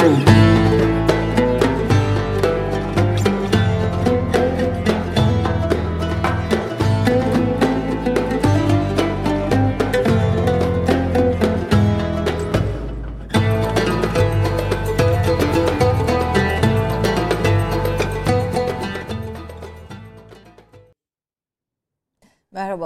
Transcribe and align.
aprender. 0.00 0.59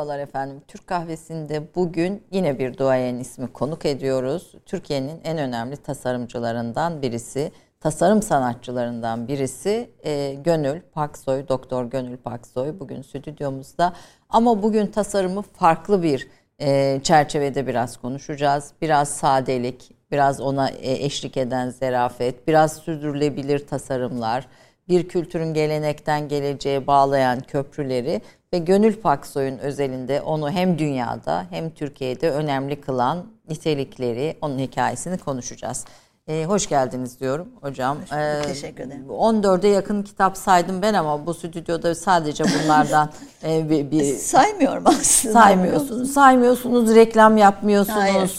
Merhabalar 0.04 0.28
efendim. 0.28 0.62
Türk 0.68 0.86
Kahvesi'nde 0.86 1.74
bugün 1.74 2.22
yine 2.30 2.58
bir 2.58 2.78
duayen 2.78 3.16
ismi 3.16 3.52
konuk 3.52 3.86
ediyoruz. 3.86 4.54
Türkiye'nin 4.66 5.20
en 5.24 5.38
önemli 5.38 5.76
tasarımcılarından 5.76 7.02
birisi, 7.02 7.52
tasarım 7.80 8.22
sanatçılarından 8.22 9.28
birisi 9.28 9.90
e, 10.04 10.34
Gönül 10.34 10.80
Paksoy, 10.80 11.48
Doktor 11.48 11.84
Gönül 11.84 12.16
Paksoy 12.16 12.80
bugün 12.80 13.02
stüdyomuzda. 13.02 13.92
Ama 14.28 14.62
bugün 14.62 14.86
tasarımı 14.86 15.42
farklı 15.42 16.02
bir 16.02 16.28
e, 16.60 17.00
çerçevede 17.02 17.66
biraz 17.66 17.96
konuşacağız. 17.96 18.72
Biraz 18.82 19.08
sadelik, 19.08 19.90
biraz 20.12 20.40
ona 20.40 20.68
e, 20.68 20.92
eşlik 21.04 21.36
eden 21.36 21.70
zerafet, 21.70 22.48
biraz 22.48 22.76
sürdürülebilir 22.76 23.66
tasarımlar, 23.66 24.46
bir 24.88 25.08
kültürün 25.08 25.54
gelenekten 25.54 26.28
geleceğe 26.28 26.86
bağlayan 26.86 27.40
köprüleri 27.40 28.20
ve 28.54 28.58
Gönül 28.58 28.96
Paksoy'un 28.96 29.58
özelinde 29.58 30.20
onu 30.20 30.50
hem 30.50 30.78
dünyada 30.78 31.46
hem 31.50 31.70
Türkiye'de 31.70 32.30
önemli 32.30 32.80
kılan 32.80 33.26
nitelikleri, 33.48 34.36
onun 34.40 34.58
hikayesini 34.58 35.18
konuşacağız. 35.18 35.84
Ee, 36.28 36.44
hoş 36.44 36.68
geldiniz 36.68 37.20
diyorum 37.20 37.48
hocam. 37.60 37.98
Ee, 38.16 38.42
Teşekkür 38.42 38.84
ederim. 38.84 39.06
14'e 39.08 39.68
yakın 39.68 40.02
kitap 40.02 40.36
saydım 40.36 40.82
ben 40.82 40.94
ama 40.94 41.26
bu 41.26 41.34
stüdyoda 41.34 41.94
sadece 41.94 42.44
bunlardan 42.44 43.10
e, 43.44 43.70
bir, 43.70 43.90
bir... 43.90 44.16
Saymıyorum 44.16 44.86
aslında. 44.86 45.32
Saymıyorsunuz. 45.32 46.10
Saymıyorsunuz, 46.12 46.94
reklam 46.94 47.36
yapmıyorsunuz. 47.36 47.98
Hayır. 47.98 48.32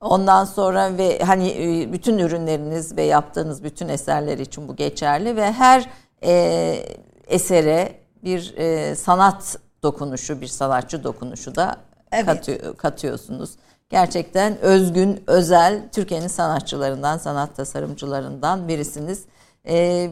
Ondan 0.00 0.44
sonra 0.44 0.98
ve 0.98 1.18
hani 1.18 1.48
e, 1.48 1.92
bütün 1.92 2.18
ürünleriniz 2.18 2.96
ve 2.96 3.02
yaptığınız 3.02 3.64
bütün 3.64 3.88
eserler 3.88 4.38
için 4.38 4.68
bu 4.68 4.76
geçerli 4.76 5.36
ve 5.36 5.52
her 5.52 5.88
e, 6.24 6.32
esere 7.26 8.02
bir 8.24 8.54
e, 8.56 8.94
sanat 8.94 9.56
dokunuşu, 9.82 10.40
bir 10.40 10.46
sanatçı 10.46 11.04
dokunuşu 11.04 11.54
da 11.54 11.76
evet. 12.12 12.26
katıyor, 12.26 12.76
katıyorsunuz. 12.76 13.50
Gerçekten 13.90 14.60
özgün, 14.60 15.24
özel 15.26 15.88
Türkiye'nin 15.92 16.28
sanatçılarından, 16.28 17.18
sanat 17.18 17.56
tasarımcılarından 17.56 18.68
birisiniz. 18.68 19.24
E, 19.66 20.10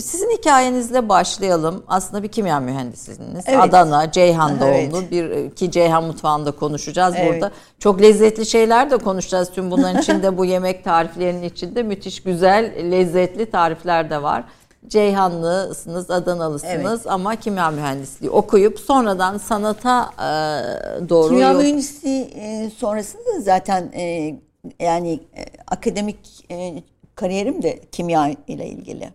sizin 0.00 0.30
hikayenizle 0.30 1.08
başlayalım. 1.08 1.84
Aslında 1.88 2.22
bir 2.22 2.28
kimya 2.28 2.60
mühendisiniz. 2.60 3.44
Evet. 3.46 3.60
Adana, 3.60 4.10
Ceyhan 4.10 4.60
doğumlu. 4.60 4.98
Evet. 4.98 5.10
Bir 5.10 5.50
ki 5.50 5.70
Ceyhan 5.70 6.04
mutfağında 6.04 6.50
konuşacağız 6.50 7.14
evet. 7.18 7.32
burada. 7.32 7.50
Çok 7.78 8.02
lezzetli 8.02 8.46
şeyler 8.46 8.90
de 8.90 8.96
konuşacağız. 8.96 9.50
Tüm 9.50 9.70
bunların 9.70 10.00
içinde 10.02 10.38
bu 10.38 10.44
yemek 10.44 10.84
tariflerinin 10.84 11.42
içinde 11.42 11.82
müthiş 11.82 12.22
güzel, 12.22 12.90
lezzetli 12.90 13.50
tarifler 13.50 14.10
de 14.10 14.22
var. 14.22 14.44
Ceyhanlısınız, 14.88 16.10
Adanalısınız 16.10 17.00
evet. 17.00 17.06
ama 17.06 17.36
kimya 17.36 17.70
mühendisliği 17.70 18.30
okuyup 18.30 18.80
sonradan 18.80 19.38
sanata 19.38 20.10
e, 20.18 21.08
doğru 21.08 21.28
Kimya 21.28 21.52
yol... 21.52 21.58
mühendisliği 21.58 22.22
e, 22.24 22.70
sonrasında 22.70 23.40
zaten 23.40 23.92
e, 23.94 24.34
yani 24.80 25.12
e, 25.12 25.44
akademik 25.66 26.44
e, 26.50 26.82
kariyerim 27.14 27.62
de 27.62 27.80
kimya 27.92 28.30
ile 28.46 28.66
ilgili. 28.66 29.10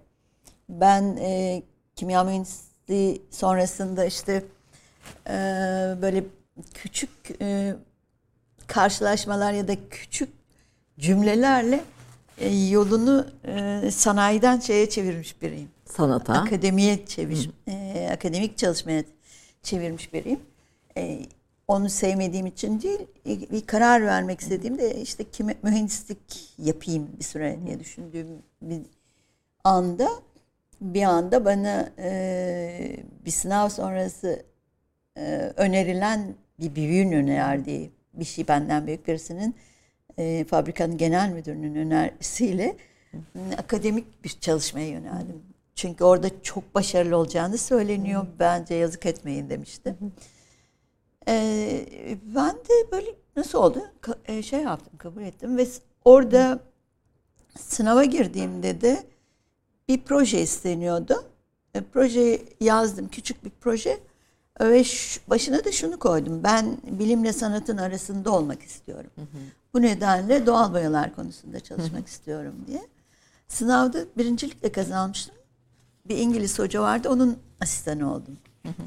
Ben 0.70 1.18
e, 1.20 1.62
kimya 1.96 2.24
mühendisliği 2.24 3.22
sonrasında 3.32 4.06
işte 4.06 4.44
e, 5.30 5.34
böyle 6.02 6.24
küçük 6.74 7.10
e, 7.42 7.76
karşılaşmalar 8.68 9.54
ya 9.54 9.68
da 9.68 9.74
küçük 9.90 10.30
cümlelerle 11.00 11.84
e, 12.38 12.56
yolunu 12.56 13.28
e, 13.48 13.92
sanayiden 13.92 14.60
şeye 14.60 14.90
çevirmiş 14.90 15.42
biriyim. 15.42 15.70
Sanata. 15.86 16.34
Akademiye 16.34 17.06
çevirmiş, 17.06 17.50
e, 17.68 18.10
akademik 18.14 18.58
çalışmaya 18.58 19.04
çevirmiş 19.64 20.14
biriyim. 20.14 20.40
E, 20.98 21.20
onu 21.68 21.90
sevmediğim 21.90 22.46
için 22.46 22.82
değil, 22.82 23.00
e, 23.26 23.52
bir 23.52 23.66
karar 23.66 24.06
vermek 24.06 24.42
istediğimde 24.42 25.02
işte 25.02 25.24
kime, 25.32 25.56
mühendislik 25.64 26.54
yapayım 26.58 27.08
bir 27.20 27.24
süre 27.24 27.60
diye 27.66 27.80
düşündüğüm 27.80 28.28
bir 28.62 28.82
anda 29.64 30.10
bir 30.82 31.04
anda 31.04 31.46
bana 31.46 31.90
e, 32.00 32.98
bir 33.26 33.32
sınav 33.32 33.70
sonrası 33.70 34.44
e, 35.18 35.54
önerilen 35.56 36.36
bir 36.60 36.76
büyüğün 36.76 37.12
önerdiği 37.12 37.92
bir 38.14 38.26
şey 38.26 38.48
benden 38.48 38.88
büyük 38.88 39.08
birisinin 39.08 39.56
e, 40.18 40.46
fabrikanın 40.50 40.98
genel 40.98 41.30
müdürünün 41.30 41.76
önerisiyle 41.76 42.78
akademik 43.58 44.24
bir 44.24 44.30
çalışmaya 44.30 44.88
yöneldim. 44.88 45.42
Çünkü 45.76 46.04
orada 46.04 46.44
çok 46.44 46.76
başarılı 46.76 47.18
olacağını 47.18 47.58
söyleniyor. 47.58 48.28
Bence 48.40 48.76
yazık 48.76 49.06
etmeyin 49.06 49.50
demişti. 49.50 49.96
Ee, 51.28 51.86
ben 52.36 52.56
de 52.56 52.92
böyle 52.92 53.16
nasıl 53.36 53.60
oldu? 53.60 53.82
Ka- 54.02 54.18
e, 54.28 54.44
şey 54.44 54.62
yaptım, 54.62 54.94
kabul 54.98 55.22
ettim 55.22 55.58
ve 55.58 55.68
orada 56.06 56.60
sınava 57.60 58.04
girdiğimde 58.04 58.82
de 58.82 59.04
bir 59.88 60.02
proje 60.02 60.42
isteniyordu. 60.42 61.24
E, 61.76 61.82
proje 61.82 62.42
yazdım, 62.60 63.08
küçük 63.08 63.46
bir 63.46 63.52
proje. 63.62 64.00
Ve 64.62 64.84
şu, 64.84 65.20
başına 65.28 65.66
da 65.66 65.72
şunu 65.72 66.00
koydum. 66.00 66.44
Ben 66.44 66.78
bilimle 66.84 67.34
sanatın 67.34 67.78
arasında 67.78 68.32
olmak 68.32 68.62
istiyorum. 68.62 69.12
Hı 69.16 69.22
hı. 69.22 69.26
Bu 69.74 69.82
nedenle 69.82 70.46
doğal 70.46 70.74
boyalar 70.74 71.16
konusunda 71.16 71.60
çalışmak 71.60 72.08
istiyorum 72.08 72.56
diye. 72.68 72.88
Sınavda 73.48 74.06
birincilikle 74.18 74.72
kazanmıştım. 74.72 75.36
Bir 76.06 76.18
İngiliz 76.18 76.60
hoca 76.60 76.82
vardı. 76.82 77.10
Onun 77.10 77.40
asistanı 77.62 78.14
oldum. 78.14 78.38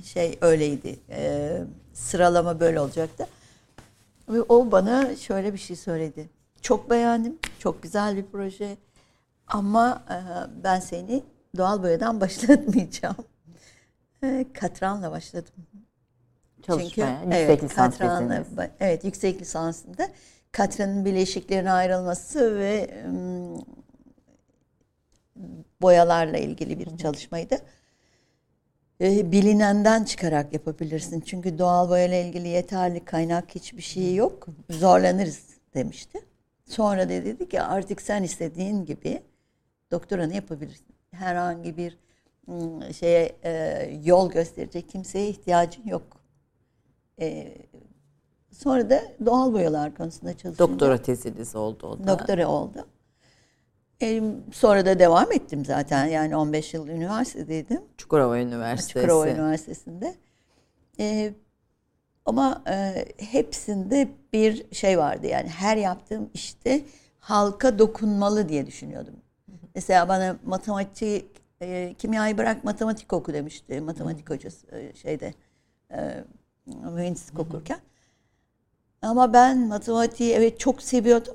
Şey 0.05 0.39
öyleydi. 0.41 0.99
E, 1.11 1.63
sıralama 1.93 2.61
böyle 2.61 2.81
olacaktı. 2.81 3.27
Ve 4.29 4.43
o 4.43 4.73
bana 4.73 5.17
şöyle 5.17 5.53
bir 5.53 5.59
şey 5.59 5.77
söyledi. 5.77 6.29
Çok 6.63 6.91
beğendim. 6.91 7.39
Çok 7.59 7.83
güzel 7.83 8.17
bir 8.17 8.25
proje. 8.33 8.77
Ama 9.47 10.03
e, 10.11 10.17
ben 10.65 10.81
seni 10.81 11.23
doğal 11.57 11.83
boyadan 11.83 12.21
başlatmayacağım. 12.21 13.17
E, 14.23 14.47
katranla 14.55 15.11
başladım. 15.11 15.53
Çalışmaya, 16.63 16.89
Çünkü, 16.89 17.27
yüksek 17.27 17.49
evet, 17.49 17.63
lisans 17.63 17.99
katranla, 17.99 18.45
Evet, 18.81 19.05
yüksek 19.05 19.41
lisansında 19.41 20.09
katranın 20.53 21.05
bileşiklerine 21.05 21.73
ayrılması 21.73 22.59
ve 22.59 23.05
boyalarla 25.83 26.39
ilgili 26.39 26.79
bir 26.79 26.97
çalışmaydı. 26.97 27.59
E, 29.01 29.33
bilinenden 29.33 30.05
çıkarak 30.05 30.53
yapabilirsin. 30.53 31.21
Çünkü 31.21 31.59
doğal 31.59 31.89
boyayla 31.89 32.17
ilgili 32.17 32.49
yeterli 32.49 33.05
kaynak 33.05 33.55
hiçbir 33.55 33.83
şey 33.83 34.15
yok. 34.15 34.47
Zorlanırız 34.71 35.47
demişti. 35.75 36.19
Sonra 36.69 37.05
da 37.05 37.09
dedi 37.09 37.49
ki 37.49 37.63
artık 37.63 38.03
sen 38.03 38.23
istediğin 38.23 38.85
gibi 38.85 39.23
doktoranı 39.91 40.35
yapabilirsin. 40.35 40.95
Herhangi 41.11 41.77
bir 41.77 41.99
şeye 42.93 43.37
e, 43.45 43.83
yol 44.05 44.31
gösterecek 44.31 44.89
kimseye 44.89 45.29
ihtiyacın 45.29 45.87
yok. 45.87 46.21
Sonra 48.51 48.91
da 48.91 49.03
doğal 49.27 49.53
boyalar 49.53 49.95
konusunda 49.95 50.37
çalıştım. 50.37 50.69
Doktora 50.69 51.03
teziniz 51.03 51.57
oldu 51.57 51.87
o 51.87 51.99
da. 51.99 52.09
Doktora 52.09 52.49
oldu. 52.49 52.87
E, 54.03 54.23
sonra 54.53 54.87
da 54.87 54.99
devam 54.99 55.33
ettim 55.33 55.65
zaten. 55.65 56.07
Yani 56.07 56.37
15 56.37 56.75
yıl 56.75 56.89
üniversitedeydim. 56.89 57.83
Çukurova 57.97 58.39
Üniversitesi. 58.39 58.93
Çukurova 58.93 59.29
Üniversitesi'nde. 59.29 60.15
E, 60.99 61.35
ama 62.27 62.63
e, 62.69 63.05
hepsinde 63.19 64.09
bir 64.33 64.75
şey 64.75 64.99
vardı 64.99 65.27
yani 65.27 65.49
her 65.49 65.77
yaptığım 65.77 66.31
işte 66.35 66.81
halka 67.19 67.79
dokunmalı 67.79 68.49
diye 68.49 68.67
düşünüyordum. 68.67 69.15
Mesela 69.75 70.09
bana 70.09 70.37
matematik, 70.45 71.27
e, 71.61 71.95
kimyayı 71.99 72.39
bırak 72.39 72.65
matematik 72.65 73.13
oku 73.13 73.33
demişti 73.35 73.81
matematik 73.81 74.31
hocası 74.31 74.67
e, 74.77 74.95
şeyde 74.95 75.35
e, 75.93 76.25
mühendislik 76.67 77.39
okurken. 77.39 77.79
Ama 79.03 79.33
ben 79.33 79.59
matematiği 79.69 80.33
evet 80.33 80.61
çok 80.61 80.83
seviyordum. 80.83 81.35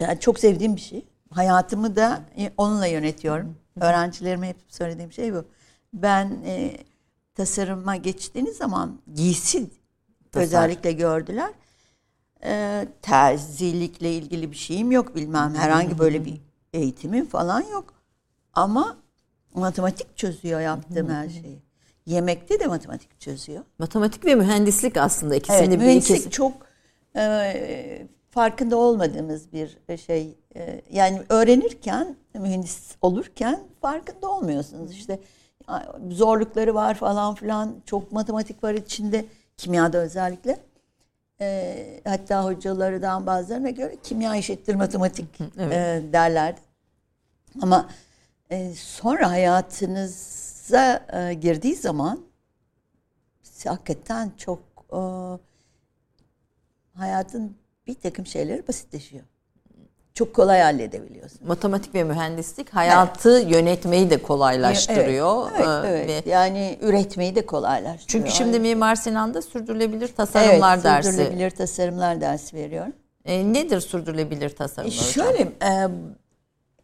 Yani 0.00 0.20
çok 0.20 0.38
sevdiğim 0.38 0.76
bir 0.76 0.80
şey. 0.80 1.04
Hayatımı 1.30 1.96
da 1.96 2.20
e, 2.38 2.50
onunla 2.56 2.86
yönetiyorum. 2.86 3.56
Öğrencilerime 3.80 4.48
hep 4.48 4.56
söylediğim 4.68 5.12
şey 5.12 5.34
bu. 5.34 5.44
Ben 5.92 6.38
e, 6.46 6.76
tasarıma 7.34 7.96
geçtiğiniz 7.96 8.56
zaman 8.56 9.00
giysi 9.14 9.70
Tasar. 10.32 10.44
özellikle 10.44 10.92
gördüler. 10.92 11.50
E, 12.44 12.88
terzilikle 13.02 14.12
ilgili 14.12 14.50
bir 14.50 14.56
şeyim 14.56 14.92
yok 14.92 15.16
bilmem. 15.16 15.54
Herhangi 15.54 15.98
böyle 15.98 16.24
bir 16.24 16.40
eğitimim 16.72 17.26
falan 17.26 17.60
yok. 17.60 17.94
Ama 18.52 18.96
matematik 19.54 20.16
çözüyor 20.16 20.60
yaptığım 20.60 21.08
her 21.08 21.28
şeyi. 21.28 21.62
Yemekte 22.06 22.60
de 22.60 22.66
matematik 22.66 23.20
çözüyor. 23.20 23.64
Matematik 23.78 24.24
ve 24.24 24.34
mühendislik 24.34 24.96
aslında 24.96 25.34
ikisini 25.34 25.56
Evet, 25.58 25.70
bir 25.72 25.76
mühendislik 25.76 26.16
ikisi. 26.16 26.30
çok 26.30 26.52
e, 27.16 28.06
farkında 28.30 28.76
olmadığımız 28.76 29.52
bir 29.52 29.96
şey. 29.96 30.36
E, 30.56 30.80
yani 30.90 31.22
öğrenirken, 31.28 32.16
mühendis 32.34 32.96
olurken 33.02 33.60
farkında 33.80 34.28
olmuyorsunuz. 34.28 34.92
İşte 34.92 35.20
zorlukları 36.10 36.74
var 36.74 36.94
falan 36.94 37.34
filan. 37.34 37.74
Çok 37.86 38.12
matematik 38.12 38.64
var 38.64 38.74
içinde. 38.74 39.24
Kimyada 39.56 39.98
özellikle. 39.98 40.58
E, 41.40 42.00
hatta 42.04 42.44
hocalardan 42.44 43.26
bazılarına 43.26 43.70
göre 43.70 43.96
kimya 44.02 44.36
eşittir 44.36 44.74
matematik 44.74 45.40
Evet. 45.58 45.72
e, 45.72 46.12
derlerdi. 46.12 46.60
Ama 47.62 47.88
e, 48.50 48.74
sonra 48.74 49.30
hayatınıza 49.30 51.06
e, 51.12 51.34
girdiği 51.34 51.74
zaman 51.74 52.20
hakikaten 53.64 54.32
çok 54.36 54.60
e, 54.92 55.00
hayatın 56.94 57.56
bir 57.86 57.94
takım 57.94 58.26
şeyleri 58.26 58.68
basitleşiyor. 58.68 59.24
Çok 60.14 60.34
kolay 60.34 60.60
halledebiliyorsun. 60.60 61.46
Matematik 61.46 61.94
ve 61.94 62.04
mühendislik 62.04 62.70
hayatı 62.74 63.30
yönetmeyi 63.30 64.10
de 64.10 64.22
kolaylaştırıyor. 64.22 65.50
Evet, 65.56 65.66
Ee, 65.84 65.88
evet, 65.88 66.26
ve- 66.26 66.30
Yani 66.30 66.78
üretmeyi 66.82 67.34
de 67.34 67.46
kolaylaştırıyor. 67.46 68.08
Çünkü 68.26 68.30
şimdi 68.30 68.60
Mimar 68.60 68.94
Sinan'da 68.96 69.42
sürdürülebilir 69.42 70.08
tasarımlar 70.08 70.74
evet, 70.74 70.84
dersi. 70.84 71.12
sürdürülebilir 71.12 71.50
tasarımlar 71.50 72.20
dersi 72.20 72.56
veriyorum. 72.56 72.92
E, 73.24 73.52
nedir 73.52 73.80
sürdürülebilir 73.80 74.56
tasarımlar 74.56 74.92
E? 74.94 75.12
Şöyle 75.12 75.42
e, 75.42 75.88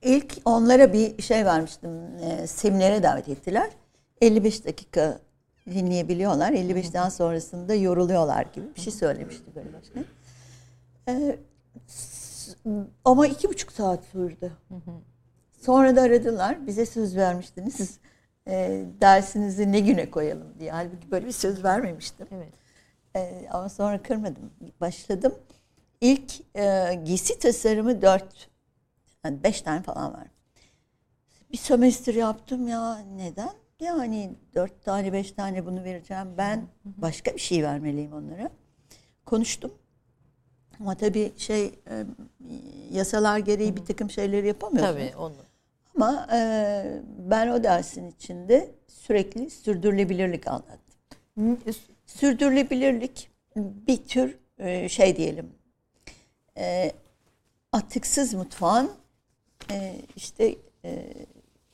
ilk 0.03 0.33
onlara 0.45 0.93
bir 0.93 1.23
şey 1.23 1.45
vermiştim. 1.45 1.91
E, 2.21 2.47
seminere 2.47 3.03
davet 3.03 3.29
ettiler. 3.29 3.71
55 4.21 4.65
dakika 4.65 5.19
dinleyebiliyorlar. 5.67 6.53
55'ten 6.53 7.09
sonrasında 7.09 7.75
yoruluyorlar 7.75 8.47
gibi 8.53 8.75
bir 8.77 8.81
şey 8.81 8.93
söylemişti 8.93 9.45
böyle 9.55 9.69
başkan. 9.73 10.05
E, 11.09 11.39
s- 11.87 12.53
ama 13.05 13.27
iki 13.27 13.49
buçuk 13.49 13.73
saat 13.73 14.05
sürdü. 14.05 14.53
Sonra 15.61 15.97
da 15.97 16.03
aradılar. 16.03 16.67
Bize 16.67 16.87
söz 16.87 17.17
vermiştiniz. 17.17 17.75
Siz 17.75 17.99
e, 18.49 18.85
dersinizi 19.01 19.73
ne 19.73 19.81
güne 19.81 20.11
koyalım 20.11 20.55
diye. 20.61 20.71
Halbuki 20.73 21.11
böyle 21.11 21.27
bir 21.27 21.33
söz 21.33 21.65
vermemiştim. 21.65 22.27
Evet. 22.33 22.53
Ee, 23.17 23.49
ama 23.53 23.69
sonra 23.69 24.03
kırmadım. 24.03 24.51
Başladım. 24.81 25.35
İlk 26.01 26.33
e, 26.57 26.95
giysi 27.05 27.39
tasarımı 27.39 28.03
dört, 28.03 28.49
yani 29.25 29.43
beş 29.43 29.62
tane 29.62 29.83
falan 29.83 30.12
var. 30.15 30.27
Bir 31.53 31.57
sömestr 31.59 32.15
yaptım 32.15 32.69
ya. 32.69 32.99
Neden? 33.17 33.51
Yani 33.81 34.31
dört 34.55 34.85
tane, 34.85 35.12
beş 35.12 35.32
tane 35.32 35.67
bunu 35.67 35.85
vereceğim. 35.85 36.29
Ben 36.38 36.67
başka 36.85 37.35
bir 37.35 37.41
şey 37.41 37.65
vermeliyim 37.65 38.12
onlara. 38.12 38.50
Konuştum. 39.27 39.75
Ama 40.81 40.94
tabii 40.94 41.32
şey 41.37 41.67
e, 41.67 42.05
yasalar 42.93 43.38
gereği 43.38 43.77
bir 43.77 43.85
takım 43.85 44.11
şeyleri 44.11 44.47
yapamıyorsun. 44.47 44.93
Tabii 44.93 45.17
onu. 45.17 45.37
Ama 45.94 46.27
e, 46.32 47.00
ben 47.19 47.49
o 47.49 47.65
dersin 47.65 48.11
içinde 48.11 48.71
sürekli 48.88 49.50
sürdürülebilirlik 49.50 50.47
anlattım 50.47 50.91
sürdürülebilirlik 52.06 53.31
bir 53.56 54.05
tür 54.05 54.38
e, 54.59 54.88
şey 54.88 55.17
diyelim 55.17 55.53
atıksız 57.73 58.35
mutfağın 58.35 58.91
işte 60.17 60.55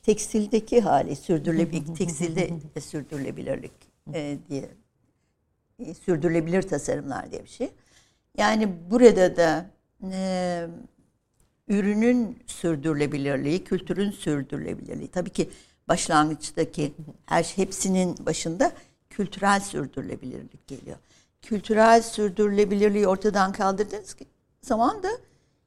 tekstildeki 0.07 0.81
hali 0.81 1.15
sürdürülebilirlik 1.15 1.97
tekstilde 1.97 2.49
de 2.75 2.81
sürdürülebilirlik 2.81 3.71
e, 4.13 4.37
diye 4.49 4.69
e, 5.79 5.93
sürdürülebilir 5.93 6.61
tasarımlar 6.61 7.31
diye 7.31 7.43
bir 7.43 7.49
şey. 7.49 7.69
Yani 8.37 8.73
burada 8.91 9.37
da 9.37 9.65
e, 10.11 10.67
ürünün 11.67 12.39
sürdürülebilirliği, 12.45 13.63
kültürün 13.63 14.11
sürdürülebilirliği. 14.11 15.07
Tabii 15.07 15.29
ki 15.29 15.49
başlangıçtaki 15.87 16.93
her 17.25 17.43
şey- 17.43 17.65
hepsinin 17.65 18.15
başında 18.25 18.71
kültürel 19.09 19.59
sürdürülebilirlik 19.59 20.67
geliyor. 20.67 20.97
Kültürel 21.41 22.01
sürdürülebilirliği 22.01 23.07
ortadan 23.07 23.51
kaldırdığınız 23.51 24.15
zaman 24.61 25.03
da 25.03 25.09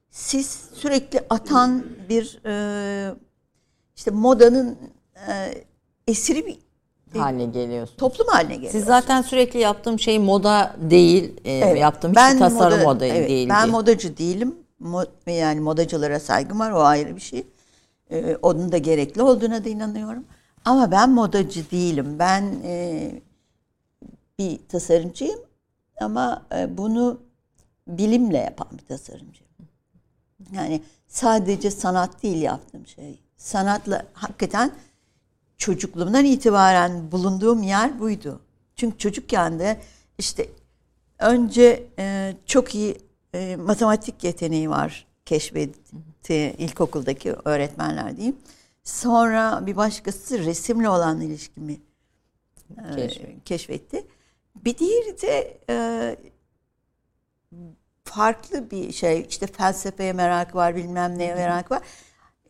siz 0.09 0.69
sürekli 0.73 1.19
atan 1.29 1.85
bir 2.09 2.39
e, 2.45 3.15
işte 4.01 4.11
modanın 4.11 4.77
e, 5.27 5.53
esiri 6.07 6.45
bir 6.45 6.57
Haline 7.19 7.45
geliyorsun. 7.45 7.97
toplum 7.97 8.27
haline 8.27 8.55
geliyor. 8.55 8.71
Siz 8.71 8.85
zaten 8.85 9.21
sürekli 9.21 9.59
yaptığım 9.59 9.99
şey 9.99 10.19
moda 10.19 10.75
değil, 10.81 11.33
e, 11.45 11.51
Evet. 11.51 11.79
yaptığım 11.79 12.15
şey 12.15 12.37
tasarım 12.39 12.83
moda, 12.83 13.05
evet, 13.05 13.29
değil. 13.29 13.49
Ben 13.49 13.63
diye. 13.63 13.71
modacı 13.71 14.17
değilim. 14.17 14.55
Mo- 14.81 15.31
yani 15.31 15.59
modacılara 15.59 16.19
saygım 16.19 16.59
var. 16.59 16.71
O 16.71 16.79
ayrı 16.81 17.15
bir 17.15 17.21
şey. 17.21 17.47
Ee, 18.11 18.37
onun 18.41 18.71
da 18.71 18.77
gerekli 18.77 19.21
olduğuna 19.21 19.65
da 19.65 19.69
inanıyorum. 19.69 20.25
Ama 20.65 20.91
ben 20.91 21.09
modacı 21.09 21.71
değilim. 21.71 22.15
Ben 22.19 22.55
e, 22.63 23.11
bir 24.39 24.59
tasarımcıyım. 24.69 25.39
Ama 26.01 26.45
e, 26.55 26.77
bunu 26.77 27.19
bilimle 27.87 28.37
yapan 28.37 28.67
bir 28.71 28.85
tasarımcıyım. 28.85 29.51
Yani 30.53 30.81
sadece 31.07 31.71
sanat 31.71 32.23
değil 32.23 32.41
yaptığım 32.41 32.87
şey. 32.87 33.19
Sanatla 33.41 34.05
hakikaten 34.13 34.71
çocukluğumdan 35.57 36.25
itibaren 36.25 37.11
bulunduğum 37.11 37.63
yer 37.63 37.99
buydu. 37.99 38.41
Çünkü 38.75 38.97
çocukken 38.97 39.59
de 39.59 39.81
işte 40.17 40.49
önce 41.19 41.87
e, 41.99 42.35
çok 42.45 42.75
iyi 42.75 42.97
e, 43.33 43.55
matematik 43.55 44.23
yeteneği 44.23 44.69
var 44.69 45.07
keşfetti 45.25 46.55
ilkokuldaki 46.57 47.33
öğretmenler 47.45 48.17
diyeyim. 48.17 48.37
Sonra 48.83 49.65
bir 49.65 49.75
başkası 49.75 50.45
resimle 50.45 50.89
olan 50.89 51.21
ilişkimi 51.21 51.77
e, 52.91 52.95
Keşfetti. 52.95 53.43
keşfetti. 53.45 54.07
Bir 54.55 54.77
diğeri 54.77 55.21
de 55.21 55.59
e, 55.69 56.15
farklı 58.03 58.71
bir 58.71 58.91
şey 58.91 59.25
işte 59.29 59.47
felsefeye 59.47 60.13
merak 60.13 60.55
var 60.55 60.75
bilmem 60.75 61.17
neye 61.17 61.35
merak 61.35 61.71
var. 61.71 61.81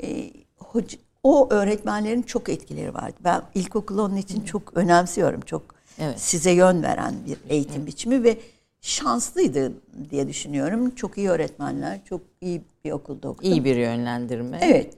E, 0.04 0.32
hoca, 0.74 0.98
o 1.24 1.50
öğretmenlerin 1.54 2.22
çok 2.22 2.50
etkileri 2.50 2.94
vardı. 2.94 3.16
Ben 3.24 3.42
ilkokulu 3.56 4.02
onun 4.02 4.16
için 4.18 4.42
çok 4.42 4.78
önemsiyorum. 4.78 5.42
Çok 5.42 5.62
Evet. 6.00 6.22
size 6.22 6.52
yön 6.52 6.84
veren 6.84 7.16
bir 7.28 7.38
eğitim 7.50 7.86
biçimi 7.86 8.24
ve 8.24 8.38
şanslıydı 8.82 9.72
diye 10.10 10.28
düşünüyorum. 10.28 10.96
Çok 10.96 11.18
iyi 11.18 11.30
öğretmenler, 11.30 12.00
çok 12.06 12.22
iyi 12.42 12.62
bir 12.86 12.92
okulda 12.92 13.30
okudum. 13.30 13.52
İyi 13.52 13.66
bir 13.66 13.76
yönlendirme. 13.76 14.60
Evet. 14.62 14.94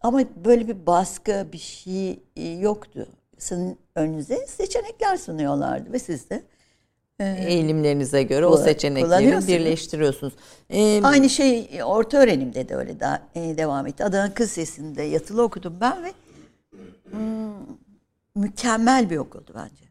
Ama 0.00 0.20
böyle 0.44 0.68
bir 0.68 0.86
baskı 0.86 1.46
bir 1.52 1.58
şey 1.58 2.20
e, 2.36 2.48
yoktu. 2.48 3.06
Sizin 3.38 3.78
önünüze 3.94 4.46
seçenekler 4.46 5.16
sunuyorlardı 5.16 5.92
ve 5.92 5.98
siz 5.98 6.30
de 6.30 6.42
Eğilimlerinize 7.20 8.22
göre 8.22 8.46
o 8.46 8.56
seçenekleri 8.56 9.46
birleştiriyorsunuz. 9.48 10.34
E, 10.70 11.02
Aynı 11.04 11.30
şey 11.30 11.68
orta 11.84 12.18
öğrenimde 12.18 12.68
de 12.68 12.76
öyle 12.76 13.00
da, 13.00 13.22
e, 13.34 13.40
devam 13.40 13.86
etti. 13.86 14.04
Adana 14.04 14.34
Kız 14.34 14.48
Lisesi'nde 14.48 15.02
yatılı 15.02 15.42
okudum 15.42 15.76
ben 15.80 16.04
ve 16.04 16.12
hmm, 17.10 17.52
mükemmel 18.36 19.10
bir 19.10 19.16
okuldu 19.16 19.52
bence. 19.54 19.82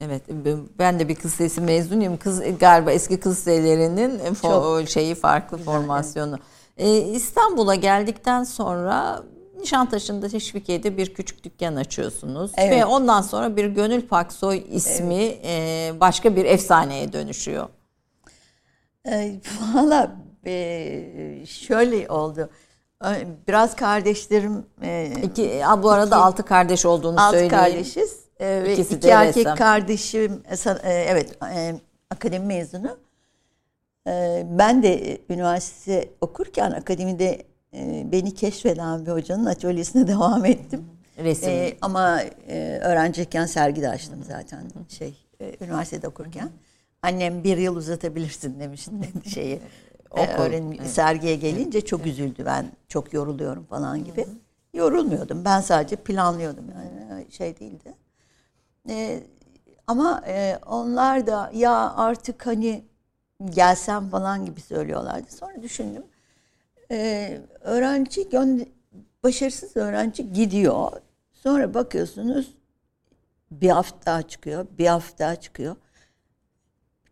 Evet 0.00 0.22
ben 0.78 0.98
de 0.98 1.08
bir 1.08 1.14
kız 1.14 1.32
lisesi 1.32 1.60
mezunuyum. 1.60 2.16
Kız 2.16 2.42
galiba 2.60 2.92
eski 2.92 3.20
kız 3.20 3.38
liselerinin 3.38 4.84
şeyi 4.86 5.14
farklı 5.14 5.58
formasyonu. 5.58 6.38
Ee, 6.76 6.98
İstanbul'a 6.98 7.74
geldikten 7.74 8.44
sonra 8.44 9.22
Nişantaşı'nda 9.60 10.28
Teşvikiye'de 10.28 10.96
bir 10.96 11.14
küçük 11.14 11.44
dükkan 11.44 11.76
açıyorsunuz. 11.76 12.52
Evet. 12.56 12.70
Ve 12.72 12.84
ondan 12.84 13.22
sonra 13.22 13.56
bir 13.56 13.66
Gönül 13.66 14.08
Paksoy 14.08 14.64
ismi 14.70 15.34
e, 15.44 15.92
başka 16.00 16.36
bir 16.36 16.44
efsaneye 16.44 17.12
dönüşüyor. 17.12 17.68
E, 19.08 19.40
Valla 19.74 20.12
e, 20.46 21.46
şöyle 21.46 22.08
oldu. 22.08 22.50
E, 23.04 23.08
Biraz 23.48 23.76
kardeşlerim 23.76 24.66
e, 24.82 25.12
İki, 25.22 25.62
bu 25.82 25.90
arada 25.90 26.16
altı 26.16 26.42
kardeş 26.42 26.86
olduğunu 26.86 27.20
Alt 27.20 27.30
söyleyeyim. 27.30 27.50
kardeşiz. 27.54 28.20
Ee, 28.40 28.62
ve 28.64 28.72
İkisi 28.72 28.94
iki 28.94 29.02
de 29.02 29.10
erkek 29.10 29.36
ressam. 29.36 29.56
kardeşim 29.56 30.42
e, 30.50 30.70
e, 30.70 30.92
evet 30.92 31.38
e, 31.54 31.74
akademi 32.10 32.46
mezunu. 32.46 32.98
E, 34.06 34.46
ben 34.50 34.82
de 34.82 35.12
e, 35.12 35.18
üniversite 35.30 36.08
okurken 36.20 36.70
akademide 36.70 37.42
e, 37.74 38.12
beni 38.12 38.34
keşfeden 38.34 39.06
bir 39.06 39.10
hocanın 39.10 39.46
atölyesine 39.46 40.06
devam 40.06 40.44
ettim. 40.44 40.84
Resim. 41.18 41.50
E, 41.50 41.76
ama 41.80 42.20
e, 42.48 42.78
öğrenciyken 42.82 43.46
sergi 43.46 43.82
de 43.82 43.88
açtım 43.88 44.24
zaten 44.28 44.64
şey 44.88 45.14
e, 45.40 45.56
üniversitede 45.60 46.08
okurken. 46.08 46.50
Annem 47.02 47.44
bir 47.44 47.56
yıl 47.56 47.76
uzatabilirsin 47.76 48.60
demişti 48.60 48.92
şeyi. 49.34 49.60
e, 50.16 50.26
öğrenim 50.26 50.72
evet. 50.72 50.90
sergiye 50.90 51.36
gelince 51.36 51.80
çok 51.80 52.06
üzüldü. 52.06 52.42
Ben 52.46 52.66
çok 52.88 53.12
yoruluyorum 53.12 53.64
falan 53.64 54.04
gibi. 54.04 54.26
Yorulmuyordum. 54.74 55.44
Ben 55.44 55.60
sadece 55.60 55.96
planlıyordum 55.96 56.64
yani 56.74 57.26
şey 57.30 57.58
değildi. 57.60 57.94
E, 58.88 59.22
ama 59.86 60.22
e, 60.26 60.58
onlar 60.66 61.26
da 61.26 61.50
ya 61.54 61.94
artık 61.96 62.46
hani 62.46 62.84
gelsem 63.44 64.08
falan 64.08 64.44
gibi 64.46 64.60
söylüyorlardı. 64.60 65.30
Sonra 65.32 65.62
düşündüm. 65.62 66.02
E, 66.90 67.40
öğrenci 67.60 68.28
başarısız 69.22 69.76
öğrenci 69.76 70.32
gidiyor. 70.32 70.92
Sonra 71.32 71.74
bakıyorsunuz 71.74 72.54
bir 73.50 73.70
hafta 73.70 74.22
çıkıyor, 74.22 74.66
bir 74.78 74.86
hafta 74.86 75.36
çıkıyor. 75.36 75.76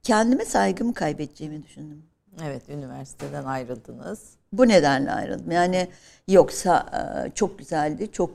Kendime 0.03 0.45
saygımı 0.45 0.95
kaybedeceğimi 0.95 1.63
düşündüm. 1.63 2.03
Evet, 2.45 2.69
üniversiteden 2.69 3.45
ayrıldınız. 3.45 4.37
Bu 4.53 4.69
nedenle 4.69 5.13
ayrıldım. 5.13 5.51
Yani 5.51 5.89
yoksa 6.29 6.87
e, 6.93 7.31
çok 7.35 7.59
güzeldi. 7.59 8.13
Çok 8.13 8.31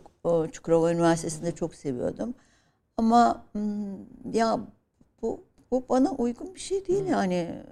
Çukurova 0.51 0.91
Üniversitesi'nde 0.91 1.51
çok 1.51 1.75
seviyordum. 1.75 2.33
Ama 2.97 3.45
hmm, 3.51 4.33
ya 4.33 4.59
bu 5.21 5.43
bu 5.71 5.85
bana 5.89 6.11
uygun 6.11 6.55
bir 6.55 6.59
şey 6.59 6.87
değil 6.87 7.05
yani. 7.05 7.63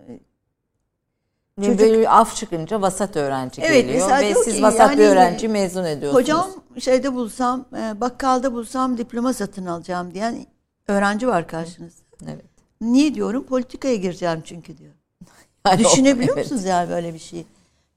Çocuk... 1.60 1.80
Böyle 1.80 2.10
af 2.10 2.36
çıkınca 2.36 2.82
vasat 2.82 3.16
öğrenci 3.16 3.62
evet, 3.62 3.86
geliyor 3.86 4.20
ve 4.20 4.36
siz 4.36 4.62
vasat 4.62 4.90
yani, 4.90 5.00
bir 5.00 5.04
öğrenci 5.04 5.48
mezun 5.48 5.84
ediyorsunuz. 5.84 6.24
Hocam 6.24 6.52
şeyde 6.80 7.14
bulsam, 7.14 7.66
e, 7.78 8.02
bakkalda 8.02 8.54
bulsam 8.54 8.98
diploma 8.98 9.34
satın 9.34 9.66
alacağım 9.66 10.14
diyen 10.14 10.46
öğrenci 10.88 11.28
var 11.28 11.48
karşınızda. 11.48 12.02
Evet. 12.26 12.46
Niye 12.82 13.16
diyorum? 13.16 13.44
Politikaya 13.44 13.96
gireceğim 13.96 14.42
çünkü 14.46 14.78
diyor. 14.78 14.92
Yani 15.68 15.80
Düşünebiliyor 15.80 16.38
evet. 16.38 16.46
musunuz 16.46 16.66
yani 16.66 16.90
böyle 16.90 17.14
bir 17.14 17.20
şey? 17.20 17.46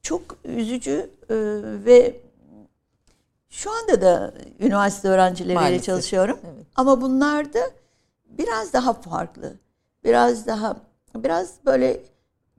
Çok 0.02 0.22
üzücü 0.44 1.10
e, 1.30 1.34
ve 1.86 2.16
şu 3.50 3.70
anda 3.72 4.00
da 4.00 4.34
üniversite 4.60 5.08
öğrencileriyle 5.08 5.60
Maalesef. 5.60 5.84
çalışıyorum. 5.84 6.38
Evet. 6.44 6.66
Ama 6.76 7.00
bunlar 7.00 7.54
da 7.54 7.60
biraz 8.38 8.72
daha 8.72 8.92
farklı. 8.92 9.54
Biraz 10.04 10.46
daha 10.46 10.76
biraz 11.14 11.54
böyle 11.66 12.00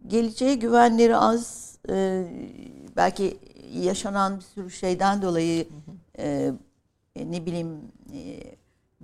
geleceğe 0.07 0.55
güvenleri 0.55 1.17
az. 1.17 1.75
E, 1.89 2.25
belki 2.95 3.37
yaşanan 3.73 4.37
bir 4.37 4.41
sürü 4.41 4.71
şeyden 4.71 5.21
dolayı 5.21 5.67
e, 6.19 6.51
ne 7.15 7.45
bileyim 7.45 7.81
e, 8.13 8.41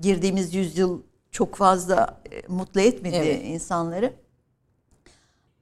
girdiğimiz 0.02 0.54
yüzyıl 0.54 1.02
çok 1.32 1.56
fazla 1.56 2.22
e, 2.32 2.48
mutlu 2.48 2.82
etmedi 2.82 3.16
evet. 3.16 3.42
insanları. 3.46 4.14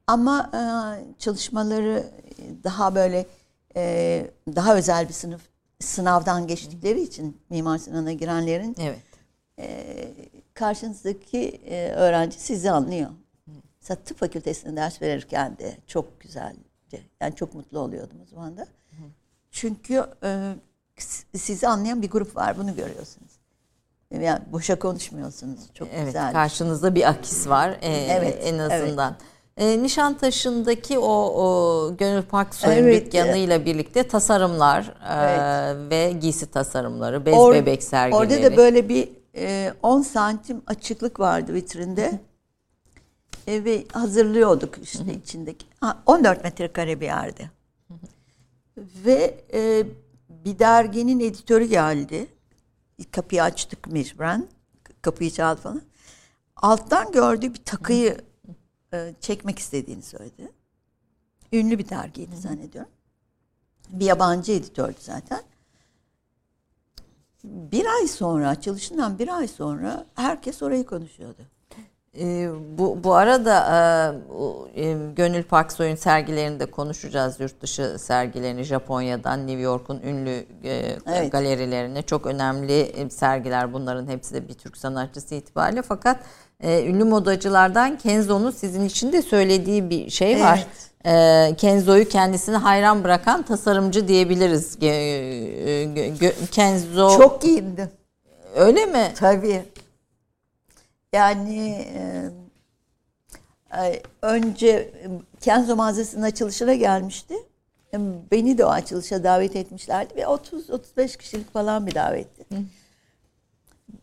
Ama 0.08 0.52
e, 0.54 0.62
çalışmaları 1.20 2.06
daha 2.64 2.96
böyle 2.96 3.26
e, 3.76 4.26
daha 4.56 4.76
özel 4.76 5.08
bir 5.08 5.14
sınıf 5.14 5.42
sınavdan 5.80 6.48
geçtikleri 6.48 7.02
için 7.02 7.38
Mimar 7.50 7.78
Sinan'a 7.78 8.14
girenlerin 8.14 8.76
evet. 8.80 9.00
e, 9.60 10.14
karşınızdaki 10.54 11.62
e, 11.66 11.90
öğrenci 11.92 12.40
sizi 12.40 12.72
anlıyor. 12.72 13.10
Mesela 13.82 14.00
tıp 14.06 14.18
fakültesinde 14.18 14.76
ders 14.76 15.02
verirken 15.02 15.58
de 15.58 15.78
çok 15.88 16.22
güzeldi. 16.22 16.70
Yani 17.22 17.36
çok 17.36 17.54
mutlu 17.54 17.80
oluyordum 17.80 18.18
o 18.24 18.26
zaman 18.26 18.58
da. 18.58 18.68
Çünkü 19.52 20.06
e, 20.24 20.54
sizi 21.34 21.68
anlayan 21.68 22.02
bir 22.02 22.10
grup 22.10 22.36
var. 22.36 22.58
Bunu 22.58 22.76
görüyorsunuz. 22.76 23.32
Yani 24.12 24.40
boşa 24.52 24.80
konuşmuyorsunuz. 24.80 25.60
Çok 25.74 25.88
evet, 25.94 26.06
güzel. 26.06 26.32
Karşınızda 26.32 26.96
bir 26.96 27.10
akis 27.10 27.48
var. 27.48 27.78
Ee, 27.82 28.08
evet, 28.10 28.38
en 28.44 28.58
azından. 28.58 29.16
Evet. 29.58 29.80
E, 29.80 29.84
Nişantaşı'ndaki 29.84 31.00
o, 31.00 31.12
o 31.12 31.98
Gönül 31.98 32.22
Paksoy'un 32.22 32.84
evet. 32.84 33.06
dükkanıyla 33.06 33.66
birlikte 33.66 34.08
tasarımlar 34.08 34.94
evet. 35.12 35.40
e, 35.40 35.90
ve 35.90 36.12
giysi 36.12 36.52
tasarımları, 36.52 37.26
bez 37.26 37.38
Or, 37.38 37.54
bebek 37.54 37.84
sergileri. 37.84 38.20
Orada 38.20 38.44
da 38.44 38.58
böyle 38.58 38.90
bir 38.90 39.10
e, 39.36 39.74
10 39.84 40.02
santim 40.02 40.62
açıklık 40.68 41.20
vardı 41.20 41.54
vitrinde. 41.54 42.20
E, 43.50 43.88
hazırlıyorduk 43.92 44.78
işte 44.84 45.14
içindeki. 45.14 45.66
Ha, 45.80 46.04
14 46.06 46.44
metrekare 46.44 47.00
bir 47.00 47.06
yerde. 47.06 47.50
Ve 48.78 49.44
e, 49.54 49.86
bir 50.30 50.60
derginin 50.60 51.20
editörü 51.20 51.66
geldi. 51.66 52.28
Kapıyı 53.12 53.44
açtık 53.44 53.88
mecburen. 53.88 54.48
Kapıyı 55.02 55.32
çaldı 55.32 55.62
falan. 55.62 55.82
Alttan 56.56 57.12
gördüğü 57.12 57.54
bir 57.54 57.64
takıyı 57.66 58.18
e, 58.94 59.14
çekmek 59.22 59.60
istediğini 59.60 60.02
söyledi. 60.02 60.52
Ünlü 61.54 61.78
bir 61.78 61.90
dergiydi 61.90 62.38
zannediyorum. 62.38 62.92
Bir 63.90 64.06
yabancı 64.06 64.52
editördü 64.52 64.98
zaten. 65.00 65.42
Bir 67.44 67.86
ay 67.86 68.08
sonra, 68.08 68.50
açılışından 68.50 69.20
bir 69.20 69.38
ay 69.38 69.48
sonra 69.48 70.06
herkes 70.16 70.62
orayı 70.64 70.86
konuşuyordu. 70.86 71.42
E, 72.18 72.50
bu, 72.78 73.04
bu 73.04 73.14
arada 73.14 73.56
e, 74.76 74.82
e, 74.82 74.98
Gönül 75.16 75.44
Paksoy'un 75.44 75.96
sergilerini 75.96 76.60
de 76.60 76.66
konuşacağız. 76.66 77.40
Yurt 77.40 77.62
dışı 77.62 78.00
sergilerini 78.00 78.64
Japonya'dan 78.64 79.48
New 79.48 79.62
York'un 79.62 80.02
ünlü 80.02 80.46
e, 80.64 80.98
evet. 81.08 81.32
galerilerine. 81.32 82.02
Çok 82.02 82.26
önemli 82.26 82.80
e, 82.80 83.10
sergiler 83.10 83.74
bunların 83.74 84.08
hepsi 84.08 84.34
de 84.34 84.48
bir 84.48 84.54
Türk 84.54 84.78
sanatçısı 84.78 85.36
itibariyle. 85.36 85.82
Fakat 85.82 86.18
e, 86.64 86.86
ünlü 86.86 87.04
modacılardan 87.04 87.98
Kenzo'nun 87.98 88.52
sizin 88.52 88.86
için 88.86 89.12
de 89.12 89.22
söylediği 89.22 89.90
bir 89.90 90.10
şey 90.10 90.40
var. 90.40 90.66
Evet. 90.66 90.90
E, 91.52 91.56
Kenzo'yu 91.56 92.10
kendisine 92.10 92.58
hayran 92.58 93.04
bırakan 93.04 93.42
tasarımcı 93.42 94.08
diyebiliriz. 94.08 94.78
E, 94.82 96.46
Kenzo 96.52 97.18
çok 97.18 97.42
giyindi. 97.42 97.90
Öyle 98.56 98.86
mi? 98.86 99.12
Tabii. 99.16 99.66
Yani 101.14 101.88
e, 103.74 104.02
önce 104.22 104.94
Kenzo 105.42 105.76
mağazasının 105.76 106.22
açılışına 106.22 106.74
gelmişti. 106.74 107.36
Beni 108.32 108.58
de 108.58 108.66
o 108.66 108.70
açılışa 108.70 109.24
davet 109.24 109.56
etmişlerdi 109.56 110.16
ve 110.16 110.22
30-35 110.22 111.18
kişilik 111.18 111.54
falan 111.54 111.88
bir 111.88 111.96
davetti. 111.96 112.56
Hı. 112.56 112.60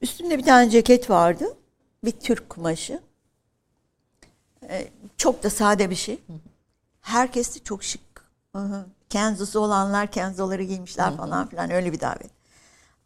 Üstümde 0.03 0.39
bir 0.39 0.43
tane 0.45 0.71
ceket 0.71 1.11
vardı 1.11 1.57
bir 2.05 2.13
Türk 2.13 2.51
kumaşı. 2.51 3.01
Çok 5.17 5.43
da 5.43 5.51
sade 5.51 5.91
bir 5.91 5.95
şey. 5.95 6.19
Herkes 7.01 7.57
de 7.57 7.65
çok 7.65 7.85
şık. 7.85 8.01
Kenzosu 9.09 9.61
olanlar 9.61 10.11
kenzoları 10.11 10.63
giymişler 10.63 11.17
falan 11.17 11.49
filan 11.49 11.71
öyle 11.71 11.93
bir 11.93 12.01
davet. 12.01 12.36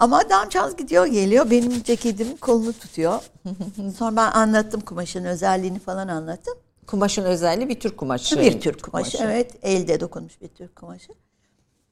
Ama 0.01 0.19
adamcağız 0.19 0.77
gidiyor 0.77 1.07
geliyor 1.07 1.51
benim 1.51 1.83
ceketimin 1.83 2.37
kolunu 2.37 2.73
tutuyor. 2.73 3.23
Sonra 3.97 4.17
ben 4.17 4.31
anlattım 4.33 4.81
kumaşın 4.81 5.25
özelliğini 5.25 5.79
falan 5.79 6.09
anlattım. 6.09 6.55
Kumaşın 6.87 7.25
özelliği 7.25 7.69
bir 7.69 7.81
Türk 7.81 7.97
kumaşı. 7.97 8.41
Bir 8.41 8.61
Türk 8.61 8.83
kumaşı, 8.83 9.19
kumaşı. 9.19 9.33
evet 9.33 9.57
elde 9.63 10.01
dokunmuş 10.01 10.41
bir 10.41 10.49
Türk 10.49 10.77
kumaşı. 10.77 11.13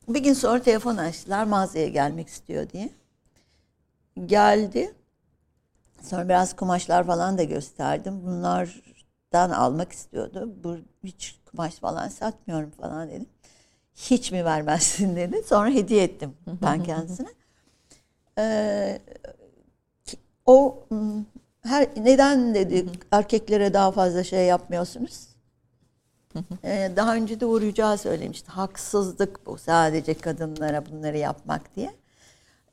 Bir 0.09 0.21
gün 0.21 0.33
sonra 0.33 0.63
telefon 0.63 0.97
açtılar 0.97 1.45
mağazaya 1.45 1.89
gelmek 1.89 2.29
istiyor 2.29 2.71
diye. 2.71 2.91
Geldi. 4.27 4.95
Sonra 6.03 6.29
biraz 6.29 6.57
kumaşlar 6.57 7.07
falan 7.07 7.39
da 7.39 7.43
gösterdim. 7.43 8.21
Bunlardan 8.27 9.51
almak 9.51 9.93
istiyordu. 9.93 10.55
Bu 10.65 10.77
hiç 11.05 11.39
kumaş 11.51 11.75
falan 11.75 12.09
satmıyorum 12.09 12.71
falan 12.71 13.09
dedim. 13.09 13.29
Hiç 13.95 14.33
mi 14.33 14.45
vermezsin 14.45 15.17
dedi. 15.17 15.43
Sonra 15.47 15.71
hediye 15.71 16.03
ettim 16.05 16.35
ben 16.47 16.83
kendisine. 16.85 17.29
O 20.47 20.87
her 21.63 21.89
neden 21.97 22.55
dedi 22.55 22.87
erkeklere 23.11 23.75
daha 23.75 23.93
fazla 23.93 24.25
şey 24.25 24.47
yapmıyorsunuz? 24.47 25.29
ee, 26.65 26.93
daha 26.97 27.15
önce 27.15 27.41
de 27.41 27.47
uğrayacağı 27.47 27.99
söylemişti. 27.99 28.51
Haksızlık 28.51 29.47
bu 29.47 29.59
sadece 29.59 30.15
kadınlara 30.15 30.87
bunları 30.87 31.19
yapmak 31.19 31.77
diye. 31.77 31.95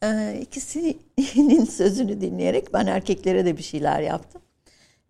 Ee, 0.03 0.39
ikisinin 0.41 1.65
sözünü 1.69 2.21
dinleyerek 2.21 2.73
ben 2.73 2.85
erkeklere 2.85 3.45
de 3.45 3.57
bir 3.57 3.63
şeyler 3.63 4.01
yaptım. 4.01 4.41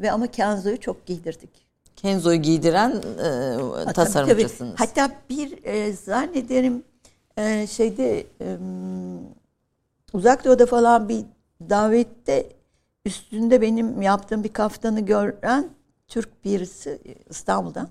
Ve 0.01 0.11
ama 0.11 0.27
Kenzo'yu 0.27 0.79
çok 0.79 1.05
giydirdik. 1.05 1.65
Kenzo'yu 1.95 2.41
giydiren 2.41 2.91
e, 2.91 3.93
tasarımcısınız. 3.93 4.75
Tabii, 4.77 4.87
tabii. 4.93 5.05
Hatta 5.05 5.11
bir 5.29 5.63
e, 5.63 5.93
zannederim 5.93 6.83
e, 7.37 7.67
şeyde 7.67 8.25
e, 8.41 8.57
uzak 10.15 10.45
doğuda 10.45 10.65
falan 10.65 11.09
bir 11.09 11.25
davette 11.69 12.49
üstünde 13.05 13.61
benim 13.61 14.01
yaptığım 14.01 14.43
bir 14.43 14.53
kaftanı 14.53 14.99
gören 14.99 15.69
Türk 16.07 16.45
birisi 16.45 17.01
İstanbul'dan 17.29 17.89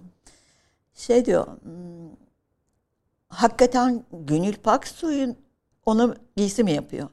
şey 0.95 1.25
diyor 1.25 1.47
hmm, 1.47 2.11
hakikaten 3.28 4.04
Gönül 4.12 4.54
Paksoy'un 4.54 5.37
onu 5.87 6.14
giysi 6.37 6.64
mi 6.64 6.73
yapıyor? 6.73 7.09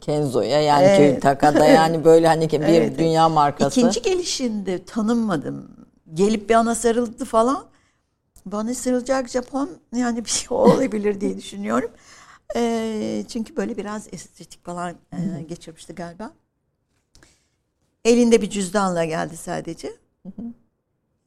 Kenzo'ya 0.00 0.60
yani 0.62 0.86
evet. 0.86 1.22
takada 1.22 1.64
yani 1.64 2.04
böyle 2.04 2.26
hani 2.26 2.50
bir 2.50 2.60
evet. 2.60 2.98
dünya 2.98 3.28
markası. 3.28 3.80
İkinci 3.80 4.02
gelişinde 4.02 4.84
tanınmadım. 4.84 5.70
Gelip 6.14 6.50
bir 6.50 6.54
ana 6.54 6.74
sarıldı 6.74 7.24
falan. 7.24 7.64
bana 8.46 8.74
sarılacak 8.74 9.28
Japon 9.28 9.70
yani 9.96 10.24
bir 10.24 10.30
şey 10.30 10.48
olabilir 10.56 11.20
diye 11.20 11.36
düşünüyorum. 11.36 11.90
E, 12.56 13.24
çünkü 13.28 13.56
böyle 13.56 13.76
biraz 13.76 14.08
estetik 14.12 14.64
falan 14.64 14.96
e, 15.12 15.42
geçirmişti 15.42 15.94
galiba. 15.94 16.32
Elinde 18.04 18.42
bir 18.42 18.50
cüzdanla 18.50 19.04
geldi 19.04 19.36
sadece. 19.36 19.92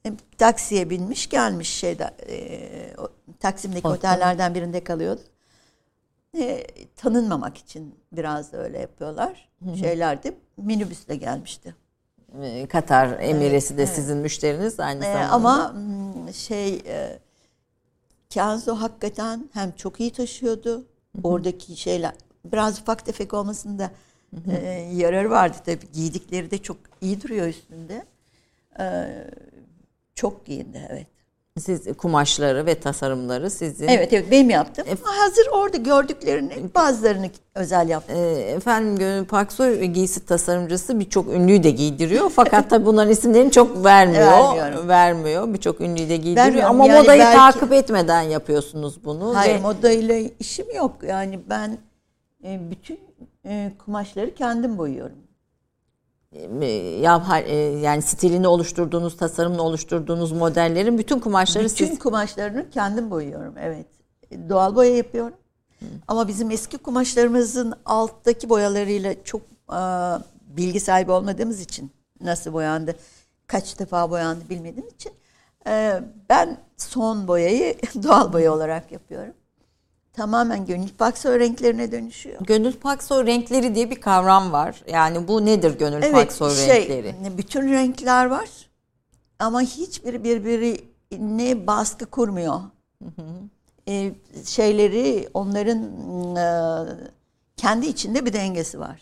E, 0.06 0.12
taksiye 0.38 0.90
binmiş 0.90 1.28
gelmiş 1.28 1.68
şeyde 1.68 2.10
e, 2.28 3.00
o, 3.00 3.08
Taksim'deki 3.40 3.88
Otel. 3.88 3.98
otellerden 3.98 4.54
birinde 4.54 4.84
kalıyordu. 4.84 5.20
E, 6.38 6.66
tanınmamak 6.96 7.56
için 7.56 7.94
biraz 8.12 8.52
da 8.52 8.56
öyle 8.58 8.78
yapıyorlar. 8.78 9.48
Şeylerdi. 9.80 10.34
Minibüsle 10.56 11.16
gelmişti. 11.16 11.74
Ee, 12.42 12.66
Katar 12.66 13.20
emiresi 13.20 13.78
de 13.78 13.86
sizin 13.86 14.16
müşteriniz 14.16 14.80
aynı 14.80 15.04
E, 15.04 15.12
zamanda. 15.12 15.30
ama 15.32 15.74
şey 16.32 16.74
e, 16.86 17.18
Kenzo 18.30 18.74
hakikaten 18.74 19.50
hem 19.52 19.72
çok 19.72 20.00
iyi 20.00 20.12
taşıyordu. 20.12 20.86
Oradaki 21.22 21.76
şeyler 21.76 22.12
biraz 22.44 22.80
ufak 22.80 23.06
tefek 23.06 23.34
olmasında 23.34 23.90
e, 24.50 24.56
yararı 24.94 25.30
vardı 25.30 25.56
tabii. 25.64 25.92
Giydikleri 25.92 26.50
de 26.50 26.58
çok 26.58 26.76
iyi 27.00 27.22
duruyor 27.22 27.46
üstünde. 27.46 28.06
E, 28.80 28.84
çok 30.14 30.46
giyindi 30.46 30.86
evet. 30.90 31.06
Siz 31.60 31.96
kumaşları 31.96 32.66
ve 32.66 32.74
tasarımları 32.80 33.50
sizin. 33.50 33.88
Evet 33.88 34.12
evet 34.12 34.30
benim 34.30 34.50
yaptım. 34.50 34.84
Hazır 35.02 35.46
orada 35.52 35.76
gördüklerini 35.76 36.52
bazılarını 36.74 37.30
özel 37.54 37.88
yaptım. 37.88 38.16
Ee, 38.18 38.30
Efendim 38.30 38.96
Gönül 38.98 39.24
Paksoy 39.24 39.84
giysi 39.84 40.26
tasarımcısı 40.26 41.00
birçok 41.00 41.28
ünlüyü 41.28 41.62
de 41.62 41.70
giydiriyor. 41.70 42.30
Fakat 42.30 42.70
tabii 42.70 42.86
bunların 42.86 43.12
isimlerini 43.12 43.50
çok 43.50 43.84
vermiyor. 43.84 44.26
Vermiyorum. 44.26 44.88
Vermiyor. 44.88 45.54
Birçok 45.54 45.80
ünlüyü 45.80 46.08
de 46.08 46.16
giydiriyor. 46.16 46.46
Vermiyorum. 46.46 46.70
Ama 46.80 46.86
Yani 46.86 47.00
modayı 47.00 47.20
belki- 47.20 47.36
takip 47.36 47.72
etmeden 47.72 48.22
yapıyorsunuz 48.22 49.04
bunu. 49.04 49.36
Hayır 49.36 49.54
ve, 49.54 49.60
modayla 49.60 50.28
işim 50.38 50.66
yok. 50.76 50.96
Yani 51.08 51.40
ben 51.50 51.78
e, 52.44 52.60
bütün 52.70 53.00
e, 53.46 53.72
kumaşları 53.84 54.34
kendim 54.34 54.78
boyuyorum. 54.78 55.16
Ya, 57.02 57.22
yani 57.82 58.02
stilini 58.02 58.48
oluşturduğunuz, 58.48 59.16
tasarımını 59.16 59.62
oluşturduğunuz 59.62 60.32
modellerin 60.32 60.98
bütün 60.98 61.18
kumaşları 61.18 61.64
Bütün 61.64 61.86
siz 61.86 61.98
kumaşlarını 61.98 62.70
kendim 62.70 63.10
boyuyorum. 63.10 63.54
Evet. 63.60 63.86
Doğal 64.48 64.76
boya 64.76 64.96
yapıyorum. 64.96 65.34
Ama 66.08 66.28
bizim 66.28 66.50
eski 66.50 66.78
kumaşlarımızın 66.78 67.74
alttaki 67.86 68.48
boyalarıyla 68.48 69.24
çok 69.24 69.40
e, 69.72 69.80
bilgi 70.56 70.80
sahibi 70.80 71.12
olmadığımız 71.12 71.60
için 71.60 71.90
nasıl 72.20 72.52
boyandı, 72.52 72.96
kaç 73.46 73.78
defa 73.78 74.10
boyandı 74.10 74.44
bilmediğim 74.50 74.88
için 74.88 75.12
e, 75.66 76.00
ben 76.28 76.58
son 76.76 77.28
boyayı 77.28 77.76
doğal 78.02 78.32
boya 78.32 78.52
olarak 78.52 78.92
yapıyorum. 78.92 79.34
Tamamen 80.12 80.66
gönül 80.66 80.88
pakso 80.98 81.38
renklerine 81.38 81.92
dönüşüyor. 81.92 82.40
Gönül 82.40 82.72
Paksoy 82.72 83.26
renkleri 83.26 83.74
diye 83.74 83.90
bir 83.90 84.00
kavram 84.00 84.52
var. 84.52 84.82
Yani 84.92 85.28
bu 85.28 85.46
nedir 85.46 85.78
Gönül 85.78 86.02
Evet, 86.02 86.12
Paksoy 86.12 86.54
şey, 86.56 86.68
renkleri? 86.68 87.14
bütün 87.38 87.72
renkler 87.72 88.26
var 88.26 88.48
ama 89.38 89.60
hiçbiri 89.60 90.24
birbirine 90.24 91.66
baskı 91.66 92.06
kurmuyor. 92.06 92.60
Ee, 93.88 94.12
şeyleri 94.44 95.28
onların 95.34 95.82
e, 96.36 96.44
kendi 97.56 97.86
içinde 97.86 98.26
bir 98.26 98.32
dengesi 98.32 98.80
var. 98.80 99.00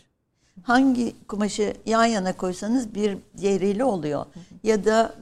Hangi 0.63 1.27
kumaşı 1.29 1.75
yan 1.87 2.05
yana 2.05 2.37
koysanız 2.37 2.95
bir 2.95 3.19
diğeriyle 3.39 3.85
oluyor. 3.85 4.27
Ya 4.63 4.85
da 4.85 5.15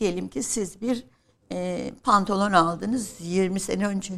diyelim 0.00 0.28
ki 0.28 0.42
siz 0.42 0.80
bir 0.80 1.04
e, 1.52 1.90
pantolon 2.02 2.52
aldınız 2.52 3.10
20 3.20 3.60
sene 3.60 3.86
önce. 3.86 4.14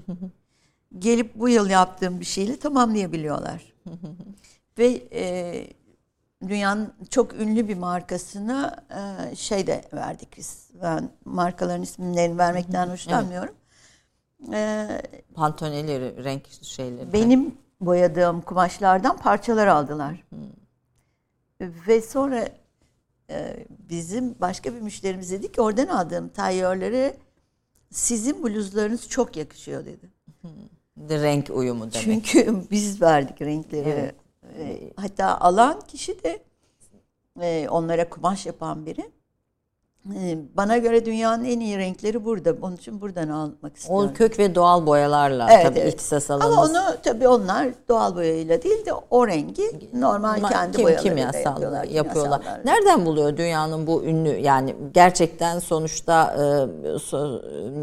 Gelip 0.98 1.34
bu 1.34 1.48
yıl 1.48 1.70
yaptığım 1.70 2.20
bir 2.20 2.24
şeyle 2.24 2.58
tamamlayabiliyorlar. 2.58 3.72
Ve 4.78 5.02
e, 5.12 5.66
dünyanın 6.48 6.92
çok 7.10 7.34
ünlü 7.34 7.68
bir 7.68 7.76
markasına 7.76 8.84
e, 9.30 9.36
şey 9.36 9.66
de 9.66 9.84
verdik 9.92 10.36
biz. 10.36 10.70
Ben 10.82 11.10
markaların 11.24 11.82
isimlerini 11.82 12.38
vermekten 12.38 12.88
hoşlanmıyorum. 12.88 13.54
E, 14.52 14.88
Pantoneleri, 15.34 16.24
renk 16.24 16.48
şeyleri. 16.62 17.12
benim 17.12 17.54
boyadığım 17.80 18.40
kumaşlardan 18.40 19.16
parçalar 19.16 19.66
aldılar. 19.66 20.24
Ve 21.60 22.02
sonra 22.02 22.48
e, 23.30 23.66
bizim 23.68 24.40
başka 24.40 24.74
bir 24.74 24.80
müşterimiz 24.80 25.30
dedi 25.30 25.52
ki 25.52 25.60
oradan 25.60 25.86
aldığım 25.86 26.28
tayyörlere 26.28 27.16
sizin 27.90 28.44
bluzlarınız 28.44 29.08
çok 29.08 29.36
yakışıyor 29.36 29.84
dedi. 29.84 30.10
De 30.44 30.48
renk 30.98 31.50
uyumu 31.50 31.80
demek. 31.92 32.24
Çünkü 32.24 32.62
biz 32.70 33.02
verdik 33.02 33.42
renkleri. 33.42 33.88
Evet. 33.88 34.14
E, 34.58 34.92
Hatta 34.96 35.40
alan 35.40 35.80
kişi 35.80 36.24
de 36.24 36.42
e, 37.40 37.68
onlara 37.68 38.08
kumaş 38.10 38.46
yapan 38.46 38.86
biri. 38.86 39.10
Bana 40.56 40.76
göre 40.78 41.04
dünyanın 41.04 41.44
en 41.44 41.60
iyi 41.60 41.78
renkleri 41.78 42.24
burada. 42.24 42.54
Onun 42.62 42.76
için 42.76 43.00
buradan 43.00 43.28
almak 43.28 43.76
istiyorum. 43.76 44.10
O 44.12 44.14
kök 44.14 44.38
ve 44.38 44.54
doğal 44.54 44.86
boyalarla 44.86 45.48
Evet, 45.52 45.66
tabii 45.66 45.78
evet. 45.78 45.94
ihtisas 45.94 46.30
Ama 46.30 46.44
alanınız. 46.44 46.70
onu 46.70 46.96
tabii 47.02 47.28
onlar 47.28 47.68
doğal 47.88 48.16
boyayla 48.16 48.62
değil 48.62 48.86
de 48.86 48.92
o 49.10 49.26
rengi 49.26 49.90
normal 49.94 50.38
Ma- 50.38 50.48
kendi 50.48 50.76
kim- 50.76 50.84
boyalarıyla 50.84 51.14
kimyasal 51.16 51.50
yapıyorlar. 51.50 51.84
yapıyorlar. 51.84 52.40
kimyasallarla. 52.40 52.62
Nereden 52.72 53.06
buluyor 53.06 53.36
dünyanın 53.36 53.86
bu 53.86 54.04
ünlü 54.04 54.28
yani 54.38 54.76
gerçekten 54.94 55.58
sonuçta 55.58 56.34
e, 56.38 56.42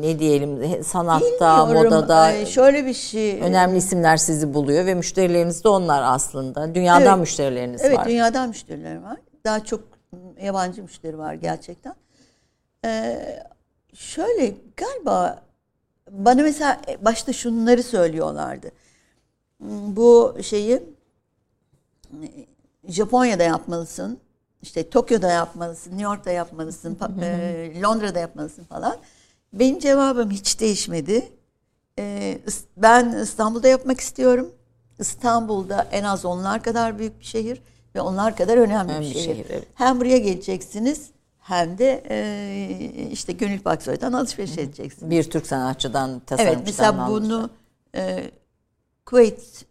ne 0.01 0.19
diyelim 0.19 0.83
sanatta, 0.83 1.65
Bilmiyorum. 1.67 1.93
modada 1.93 2.31
Ee, 2.31 2.45
şöyle 2.45 2.85
bir 2.85 2.93
şey. 2.93 3.41
önemli 3.41 3.77
isimler 3.77 4.17
sizi 4.17 4.53
buluyor 4.53 4.85
ve 4.85 4.93
müşterileriniz 4.93 5.63
de 5.63 5.69
onlar 5.69 6.03
aslında. 6.05 6.75
Dünyadan 6.75 7.07
Evet. 7.07 7.19
müşterileriniz 7.19 7.81
Evet 7.83 7.97
var. 7.97 8.05
dünyadan 8.05 8.49
müşteriler 8.49 9.01
var. 9.03 9.17
Daha 9.45 9.63
çok 9.65 9.79
yabancı 10.43 10.81
müşteri 10.83 11.17
var 11.17 11.33
gerçekten. 11.33 11.93
Ee, 12.85 13.43
şöyle 13.93 14.55
galiba 14.77 15.41
bana 16.11 16.41
mesela 16.41 16.81
başta 17.01 17.33
şunları 17.33 17.83
söylüyorlardı. 17.83 18.71
Bu 19.87 20.37
şeyi 20.41 20.83
Japonya'da 22.87 23.43
yapmalısın. 23.43 24.19
işte 24.61 24.89
Tokyo'da 24.89 25.31
yapmalısın, 25.31 25.89
New 25.91 26.03
York'ta 26.03 26.31
yapmalısın, 26.31 26.97
e, 27.21 27.81
Londra'da 27.81 28.19
yapmalısın 28.19 28.63
falan. 28.63 28.97
Benim 29.53 29.79
cevabım 29.79 30.31
hiç 30.31 30.59
değişmedi. 30.59 31.29
Ee, 31.99 32.39
ben 32.77 33.09
İstanbul'da 33.11 33.67
yapmak 33.67 33.99
istiyorum. 33.99 34.51
İstanbul'da 34.99 35.87
en 35.91 36.03
az 36.03 36.25
onlar 36.25 36.63
kadar 36.63 36.99
büyük 36.99 37.19
bir 37.19 37.25
şehir 37.25 37.61
ve 37.95 38.01
onlar 38.01 38.35
kadar 38.37 38.57
önemli 38.57 38.91
Önemli 38.91 39.09
bir 39.09 39.15
bir 39.15 39.19
şehir. 39.19 39.35
şehir, 39.35 39.45
evet. 39.49 39.67
Hem 39.75 39.99
buraya 39.99 40.17
geleceksiniz 40.17 41.09
hem 41.49 41.77
de 41.77 42.03
e, 42.09 43.09
işte 43.11 43.33
Gönül 43.33 43.59
Paksoy'dan 43.59 44.13
alışveriş 44.13 44.57
edeceksiniz. 44.57 45.11
Bir 45.11 45.23
Türk 45.23 45.47
sanatçıdan, 45.47 46.09
Evet 46.11 46.27
tasarımcıdan 46.27 46.63
mesela 46.65 47.03
almışlar. 47.05 47.09
bunu 47.23 47.49
e, 47.95 48.31
Kuveyt 49.05 49.65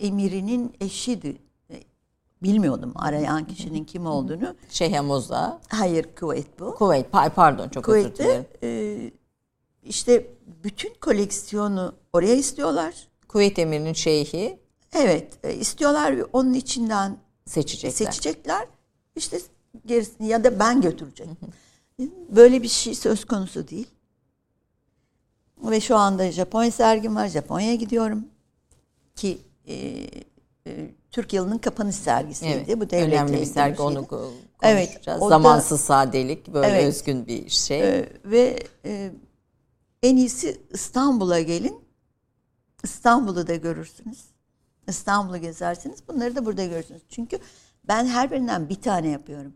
emirinin 0.00 0.74
eşiydi. 0.80 1.36
E, 1.70 1.74
Bilmiyordum 2.42 2.92
arayan 2.96 3.46
kişinin 3.46 3.84
kim 3.84 4.06
olduğunu. 4.06 4.54
Şeyh 4.70 5.00
Moza, 5.00 5.60
Hayır 5.68 6.06
Kuveyt 6.20 6.60
bu. 6.60 6.74
Kuveyt, 6.74 7.06
pa- 7.12 7.30
pardon 7.30 7.68
çok 7.68 7.88
özür 7.88 8.00
Kuveyt'te 8.02 8.24
dilerim. 8.24 8.46
e, 8.62 9.10
işte 9.82 10.26
bütün 10.64 10.94
koleksiyonu 11.00 11.94
oraya 12.12 12.34
istiyorlar. 12.34 12.94
Kuveyt 13.28 13.58
emirinin 13.58 13.92
şeyhi 13.92 14.58
Evet 14.96 15.32
e, 15.44 15.54
istiyorlar 15.54 16.16
ve 16.16 16.24
onun 16.24 16.52
içinden 16.54 17.16
seçecekler. 17.46 18.06
seçecekler. 18.06 18.66
İşte 19.16 19.38
gerisini 19.86 20.28
ya 20.28 20.44
da 20.44 20.58
ben 20.58 20.80
götüreceğim. 20.80 21.36
Böyle 22.28 22.62
bir 22.62 22.68
şey 22.68 22.94
söz 22.94 23.24
konusu 23.24 23.68
değil. 23.68 23.86
Ve 25.58 25.80
şu 25.80 25.96
anda 25.96 26.32
Japonya 26.32 26.70
sergim 26.70 27.16
var. 27.16 27.28
Japonya'ya 27.28 27.74
gidiyorum. 27.74 28.24
Ki 29.16 29.38
e, 29.66 29.74
e, 30.66 30.90
Türk 31.10 31.32
yılının 31.32 31.58
kapanış 31.58 31.96
sergisiydi. 31.96 32.52
Evet, 32.68 32.80
Bu 32.80 32.90
devletle 32.90 33.04
önemli 33.06 33.40
bir 33.40 33.44
sergi 33.46 33.76
şeydi. 33.76 33.82
onu 33.82 33.98
ko- 33.98 34.08
konuşacağız. 34.08 34.38
Evet, 34.62 35.00
o 35.20 35.24
da- 35.24 35.28
Zamansız 35.28 35.80
sadelik 35.80 36.48
böyle 36.54 36.66
Evet. 36.66 36.84
özgün 36.88 37.26
bir 37.26 37.48
şey. 37.48 37.80
Ee, 37.80 38.08
ve 38.24 38.58
e, 38.84 39.12
en 40.02 40.16
iyisi 40.16 40.60
İstanbul'a 40.70 41.40
gelin. 41.40 41.84
İstanbul'u 42.82 43.46
da 43.46 43.54
görürsünüz. 43.54 44.24
İstanbul'u 44.88 45.36
gezersiniz. 45.38 46.08
Bunları 46.08 46.36
da 46.36 46.46
burada 46.46 46.64
görürsünüz. 46.64 47.02
Çünkü 47.08 47.38
ben 47.88 48.06
her 48.06 48.30
birinden 48.30 48.68
bir 48.68 48.80
tane 48.82 49.08
yapıyorum. 49.08 49.54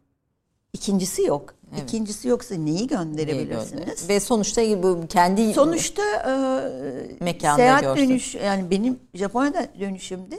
İkincisi 0.72 1.22
yok. 1.22 1.54
İkincisi 1.82 2.28
yoksa 2.28 2.54
neyi 2.54 2.86
gönderebilirsiniz? 2.86 4.08
Ve 4.08 4.20
sonuçta 4.20 4.82
bu 4.82 5.06
kendi 5.08 5.52
Sonuçta 5.52 6.02
e, 6.02 7.24
Mekanda 7.24 7.56
seyahat 7.56 7.82
görsün. 7.82 8.08
dönüş 8.08 8.34
yani 8.34 8.70
benim 8.70 8.98
Japonya'da 9.14 9.68
dönüşümde 9.80 10.38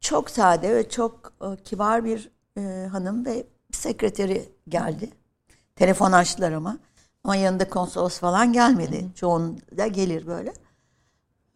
çok 0.00 0.30
sade 0.30 0.74
ve 0.74 0.88
çok 0.88 1.32
e, 1.42 1.62
kibar 1.62 2.04
bir 2.04 2.30
e, 2.58 2.86
hanım 2.86 3.26
ve 3.26 3.46
sekreteri 3.72 4.48
geldi. 4.68 5.10
Telefon 5.76 6.12
açtılar 6.12 6.52
ama. 6.52 6.78
Ama 7.24 7.36
yanında 7.36 7.68
konsolos 7.68 8.18
falan 8.18 8.52
gelmedi. 8.52 9.06
Çoğunda 9.14 9.86
gelir 9.86 10.26
böyle. 10.26 10.52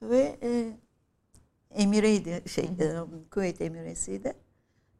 Ve 0.02 0.38
e, 0.42 0.72
emireydi, 1.74 2.42
şey, 2.48 2.64
e, 2.64 2.96
Kuveyt 3.30 3.60
emiresiydi. 3.60 4.32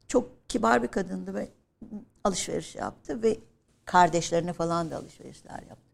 Çok 0.09 0.49
kibar 0.49 0.83
bir 0.83 0.89
kadındı 0.89 1.35
ve 1.35 1.49
alışveriş 2.25 2.75
yaptı 2.75 3.23
ve 3.23 3.39
kardeşlerine 3.85 4.53
falan 4.53 4.91
da 4.91 4.97
alışverişler 4.97 5.63
yaptı. 5.69 5.93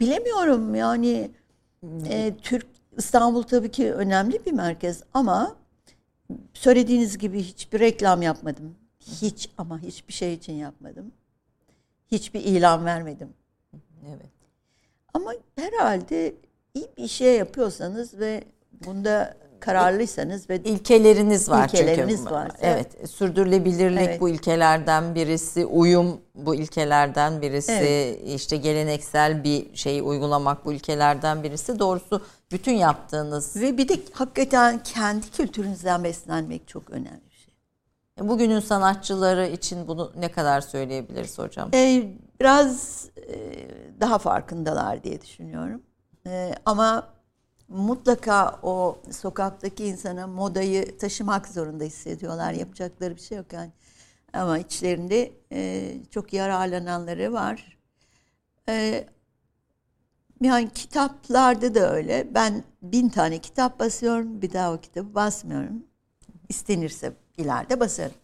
Bilemiyorum 0.00 0.74
yani 0.74 1.30
e, 2.04 2.36
Türk 2.42 2.66
İstanbul 2.96 3.42
tabii 3.42 3.70
ki 3.70 3.94
önemli 3.94 4.46
bir 4.46 4.52
merkez 4.52 5.02
ama 5.14 5.56
söylediğiniz 6.54 7.18
gibi 7.18 7.42
hiçbir 7.42 7.80
reklam 7.80 8.22
yapmadım. 8.22 8.76
Hiç 9.00 9.50
ama 9.58 9.78
hiçbir 9.78 10.12
şey 10.12 10.34
için 10.34 10.52
yapmadım. 10.52 11.12
Hiçbir 12.10 12.40
ilan 12.40 12.84
vermedim. 12.84 13.34
Evet. 14.08 14.30
Ama 15.14 15.32
herhalde 15.56 16.34
iyi 16.74 16.88
bir 16.96 17.08
şey 17.08 17.36
yapıyorsanız 17.36 18.18
ve 18.18 18.44
bunda 18.84 19.36
kararlıysanız 19.60 20.50
ve 20.50 20.56
ilkeleriniz 20.56 21.50
var 21.50 21.64
ilkeleriniz 21.64 22.16
çünkü. 22.18 22.30
var. 22.30 22.50
Evet. 22.60 22.90
evet. 22.98 23.10
Sürdürülebilirlik 23.10 24.08
evet. 24.08 24.20
bu 24.20 24.28
ilkelerden 24.28 25.14
birisi, 25.14 25.66
uyum 25.66 26.20
bu 26.34 26.54
ilkelerden 26.54 27.42
birisi, 27.42 27.72
evet. 27.72 28.20
işte 28.26 28.56
geleneksel 28.56 29.44
bir 29.44 29.76
şeyi 29.76 30.02
uygulamak 30.02 30.64
bu 30.64 30.72
ilkelerden 30.72 31.42
birisi. 31.42 31.78
Doğrusu 31.78 32.22
bütün 32.52 32.72
yaptığınız 32.72 33.56
ve 33.56 33.78
bir 33.78 33.88
de 33.88 33.94
hakikaten 34.12 34.82
kendi 34.82 35.30
kültürünüzden 35.30 36.04
beslenmek 36.04 36.68
çok 36.68 36.90
önemli 36.90 37.30
bir 37.30 37.36
şey. 37.36 37.54
E, 38.20 38.28
bugünün 38.28 38.60
sanatçıları 38.60 39.46
için 39.46 39.88
bunu 39.88 40.12
ne 40.18 40.30
kadar 40.32 40.60
söyleyebiliriz 40.60 41.38
hocam? 41.38 41.70
Ee, 41.74 42.02
biraz 42.40 43.04
e, 43.16 43.36
daha 44.00 44.18
farkındalar 44.18 45.04
diye 45.04 45.20
düşünüyorum. 45.20 45.82
E, 46.26 46.54
ama 46.66 47.19
mutlaka 47.70 48.60
o 48.62 48.98
sokaktaki 49.10 49.84
insana 49.84 50.26
modayı 50.26 50.98
taşımak 50.98 51.48
zorunda 51.48 51.84
hissediyorlar. 51.84 52.52
Yapacakları 52.52 53.16
bir 53.16 53.20
şey 53.20 53.38
yok 53.38 53.52
yani. 53.52 53.70
Ama 54.32 54.58
içlerinde 54.58 55.32
e, 55.52 55.92
çok 56.10 56.32
yararlananları 56.32 57.32
var. 57.32 57.78
E, 58.68 59.04
yani 60.42 60.70
kitaplarda 60.70 61.74
da 61.74 61.92
öyle. 61.92 62.34
Ben 62.34 62.64
bin 62.82 63.08
tane 63.08 63.38
kitap 63.38 63.80
basıyorum. 63.80 64.42
Bir 64.42 64.52
daha 64.52 64.72
o 64.72 64.80
kitabı 64.80 65.14
basmıyorum. 65.14 65.84
İstenirse 66.48 67.12
ileride 67.36 67.80
basarım. 67.80 68.16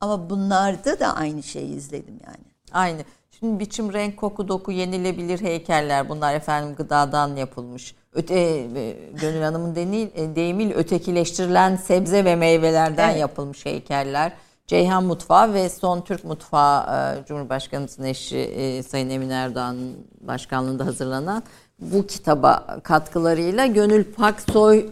Ama 0.00 0.30
bunlarda 0.30 1.00
da 1.00 1.14
aynı 1.14 1.42
şeyi 1.42 1.76
izledim 1.76 2.20
yani. 2.26 2.44
Aynı. 2.72 3.04
Şimdi 3.30 3.60
biçim, 3.60 3.92
renk, 3.92 4.16
koku, 4.16 4.48
doku, 4.48 4.72
yenilebilir 4.72 5.40
heykeller 5.40 6.08
bunlar 6.08 6.34
efendim 6.34 6.74
gıdadan 6.74 7.36
yapılmış. 7.36 7.94
Öte, 8.14 8.34
e, 8.34 8.96
Gönül 9.20 9.42
Hanım'ın 9.42 9.74
e, 9.74 10.36
deyimiyle 10.36 10.74
ötekileştirilen 10.74 11.76
sebze 11.76 12.24
ve 12.24 12.36
meyvelerden 12.36 13.10
evet. 13.10 13.20
yapılmış 13.20 13.66
heykeller. 13.66 14.32
Ceyhan 14.66 15.04
Mutfağı 15.04 15.54
ve 15.54 15.68
Son 15.68 16.00
Türk 16.00 16.24
Mutfağı 16.24 16.82
e, 16.82 17.26
Cumhurbaşkanımızın 17.26 18.04
eşi 18.04 18.82
Sayın 18.88 19.10
Emin 19.10 19.30
Erdoğan 19.30 19.76
başkanlığında 20.20 20.86
hazırlanan 20.86 21.42
bu 21.78 22.06
kitaba 22.06 22.80
katkılarıyla 22.82 23.66
Gönül 23.66 24.04
Paksoy 24.04 24.86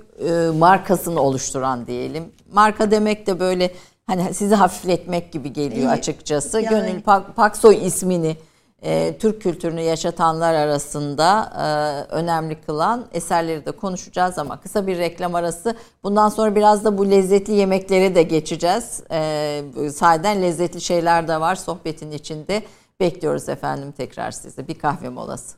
markasını 0.59 1.21
oluşturan 1.21 1.87
diyelim. 1.87 2.25
Marka 2.53 2.91
demek 2.91 3.27
de 3.27 3.41
böyle 3.41 3.71
hani 4.07 4.35
sizi 4.35 4.55
hafifletmek 4.55 5.33
gibi 5.33 5.53
geliyor 5.53 5.93
açıkçası. 5.93 6.61
Yani, 6.61 6.69
Gönül 6.69 7.03
Pak, 7.03 7.37
Paksoy 7.37 7.87
ismini 7.87 8.37
e, 8.83 9.19
Türk 9.19 9.43
kültürünü 9.43 9.81
yaşatanlar 9.81 10.55
arasında 10.55 11.53
e, 11.57 11.67
önemli 12.15 12.61
kılan 12.61 13.07
eserleri 13.13 13.67
de 13.67 13.73
konuşacağız 13.73 14.39
ama 14.39 14.61
kısa 14.61 14.87
bir 14.87 14.99
reklam 14.99 15.35
arası. 15.35 15.77
Bundan 16.03 16.29
sonra 16.29 16.57
biraz 16.57 16.85
da 16.85 16.99
bu 16.99 17.11
lezzetli 17.11 17.53
yemeklere 17.53 18.15
de 18.15 18.23
geçeceğiz. 18.23 19.03
E, 19.11 19.63
sahiden 19.95 20.43
lezzetli 20.43 20.81
şeyler 20.81 21.29
de 21.29 21.41
var 21.41 21.55
sohbetin 21.55 22.11
içinde. 22.11 22.63
Bekliyoruz 23.01 23.49
efendim 23.49 23.93
tekrar 23.93 24.31
sizi. 24.31 24.69
Bir 24.69 24.79
kahve 24.79 25.09
molası. 25.09 25.57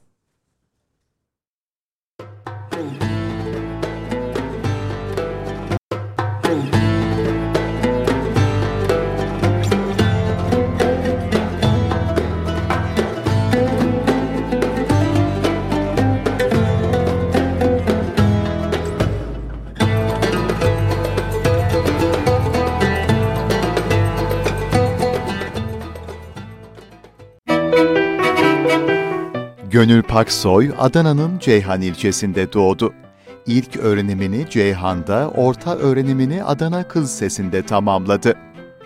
Gönül 29.75 30.03
Paksoy, 30.03 30.71
Adana'nın 30.79 31.39
Ceyhan 31.39 31.81
ilçesinde 31.83 32.53
doğdu. 32.53 32.95
İlk 33.47 33.77
öğrenimini 33.77 34.47
Ceyhan'da, 34.51 35.31
orta 35.31 35.77
öğrenimini 35.77 36.45
Adana 36.45 36.89
Kız 36.89 37.11
Sesi'nde 37.11 37.63
tamamladı. 37.63 38.35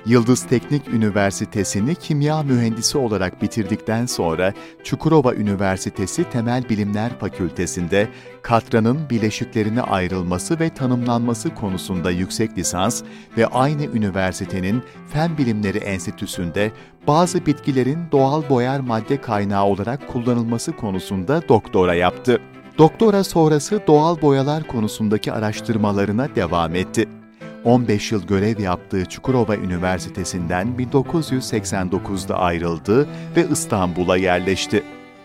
Yıldız 0.08 0.46
Teknik 0.46 0.88
Üniversitesi'ni 0.88 1.94
kimya 1.94 2.42
mühendisi 2.42 2.98
olarak 2.98 3.42
bitirdikten 3.42 4.06
sonra 4.06 4.52
Çukurova 4.84 5.34
Üniversitesi 5.34 6.24
Temel 6.30 6.68
Bilimler 6.68 7.18
Fakültesi'nde 7.18 8.08
katranın 8.42 9.10
bileşiklerine 9.10 9.82
ayrılması 9.82 10.60
ve 10.60 10.70
tanımlanması 10.70 11.54
konusunda 11.54 12.10
yüksek 12.10 12.58
lisans 12.58 13.02
ve 13.36 13.46
aynı 13.46 13.84
üniversitenin 13.84 14.82
Fen 15.08 15.38
Bilimleri 15.38 15.78
Enstitüsü'nde 15.78 16.72
bazı 17.06 17.46
bitkilerin 17.46 17.98
doğal 18.12 18.48
boyar 18.48 18.80
madde 18.80 19.20
kaynağı 19.20 19.64
olarak 19.64 20.08
kullanılması 20.08 20.76
konusunda 20.76 21.48
doktora 21.48 21.94
yaptı. 21.94 22.40
Doktora 22.78 23.24
sonrası 23.24 23.80
doğal 23.86 24.22
boyalar 24.22 24.66
konusundaki 24.66 25.32
araştırmalarına 25.32 26.34
devam 26.36 26.74
etti. 26.74 27.17
15 27.64 28.12
yıl 28.12 28.26
görev 28.26 28.60
yaptığı 28.60 29.04
Çukurova 29.04 29.56
Üniversitesi'nden 29.56 30.68
1989'da 30.78 32.38
ayrıldı 32.38 33.08
ve 33.36 33.46
İstanbul'a 33.50 34.16
yerleşti. 34.16 34.82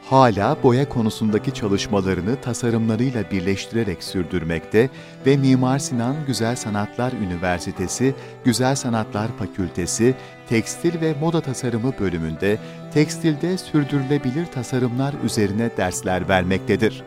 Hala 0.10 0.58
boya 0.64 0.90
konusundaki 0.90 1.54
çalışmalarını 1.54 2.42
tasarımlarıyla 2.42 3.32
birleştirerek 3.32 4.04
sürdürmekte 4.04 4.90
ve 5.26 5.38
Mimar 5.38 5.80
Sinan 5.80 6.16
Güzel 6.28 6.56
Sanatlar 6.56 7.12
Üniversitesi 7.12 8.16
Güzel 8.44 8.76
Sanatlar 8.76 9.28
Fakültesi 9.40 10.16
Tekstil 10.50 11.02
ve 11.02 11.14
Moda 11.22 11.42
Tasarımı 11.42 11.94
bölümünde 12.00 12.58
tekstilde 12.94 13.58
sürdürülebilir 13.58 14.46
tasarımlar 14.46 15.14
üzerine 15.24 15.70
dersler 15.78 16.30
vermektedir. 16.30 17.04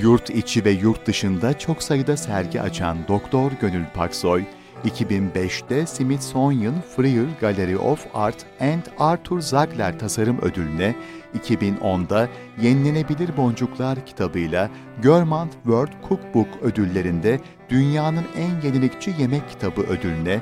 Yurt 0.00 0.30
içi 0.30 0.64
ve 0.64 0.70
yurt 0.70 1.06
dışında 1.06 1.58
çok 1.58 1.82
sayıda 1.82 2.16
sergi 2.16 2.60
açan 2.60 2.98
Doktor 3.08 3.52
Gönül 3.60 3.84
Paksoy, 3.94 4.44
2005'te 4.84 5.86
Smithsonian 5.86 6.74
Freer 6.96 7.26
Gallery 7.40 7.76
of 7.76 8.06
Art 8.14 8.46
and 8.60 8.82
Arthur 8.98 9.40
Zagler 9.40 9.98
Tasarım 9.98 10.38
Ödülü'ne, 10.40 10.94
2010'da 11.38 12.28
Yenilenebilir 12.62 13.36
Boncuklar 13.36 14.06
kitabıyla 14.06 14.70
Görmant 15.02 15.52
World 15.52 15.92
Cookbook 16.08 16.48
ödüllerinde 16.62 17.40
Dünyanın 17.68 18.24
en 18.36 18.68
yenilikçi 18.68 19.14
yemek 19.18 19.50
kitabı 19.50 19.80
ödülüne, 19.80 20.40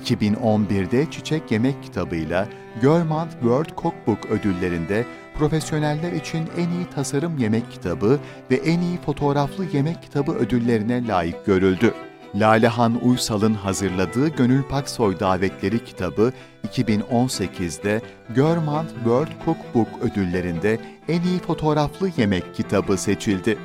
2011'de 0.00 1.10
Çiçek 1.10 1.52
Yemek 1.52 1.82
kitabıyla 1.82 2.48
Görmant 2.82 3.32
World 3.32 3.68
Cookbook 3.82 4.26
ödüllerinde 4.26 5.04
profesyoneller 5.38 6.12
için 6.12 6.48
en 6.56 6.70
iyi 6.70 6.86
tasarım 6.94 7.38
yemek 7.38 7.70
kitabı 7.70 8.18
ve 8.50 8.54
en 8.54 8.80
iyi 8.80 8.98
fotoğraflı 8.98 9.64
yemek 9.72 10.02
kitabı 10.02 10.32
ödüllerine 10.32 11.06
layık 11.06 11.46
görüldü. 11.46 11.94
Lalehan 12.34 13.00
Uysal'ın 13.04 13.54
hazırladığı 13.54 14.28
Gönül 14.28 14.62
Paksoy 14.62 15.20
Davetleri 15.20 15.84
kitabı 15.84 16.32
2018'de 16.68 18.00
Görmant 18.34 18.90
World 18.94 19.44
Cookbook 19.44 19.88
ödüllerinde 20.02 20.80
en 21.08 21.22
iyi 21.22 21.38
fotoğraflı 21.38 22.10
yemek 22.16 22.54
kitabı 22.54 22.96
seçildi. 22.96 23.58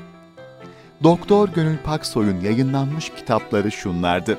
Doktor 1.04 1.50
Gönül 1.50 1.78
Paksoy'un 1.78 2.40
yayınlanmış 2.40 3.10
kitapları 3.10 3.72
şunlardır. 3.72 4.38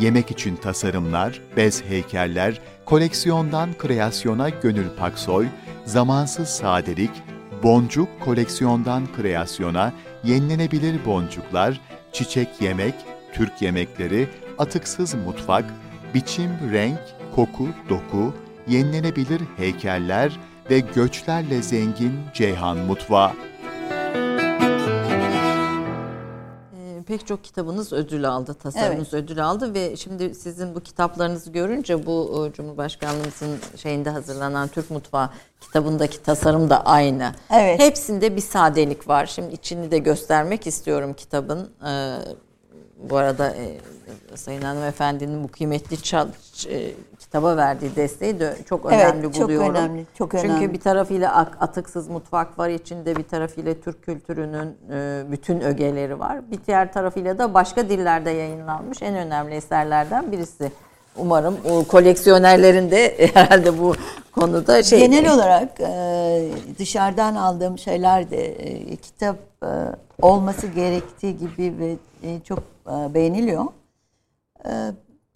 Yemek 0.00 0.30
için 0.30 0.56
tasarımlar, 0.56 1.40
bez 1.56 1.84
heykeller, 1.84 2.60
koleksiyondan 2.90 3.70
kreasyona 3.78 4.48
Gönül 4.48 4.88
Paksoy, 4.98 5.46
zamansız 5.84 6.48
sadelik, 6.48 7.10
boncuk 7.62 8.08
koleksiyondan 8.20 9.12
kreasyona, 9.16 9.92
yenilenebilir 10.24 11.04
boncuklar, 11.04 11.80
çiçek 12.12 12.48
yemek, 12.60 12.94
Türk 13.32 13.62
yemekleri, 13.62 14.28
atıksız 14.58 15.14
mutfak, 15.14 15.64
biçim, 16.14 16.50
renk, 16.72 17.00
koku, 17.34 17.68
doku, 17.88 18.34
yenilenebilir 18.68 19.40
heykeller 19.56 20.38
ve 20.70 20.80
göçlerle 20.80 21.62
zengin 21.62 22.12
Ceyhan 22.34 22.76
Mutfağı. 22.78 23.32
Pek 27.10 27.26
çok 27.26 27.44
kitabınız 27.44 27.92
ödül 27.92 28.28
aldı, 28.28 28.54
tasarımınız 28.54 29.14
evet. 29.14 29.24
ödül 29.24 29.44
aldı 29.44 29.74
ve 29.74 29.96
şimdi 29.96 30.34
sizin 30.34 30.74
bu 30.74 30.80
kitaplarınızı 30.80 31.50
görünce 31.50 32.06
bu 32.06 32.46
e, 32.46 32.52
Cumhurbaşkanlığımızın 32.52 33.58
şeyinde 33.76 34.10
hazırlanan 34.10 34.68
Türk 34.68 34.90
Mutfağı 34.90 35.30
kitabındaki 35.60 36.22
tasarım 36.22 36.70
da 36.70 36.86
aynı. 36.86 37.32
Evet. 37.50 37.80
Hepsinde 37.80 38.36
bir 38.36 38.40
sadelik 38.40 39.08
var. 39.08 39.26
Şimdi 39.26 39.54
içini 39.54 39.90
de 39.90 39.98
göstermek 39.98 40.66
istiyorum 40.66 41.14
kitabın. 41.14 41.70
Ee, 41.86 42.16
bu 43.10 43.16
arada 43.16 43.50
e, 43.50 43.78
Sayın 44.34 44.62
Hanımefendinin 44.62 45.44
bu 45.44 45.48
kıymetli 45.48 46.02
çal, 46.02 46.28
e, 46.68 46.90
kitaba 47.18 47.56
verdiği 47.56 47.96
desteği 47.96 48.40
de 48.40 48.56
çok 48.68 48.86
önemli 48.86 49.26
evet, 49.26 49.40
buluyorum. 49.40 49.66
Çok 49.66 49.76
önemli, 49.76 50.06
çok 50.14 50.34
önemli. 50.34 50.48
Çünkü 50.48 50.72
bir 50.72 50.80
tarafıyla 50.80 51.36
atıksız 51.36 52.08
mutfak 52.08 52.58
var 52.58 52.68
içinde, 52.68 53.16
bir 53.16 53.22
tarafıyla 53.22 53.74
Türk 53.74 54.02
kültürünün 54.02 54.76
e, 54.92 55.22
bütün 55.30 55.60
ögeleri 55.60 56.18
var. 56.18 56.50
Bir 56.50 56.58
diğer 56.66 56.92
tarafıyla 56.92 57.38
da 57.38 57.54
başka 57.54 57.88
dillerde 57.88 58.30
yayınlanmış 58.30 59.02
en 59.02 59.14
önemli 59.14 59.54
eserlerden 59.54 60.32
birisi. 60.32 60.72
Umarım 61.16 61.56
o 61.70 61.84
koleksiyonerlerin 61.84 62.90
de 62.90 63.30
herhalde 63.34 63.78
bu 63.78 63.94
konuda 64.32 64.82
şey... 64.82 65.00
Genel 65.00 65.34
olarak 65.34 65.80
e, 65.80 66.48
dışarıdan 66.78 67.34
aldığım 67.34 67.78
şeyler 67.78 68.30
de 68.30 68.44
e, 68.46 68.96
kitap 68.96 69.36
e, 69.62 69.68
olması 70.22 70.66
gerektiği 70.66 71.38
gibi 71.38 71.74
ve 71.78 71.96
e, 72.22 72.40
çok 72.40 72.58
beğeniliyor. 73.14 73.64
E, 74.64 74.70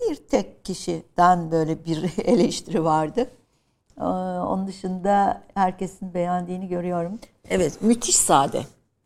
bir 0.01 0.15
tek 0.15 0.65
kişiden 0.65 1.51
böyle 1.51 1.85
bir 1.85 2.13
eleştiri 2.25 2.85
vardı. 2.85 3.31
E, 4.01 4.05
onun 4.05 4.67
dışında 4.67 5.43
herkesin 5.55 6.15
beğendiğini 6.15 6.69
görüyorum. 6.69 7.19
Evet, 7.51 7.83
müthiş 7.83 8.17
sade. 8.17 8.63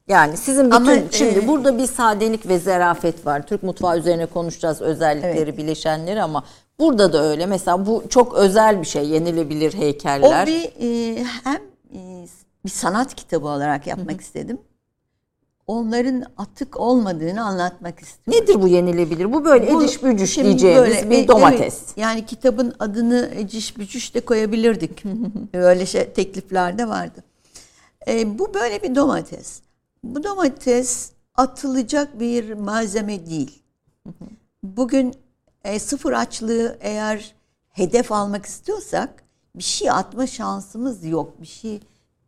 Yani 0.09 0.37
sizin 0.37 0.67
bütün 0.67 0.77
Ama, 0.77 0.93
şimdi 1.11 1.39
e, 1.39 1.49
burada 1.49 1.79
bir 1.79 1.87
sadelik 1.87 2.49
ve 2.49 2.59
zerafet 2.59 3.27
var. 3.27 3.47
Türk 3.47 3.63
mutfağı 3.63 3.99
üzerine 3.99 4.27
konuşacağız 4.27 4.81
özellikleri, 4.81 5.39
evet. 5.39 5.59
bileşenleri 5.59 6.23
ama 6.23 6.45
burada 6.79 7.13
da 7.13 7.23
öyle. 7.23 7.47
Mesela 7.47 7.87
bu 7.87 8.05
çok 8.09 8.35
özel 8.35 8.81
bir 8.81 8.87
şey, 8.87 9.09
yenilebilir 9.09 9.75
heykeller. 9.75 10.43
O 10.43 10.47
bir 10.47 10.63
e, 10.65 11.25
hem 11.45 11.63
e, 11.95 12.27
bir 12.65 12.71
sanat 12.71 13.15
kitabı 13.15 13.47
olarak 13.47 13.87
yapmak 13.87 14.11
Hı-hı. 14.11 14.21
istedim 14.21 14.59
onların 15.69 16.25
atık 16.37 16.81
olmadığını 16.81 17.45
anlatmak 17.45 18.01
istiyorum. 18.01 18.43
Nedir 18.43 18.63
bu 18.63 18.69
yenilebilir? 18.69 19.33
Bu 19.33 19.45
böyle 19.45 19.75
bu, 19.75 19.83
eciş 19.83 20.03
bücüş 20.03 20.39
diyeceğimiz 20.39 20.81
böyle, 20.81 21.11
bir 21.11 21.29
domates. 21.29 21.83
Evet, 21.87 21.97
yani 21.97 22.27
kitabın 22.27 22.75
adını 22.79 23.31
eciş 23.35 23.79
bücüş 23.79 24.15
de 24.15 24.21
koyabilirdik. 24.21 25.05
Öyle 25.55 25.87
şey 25.87 26.13
teklifler 26.13 26.79
de 26.79 26.89
vardı. 26.89 27.25
E, 28.09 28.39
bu 28.39 28.55
böyle 28.55 28.83
bir 28.83 28.95
domates. 28.95 29.61
Bu 30.05 30.25
domates 30.25 31.11
atılacak 31.35 32.21
bir 32.21 32.53
malzeme 32.53 33.27
değil. 33.27 33.63
Bugün 34.63 35.15
e, 35.65 35.79
sıfır 35.79 36.13
açlığı 36.13 36.79
eğer 36.81 37.35
hedef 37.71 38.13
almak 38.13 38.47
istiyorsak 38.47 39.23
bir 39.55 39.63
şey 39.63 39.91
atma 39.91 40.27
şansımız 40.27 41.05
yok. 41.05 41.41
Bir 41.41 41.47
şey 41.47 41.81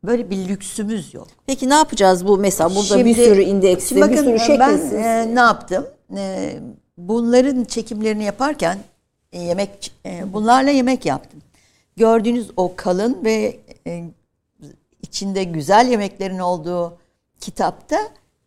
Böyle 0.04 0.30
bir 0.30 0.48
lüksümüz 0.48 1.14
yok. 1.14 1.28
Peki 1.46 1.68
ne 1.68 1.74
yapacağız 1.74 2.26
bu 2.26 2.38
mesela 2.38 2.70
burada 2.70 2.82
şimdi, 2.82 3.04
bir 3.04 3.14
sürü 3.14 3.42
indeksli, 3.42 4.00
bakın, 4.00 4.12
bir 4.12 4.18
sürü 4.18 4.38
şekilsiz. 4.38 4.92
Ben 4.92 5.28
e, 5.28 5.34
ne 5.34 5.40
yaptım? 5.40 5.86
E, 6.16 6.58
bunların 6.98 7.64
çekimlerini 7.64 8.24
yaparken 8.24 8.78
e, 9.32 9.40
yemek 9.40 9.92
e, 10.06 10.32
bunlarla 10.32 10.70
yemek 10.70 11.06
yaptım. 11.06 11.42
Gördüğünüz 11.96 12.50
o 12.56 12.72
kalın 12.76 13.24
ve 13.24 13.58
e, 13.86 14.04
içinde 15.02 15.44
güzel 15.44 15.88
yemeklerin 15.88 16.38
olduğu 16.38 16.98
kitapta 17.40 17.98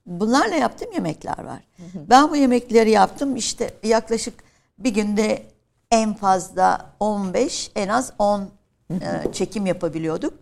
bunlarla 0.06 0.56
yaptığım 0.56 0.92
yemekler 0.94 1.44
var. 1.44 1.64
Ben 1.96 2.30
bu 2.30 2.36
yemekleri 2.36 2.92
yaptım 2.92 3.36
işte 3.36 3.74
yaklaşık 3.84 4.34
bir 4.80 4.94
günde 4.94 5.44
en 5.92 6.14
fazla 6.14 6.94
15 7.00 7.72
en 7.76 7.88
az 7.88 8.14
10 8.20 8.50
e, 8.92 9.32
çekim 9.34 9.66
yapabiliyorduk. 9.66 10.34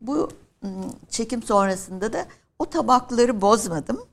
Bu 0.00 0.28
çekim 1.08 1.42
sonrasında 1.42 2.12
da 2.12 2.26
o 2.58 2.70
tabakları 2.70 3.40
bozmadım. 3.40 4.06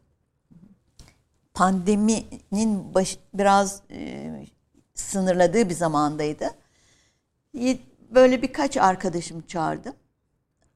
Pandeminin 1.54 2.94
baş, 2.94 3.20
biraz 3.34 3.82
e, 3.92 4.32
sınırladığı 4.94 5.70
bir 5.70 5.74
zamandaydı. 5.74 6.52
Böyle 8.10 8.42
birkaç 8.42 8.78
arkadaşım 8.78 9.42
çağırdım 9.42 9.94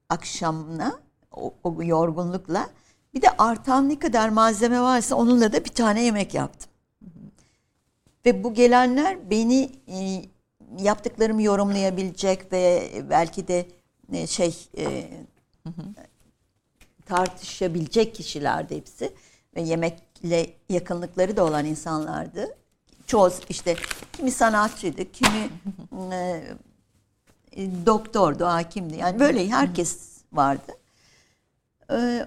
akşamına 0.10 1.00
o, 1.32 1.54
o 1.64 1.84
yorgunlukla. 1.84 2.70
Bir 3.14 3.22
de 3.22 3.30
artan 3.38 3.90
ne 3.90 4.00
kadar 4.00 4.30
malzeme 4.30 4.82
varsa 4.82 5.16
onunla 5.16 5.54
da 5.54 5.66
bir 5.66 5.70
tane 5.70 6.04
yemek 6.04 6.34
yaptım. 6.34 6.72
Ve 8.26 8.44
bu 8.44 8.54
gelenler 8.54 9.30
beni 9.30 9.70
e, 9.88 10.26
yaptıklarımı 10.84 11.42
yorumlayabilecek 11.42 12.52
ve 12.54 12.92
belki 13.10 13.48
de 13.48 13.68
e, 14.14 14.28
şey 14.28 14.70
e, 14.78 15.10
tartışabilecek 17.06 18.16
kişilerdi 18.16 18.76
hepsi. 18.76 19.14
Ve 19.56 19.62
yemekle 19.62 20.50
yakınlıkları 20.70 21.38
da 21.38 21.46
olan 21.46 21.66
insanlardı. 21.66 22.56
Çoğu 23.08 23.32
işte 23.50 23.76
kimi 24.14 24.32
sanatçıydı, 24.32 25.12
kimi 25.12 25.50
e, 26.12 26.42
doktordu, 27.86 28.46
hakimdi. 28.46 28.98
Yani 28.98 29.20
böyle 29.20 29.50
herkes 29.50 29.98
vardı. 30.34 30.72
E, 31.92 32.26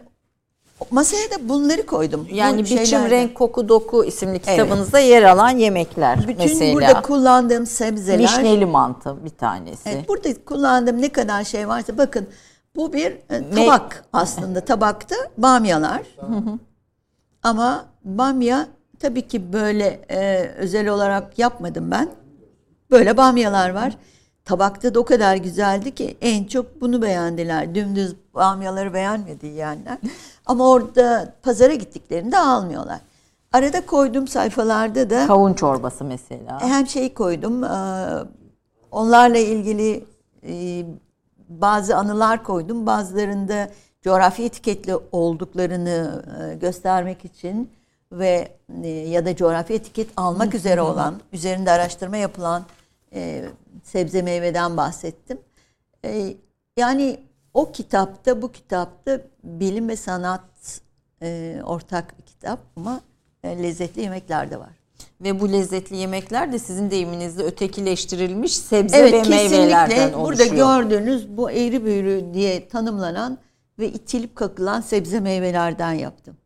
masaya 0.91 1.31
da 1.31 1.49
bunları 1.49 1.87
koydum. 1.87 2.29
Yani 2.33 2.61
Bu 2.61 2.65
Biçim. 2.65 3.11
Renk, 3.11 3.35
Koku, 3.35 3.69
Doku 3.69 4.05
isimli 4.05 4.39
kitabınızda 4.39 5.01
evet. 5.01 5.11
yer 5.11 5.23
alan 5.23 5.51
yemekler 5.51 6.29
Bütün 6.29 6.37
mesela. 6.37 6.75
burada 6.75 7.03
kullandığım 7.03 7.67
sebzeler. 7.67 8.19
Vişneli 8.19 8.67
mantı 8.67 9.25
bir 9.25 9.31
tanesi. 9.31 9.89
Evet, 9.89 10.09
burada 10.09 10.45
kullandığım 10.45 11.03
ne 11.03 11.09
kadar 11.09 11.45
şey 11.45 11.69
varsa 11.69 11.99
bakın 11.99 12.29
bu 12.77 12.93
bir 12.93 13.13
e, 13.31 13.51
tabak 13.51 13.95
ne? 13.95 14.21
aslında. 14.21 14.61
Tabakta 14.61 15.17
bamyalar. 15.39 16.03
Ama 17.43 17.85
bamya 18.05 18.69
tabii 19.01 19.29
ki 19.29 19.53
böyle 19.53 19.87
e, 20.11 20.49
özel 20.57 20.89
olarak 20.89 21.39
yapmadım 21.39 21.91
ben. 21.91 22.09
Böyle 22.91 23.17
bamyalar 23.17 23.71
var. 23.71 23.97
Tabakta 24.45 24.95
da 24.95 25.01
o 25.01 25.05
kadar 25.05 25.37
güzeldi 25.37 25.95
ki 25.95 26.17
en 26.21 26.45
çok 26.45 26.81
bunu 26.81 27.03
beğendiler. 27.03 27.75
Dümdüz 27.75 28.17
bamyaları 28.35 28.95
beğenmedi 28.95 29.47
yiyenler. 29.47 29.99
Ama 30.47 30.71
orada 30.71 31.35
pazara 31.43 31.75
gittiklerinde 31.75 32.39
almıyorlar. 32.39 33.01
Arada 33.53 33.87
koyduğum 33.87 34.29
sayfalarda 34.29 35.11
da... 35.11 35.27
Kavun 35.27 35.55
çorbası 35.55 36.05
mesela. 36.05 36.61
Hem 36.61 36.87
şey 36.87 37.15
koydum. 37.15 37.65
E, 37.65 37.69
onlarla 38.91 39.39
ilgili 39.39 40.05
e, 40.47 40.85
bazı 41.61 41.97
anılar 41.97 42.45
koydum. 42.45 42.87
Bazılarında 42.87 43.71
coğrafi 44.03 44.45
etiketli 44.45 44.97
olduklarını 45.13 46.25
e, 46.41 46.55
göstermek 46.55 47.25
için 47.25 47.71
ve 48.13 48.49
e, 48.83 48.89
ya 48.89 49.27
da 49.27 49.37
coğrafi 49.37 49.75
etiket 49.75 50.09
almak 50.17 50.55
üzere 50.55 50.81
olan, 50.81 51.21
üzerinde 51.33 51.71
araştırma 51.71 52.17
yapılan 52.17 52.63
e, 53.15 53.45
sebze 53.83 54.23
meyveden 54.23 54.77
bahsettim. 54.77 55.39
Yani 56.77 57.21
o 57.55 57.73
kitapta, 57.73 58.43
bu 58.43 58.53
kitapta 58.53 59.21
bilim 59.45 59.89
ve 59.89 59.97
sanat 59.97 60.43
ortak 61.65 62.15
kitap 62.27 62.59
ama 62.77 63.01
lezzetli 63.45 64.03
yemekler 64.03 64.51
de 64.51 64.61
var. 64.61 64.82
Ve 65.23 65.41
bu 65.41 65.53
lezzetli 65.53 65.97
yemekler 65.97 66.53
de 66.53 66.59
sizin 66.59 66.91
deyiminizde 66.91 67.43
ötekileştirilmiş 67.43 68.57
sebze 68.57 68.97
evet, 68.97 69.13
ve 69.27 69.29
meyvelerden 69.29 70.13
oluşuyor. 70.13 70.25
Burada 70.25 70.45
gördüğünüz 70.45 71.37
bu 71.37 71.51
eğri 71.51 71.85
büğrü 71.85 72.35
diye 72.35 72.69
tanımlanan 72.69 73.39
ve 73.79 73.89
itilip 73.89 74.37
kakılan 74.37 74.81
sebze 74.81 75.21
meyvelerden 75.21 75.93
yaptım. 75.93 76.37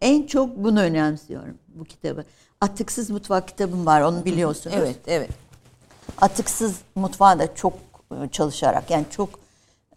En 0.00 0.26
çok 0.26 0.56
bunu 0.56 0.80
önemsiyorum 0.80 1.58
bu 1.68 1.84
kitabı. 1.84 2.24
Atıksız 2.60 3.10
mutfak 3.10 3.48
kitabım 3.48 3.86
var 3.86 4.00
onu 4.00 4.24
biliyorsunuz. 4.24 4.76
Evet, 4.78 4.96
evet. 5.06 5.30
Atıksız 6.20 6.76
mutfağı 6.94 7.38
da 7.38 7.54
çok 7.54 7.72
e, 8.12 8.28
çalışarak 8.28 8.90
yani 8.90 9.04
çok 9.10 9.28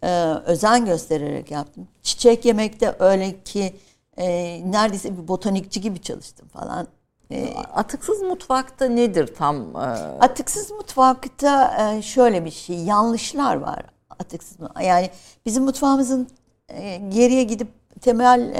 e, 0.02 0.08
özen 0.46 0.84
göstererek 0.84 1.50
yaptım. 1.50 1.88
Çiçek 2.02 2.44
yemekte 2.44 2.96
öyle 2.98 3.40
ki 3.42 3.76
e, 4.16 4.26
neredeyse 4.72 5.18
bir 5.18 5.28
botanikçi 5.28 5.80
gibi 5.80 6.02
çalıştım 6.02 6.48
falan. 6.48 6.86
E, 7.30 7.54
atıksız 7.54 8.22
mutfakta 8.22 8.84
nedir 8.84 9.34
tam? 9.34 9.76
E... 9.76 9.78
Atıksız 10.20 10.70
mutfakta 10.70 11.76
e, 11.94 12.02
şöyle 12.02 12.44
bir 12.44 12.50
şey, 12.50 12.78
yanlışlar 12.78 13.56
var. 13.56 13.82
Atıksız 14.18 14.56
yani 14.82 15.10
bizim 15.46 15.64
mutfağımızın 15.64 16.28
e, 16.68 16.96
geriye 16.96 17.42
gidip 17.42 17.68
temel 18.00 18.54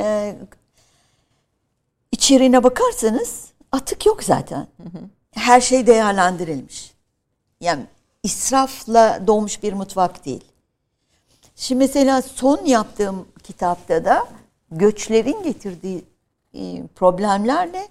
içeriğine 2.13 2.65
bakarsanız 2.65 3.47
atık 3.73 4.07
yok 4.07 4.25
zaten. 4.25 4.67
Her 5.31 5.61
şey 5.61 5.87
değerlendirilmiş. 5.87 6.95
Yani 7.61 7.87
israfla 8.23 9.27
doğmuş 9.27 9.63
bir 9.63 9.73
mutfak 9.73 10.25
değil. 10.25 10.45
Şimdi 11.57 11.79
mesela 11.79 12.23
son 12.23 12.65
yaptığım 12.65 13.29
kitapta 13.43 14.05
da 14.05 14.27
göçlerin 14.71 15.43
getirdiği 15.43 16.05
problemlerle 16.95 17.89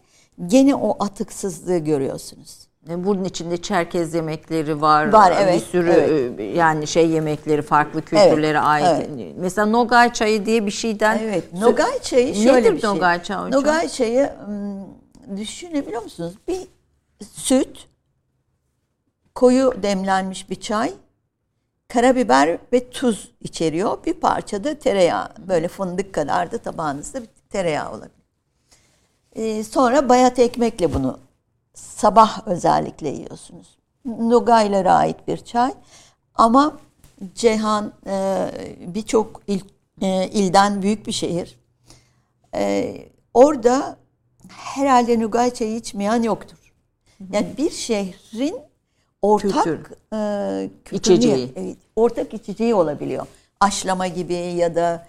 gene 0.48 0.76
o 0.76 1.04
atıksızlığı 1.04 1.78
görüyorsunuz. 1.78 2.68
E, 2.90 3.06
bunun 3.06 3.24
içinde 3.24 3.58
Çerkez 3.58 4.14
yemekleri 4.14 4.82
var. 4.82 5.14
Var, 5.14 5.32
Bir 5.32 5.38
evet, 5.38 5.64
sürü 5.64 5.90
evet. 5.90 6.40
e, 6.40 6.44
yani 6.44 6.88
şey 6.88 7.10
yemekleri 7.10 7.62
farklı 7.62 8.02
kültürlere 8.02 8.58
Evet, 8.58 8.68
ait. 8.68 9.10
Mesela 9.38 9.68
Nogay 9.68 10.14
çayı 10.14 10.46
diye 10.46 10.66
bir 10.66 10.72
şeyden. 10.72 11.18
Evet, 11.24 11.54
Nogay 11.54 12.02
çayı 12.02 12.36
şöyle 12.36 12.62
Nedir 12.62 12.74
bir 12.74 12.82
şey. 12.82 12.90
Nogay 12.90 13.24
çayı 13.24 13.40
hocam? 13.40 13.62
Nogay 13.62 13.90
çayı 13.90 14.34
düşünebiliyor 15.38 16.04
musunuz? 16.04 16.34
Bir 16.48 16.68
süt, 17.34 17.88
koyu 19.36 19.74
demlenmiş 19.84 20.50
bir 20.50 20.56
çay, 20.56 20.94
karabiber 21.88 22.58
ve 22.74 22.90
tuz 22.90 23.32
içeriyor. 23.42 23.98
Bir 24.06 24.14
parça 24.14 24.64
da 24.64 24.80
tereyağı. 24.80 25.30
Böyle 25.48 25.68
fındık 25.68 26.14
kadar 26.14 26.52
da 26.52 26.58
tabağınızda 26.58 27.22
bir 27.22 27.30
tereyağı 27.50 27.92
olabilir. 27.92 28.25
Ee, 29.36 29.64
sonra 29.64 30.10
bayat 30.10 30.40
ekmekle 30.40 30.94
bunu 30.94 31.20
sabah 31.74 32.48
özellikle 32.48 33.10
yiyorsunuz. 33.10 33.78
Nogaylara 34.06 34.94
ait 34.94 35.28
bir 35.28 35.38
çay. 35.38 35.74
Ama 36.36 36.78
Ceyhan 37.36 37.94
e, 38.08 38.48
birçok 38.80 39.42
il, 39.48 39.62
e, 40.02 40.28
ilden 40.28 40.82
büyük 40.82 41.08
bir 41.08 41.12
şehir. 41.12 41.60
E, 42.56 42.96
orada 43.34 43.98
herhalde 44.50 45.20
Nogay 45.20 45.54
çayı 45.54 45.76
içmeyen 45.76 46.24
yoktur. 46.24 46.58
Yani 47.32 47.48
bir 47.58 47.72
şehrin 47.72 48.58
ortak 49.22 49.64
Kültür. 49.64 49.96
e, 50.14 50.70
İçeceği. 50.92 51.54
evet, 51.56 51.78
ortak 51.96 52.34
içeceği 52.34 52.76
olabiliyor. 52.76 53.28
Aşlama 53.60 54.08
gibi 54.08 54.34
ya 54.34 54.76
da 54.76 55.08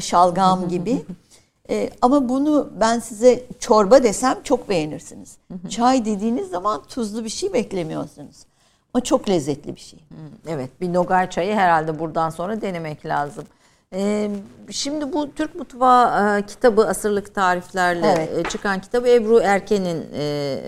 şalgam 0.00 0.68
gibi. 0.68 1.04
E, 1.70 1.90
ama 2.02 2.28
bunu 2.28 2.70
ben 2.80 2.98
size 2.98 3.44
çorba 3.58 4.02
desem 4.02 4.42
çok 4.42 4.68
beğenirsiniz. 4.68 5.36
Çay 5.68 6.04
dediğiniz 6.04 6.50
zaman 6.50 6.82
tuzlu 6.88 7.24
bir 7.24 7.28
şey 7.28 7.52
beklemiyorsunuz. 7.52 8.36
Ama 8.94 9.04
çok 9.04 9.28
lezzetli 9.28 9.74
bir 9.74 9.80
şey. 9.80 9.98
Evet 10.48 10.80
bir 10.80 10.92
Nogay 10.92 11.30
çayı 11.30 11.54
herhalde 11.54 11.98
buradan 11.98 12.30
sonra 12.30 12.60
denemek 12.60 13.06
lazım. 13.06 13.44
Ee, 13.94 14.30
şimdi 14.70 15.12
bu 15.12 15.34
Türk 15.34 15.54
Mutfağı 15.54 16.38
e, 16.38 16.46
kitabı 16.46 16.88
Asırlık 16.88 17.34
Tariflerle 17.34 18.06
Evet. 18.06 18.46
e, 18.46 18.50
çıkan 18.50 18.80
kitabı 18.80 19.08
Ebru 19.08 19.40
Erken'in 19.40 20.06
e, 20.14 20.58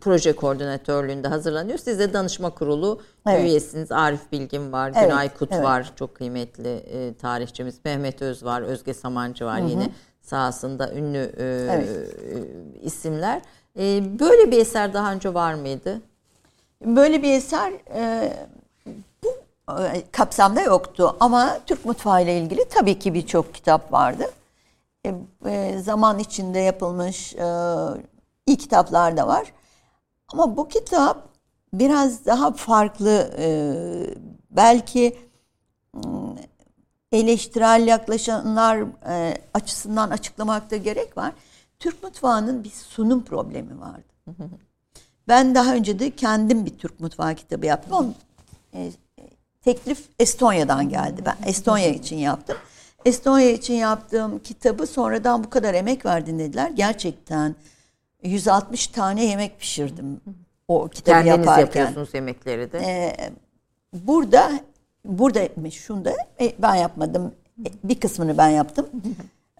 proje 0.00 0.32
koordinatörlüğünde 0.32 1.28
hazırlanıyor. 1.28 1.78
Siz 1.78 1.98
de 1.98 2.12
danışma 2.12 2.50
kurulu 2.50 3.00
Evet. 3.28 3.44
üyesiniz. 3.44 3.92
Arif 3.92 4.32
Bilgin 4.32 4.72
var, 4.72 4.92
Evet, 4.96 5.10
Günay 5.10 5.28
Kut 5.34 5.52
evet. 5.52 5.64
var. 5.64 5.92
Çok 5.96 6.14
kıymetli 6.14 6.68
e, 6.76 7.14
tarihçimiz. 7.14 7.74
Mehmet 7.84 8.22
Öz 8.22 8.44
var, 8.44 8.62
Özge 8.62 8.94
Samancı 8.94 9.44
var 9.44 9.58
yine 9.58 9.88
sahasında 10.22 10.92
ünlü 10.92 11.32
e, 11.38 11.44
Evet. 11.70 11.88
e, 11.88 12.80
isimler. 12.80 13.42
E, 13.78 14.02
böyle 14.18 14.50
bir 14.50 14.58
eser 14.58 14.94
daha 14.94 15.12
önce 15.12 15.34
var 15.34 15.54
mıydı? 15.54 16.00
Böyle 16.84 17.22
bir 17.22 17.32
eser 17.32 17.72
e, 17.94 18.32
bu 19.24 19.28
e, 19.82 20.02
kapsamda 20.12 20.60
yoktu 20.60 21.16
ama 21.20 21.58
Türk 21.66 21.84
mutfağı 21.84 22.22
ile 22.22 22.38
ilgili 22.38 22.64
tabii 22.68 22.98
ki 22.98 23.14
birçok 23.14 23.54
kitap 23.54 23.92
vardı. 23.92 24.24
E, 25.06 25.14
e, 25.46 25.78
zaman 25.78 26.18
içinde 26.18 26.58
yapılmış 26.58 27.34
e, 27.34 27.44
iyi 28.46 28.56
kitaplar 28.56 29.16
da 29.16 29.26
var. 29.26 29.52
Ama 30.32 30.56
bu 30.56 30.68
kitap 30.68 31.28
biraz 31.72 32.26
daha 32.26 32.52
farklı 32.52 33.34
e, 33.38 33.46
belki 34.50 35.18
hmm, 35.94 36.36
eleştirel 37.12 37.86
yaklaşanlar 37.86 38.78
e, 39.08 39.38
açısından 39.54 40.10
açıklamakta 40.10 40.76
gerek 40.76 41.16
var. 41.16 41.32
Türk 41.78 42.02
mutfağının 42.02 42.64
bir 42.64 42.70
sunum 42.70 43.24
problemi 43.24 43.80
vardı. 43.80 44.12
Ben 45.28 45.54
daha 45.54 45.74
önce 45.74 45.98
de 45.98 46.10
kendim 46.10 46.66
bir 46.66 46.78
Türk 46.78 47.00
mutfağı 47.00 47.34
kitabı 47.34 47.66
yaptım. 47.66 47.94
Ama, 47.96 48.08
e, 48.74 48.92
teklif 49.64 50.08
Estonya'dan 50.18 50.88
geldi. 50.88 51.22
Ben 51.26 51.36
Estonya 51.46 51.88
için 51.88 52.16
yaptım. 52.16 52.56
Estonya 53.04 53.50
için 53.50 53.74
yaptığım 53.74 54.38
kitabı 54.38 54.86
sonradan 54.86 55.44
bu 55.44 55.50
kadar 55.50 55.74
emek 55.74 56.06
verdin 56.06 56.38
dediler. 56.38 56.70
Gerçekten 56.70 57.54
160 58.22 58.86
tane 58.86 59.24
yemek 59.24 59.60
pişirdim 59.60 60.20
o 60.68 60.88
kitabı 60.88 61.16
Kendiniz 61.24 61.38
yaparken. 61.38 61.60
yapıyorsunuz 61.60 62.14
yemekleri 62.14 62.72
de. 62.72 62.78
Ee, 62.78 63.30
burada 63.92 64.50
burada 65.04 65.70
şunda 65.70 66.12
e, 66.40 66.52
ben 66.58 66.74
yapmadım. 66.74 67.34
E, 67.66 67.68
Bir 67.84 68.00
kısmını 68.00 68.38
ben 68.38 68.48
yaptım. 68.48 68.86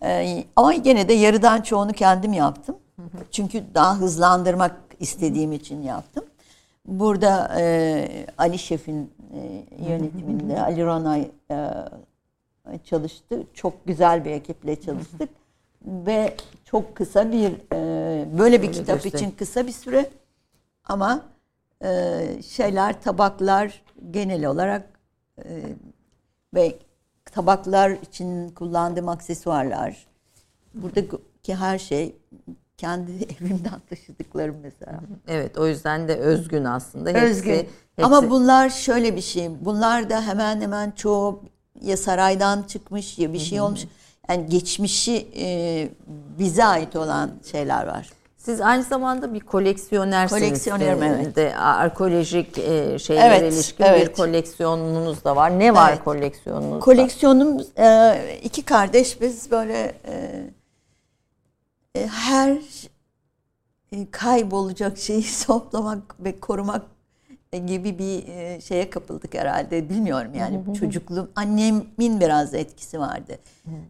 Ee, 0.05 0.45
ama 0.57 0.75
gene 0.75 1.09
de 1.09 1.13
yarıdan 1.13 1.61
çoğunu 1.63 1.93
kendim 1.93 2.33
yaptım. 2.33 2.77
Çünkü 3.31 3.65
daha 3.75 3.97
hızlandırmak 3.99 4.77
istediğim 5.01 5.53
için 5.53 5.83
yaptım. 5.83 6.25
Burada 6.87 7.61
e, 7.61 8.27
Ali 8.39 8.59
Şef'in 8.59 9.11
e, 9.35 9.65
yönetiminde 9.91 10.63
Ali 10.63 10.85
Ronay 10.85 11.31
e, 11.51 11.59
çalıştı. 12.85 13.43
Çok 13.55 13.87
güzel 13.87 14.25
bir 14.25 14.31
ekiple 14.31 14.81
çalıştık. 14.81 15.29
Ve 15.87 16.35
çok 16.65 16.95
kısa 16.97 17.33
bir 17.33 17.53
e, 17.73 17.79
böyle 18.39 18.63
bir 18.63 18.69
Öyle 18.69 18.79
kitap 18.79 19.03
göster- 19.03 19.19
için 19.19 19.31
kısa 19.31 19.67
bir 19.67 19.73
süre 19.73 20.11
ama 20.85 21.25
e, 21.85 22.19
şeyler 22.47 23.03
tabaklar 23.03 23.83
genel 24.11 24.47
olarak 24.47 24.89
e, 25.45 25.63
ve 26.55 26.79
tabaklar 27.25 27.91
için 27.91 28.49
kullandığım 28.49 29.09
aksesuarlar 29.09 30.07
buradaki 30.75 31.55
her 31.55 31.79
şey 31.79 32.17
kendi 32.77 33.13
evimden 33.41 33.81
taşıdıklarım 33.91 34.57
mesela. 34.63 35.01
Evet 35.29 35.59
o 35.59 35.67
yüzden 35.67 36.09
de 36.09 36.17
özgün 36.17 36.65
aslında. 36.65 37.11
Hepsi, 37.11 37.25
Özgün. 37.25 37.53
hepsi- 37.53 37.69
Ama 38.03 38.31
bunlar 38.31 38.71
şöyle 38.71 39.17
bir 39.17 39.21
şey. 39.21 39.51
Bunlar 39.65 40.11
da 40.11 40.23
hemen 40.27 40.61
hemen 40.61 40.91
çoğu 40.91 41.43
ya 41.83 41.97
saraydan 41.97 42.63
çıkmış 42.63 43.19
ya 43.19 43.33
bir 43.33 43.39
şey 43.39 43.61
olmuş. 43.61 43.81
Yani 44.31 44.47
geçmişi 44.47 45.29
e, 45.37 45.89
bize 46.39 46.65
ait 46.65 46.97
olan 46.97 47.31
şeyler 47.51 47.87
var. 47.87 48.11
Siz 48.37 48.61
aynı 48.61 48.83
zamanda 48.83 49.35
bir 49.35 49.41
koleksiyonersiniz. 49.41 50.43
Koleksiyonerim, 50.43 51.03
Ee, 51.03 51.07
evet. 51.07 51.37
De, 51.37 51.57
arkeolojik 51.57 52.59
e, 52.59 52.99
şeylere 52.99 53.37
Evet, 53.37 53.53
ilişkin 53.53 53.87
bir 53.87 53.91
evet. 53.91 54.17
koleksiyonunuz 54.17 55.25
da 55.25 55.37
var. 55.37 55.59
Ne 55.59 55.75
var 55.75 55.91
Evet. 55.93 56.05
koleksiyonunuzda? 56.05 56.81
Koleksiyonum 56.81 57.61
e, 57.79 58.19
iki 58.43 58.63
kardeş 58.63 59.21
biz 59.21 59.51
böyle 59.51 59.95
e, 60.07 60.45
e, 61.95 62.07
her 62.07 62.51
e, 63.93 64.11
kaybolacak 64.11 64.99
şeyi 64.99 65.25
toplamak 65.47 66.25
ve 66.25 66.41
korumak 66.41 66.83
gibi 67.59 67.99
bir 67.99 68.29
e, 68.29 68.61
şeye 68.61 68.91
kapıldık 68.91 69.35
herhalde. 69.35 69.89
Bilmiyorum 69.89 70.35
yani 70.35 70.61
çocukluğum. 70.81 71.31
Annemin 71.37 72.21
biraz 72.21 72.55
etkisi 72.55 73.01
vardı. 73.01 73.39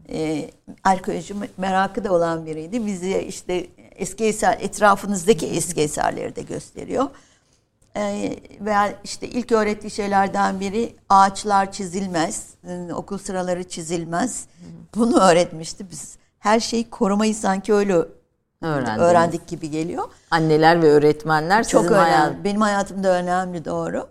E, 0.09 0.49
arkeoloji 0.83 1.35
merakı 1.57 2.03
da 2.03 2.13
olan 2.13 2.45
biriydi. 2.45 2.85
Bizi 2.85 3.17
işte 3.17 3.67
eski 3.95 4.25
eser, 4.25 4.57
etrafınızdaki 4.61 5.47
eski 5.47 5.81
eserleri 5.81 6.35
de 6.35 6.41
gösteriyor. 6.41 7.09
Ee, 7.97 8.39
veya 8.61 8.99
işte 9.03 9.27
ilk 9.27 9.51
öğrettiği 9.51 9.91
şeylerden 9.91 10.59
biri 10.59 10.95
ağaçlar 11.09 11.71
çizilmez, 11.71 12.47
e, 12.67 12.93
okul 12.93 13.17
sıraları 13.17 13.63
çizilmez. 13.63 14.45
Bunu 14.95 15.19
öğretmişti. 15.19 15.85
Biz 15.91 16.17
her 16.39 16.59
şeyi 16.59 16.89
korumayı 16.89 17.35
sanki 17.35 17.73
öyle 17.73 17.95
Öğrendiniz. 18.63 18.99
öğrendik 18.99 19.47
gibi 19.47 19.69
geliyor. 19.71 20.03
Anneler 20.31 20.81
ve 20.81 20.87
öğretmenler 20.91 21.67
Çok 21.67 21.85
önemli. 21.85 21.95
hayat- 21.97 22.43
Benim 22.43 22.61
hayatımda 22.61 23.09
önemli 23.15 23.65
doğru. 23.65 24.07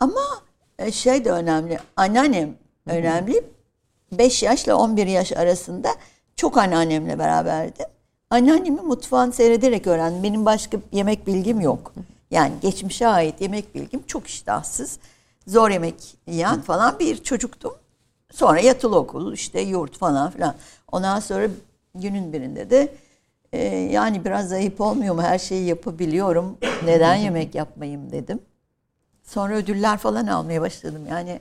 Ama 0.00 0.20
e, 0.78 0.92
şey 0.92 1.24
de 1.24 1.32
önemli. 1.32 1.78
Anneannem 1.96 2.54
önemli. 2.86 3.44
5 4.12 4.42
yaşla 4.42 4.74
11 4.74 5.06
yaş 5.06 5.32
arasında 5.32 5.88
çok 6.36 6.58
anneannemle 6.58 7.18
beraberdim. 7.18 7.86
Anneannemin 8.30 8.86
mutfağını 8.86 9.32
seyrederek 9.32 9.86
öğrendim. 9.86 10.22
Benim 10.22 10.46
başka 10.46 10.78
yemek 10.92 11.26
bilgim 11.26 11.60
yok. 11.60 11.92
Yani 12.30 12.52
geçmişe 12.62 13.06
ait 13.08 13.40
yemek 13.40 13.74
bilgim 13.74 14.02
çok 14.06 14.26
iştahsız. 14.26 14.98
Zor 15.46 15.70
yemek 15.70 15.94
yiyen 16.26 16.60
falan 16.60 16.98
bir 16.98 17.22
çocuktum. 17.22 17.74
Sonra 18.32 18.60
yatılı 18.60 18.96
okul, 18.98 19.32
işte 19.32 19.60
yurt 19.60 19.98
falan 19.98 20.30
filan. 20.30 20.54
Ondan 20.92 21.20
sonra 21.20 21.46
günün 21.94 22.32
birinde 22.32 22.70
de 22.70 22.94
e, 23.52 23.64
yani 23.68 24.24
biraz 24.24 24.52
ayıp 24.52 24.80
olmuyor 24.80 25.14
mu? 25.14 25.22
Her 25.22 25.38
şeyi 25.38 25.66
yapabiliyorum. 25.66 26.58
Neden 26.84 27.14
yemek 27.26 27.54
yapmayayım 27.54 28.12
dedim. 28.12 28.40
Sonra 29.22 29.54
ödüller 29.54 29.98
falan 29.98 30.26
almaya 30.26 30.60
başladım. 30.60 31.06
Yani 31.10 31.40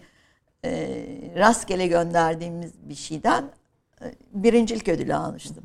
e, 0.65 1.05
rastgele 1.35 1.87
gönderdiğimiz 1.87 2.71
bir 2.89 2.95
şeyden 2.95 3.43
e, 4.01 4.13
birincilik 4.33 4.87
ödülü 4.87 5.15
almıştım. 5.15 5.63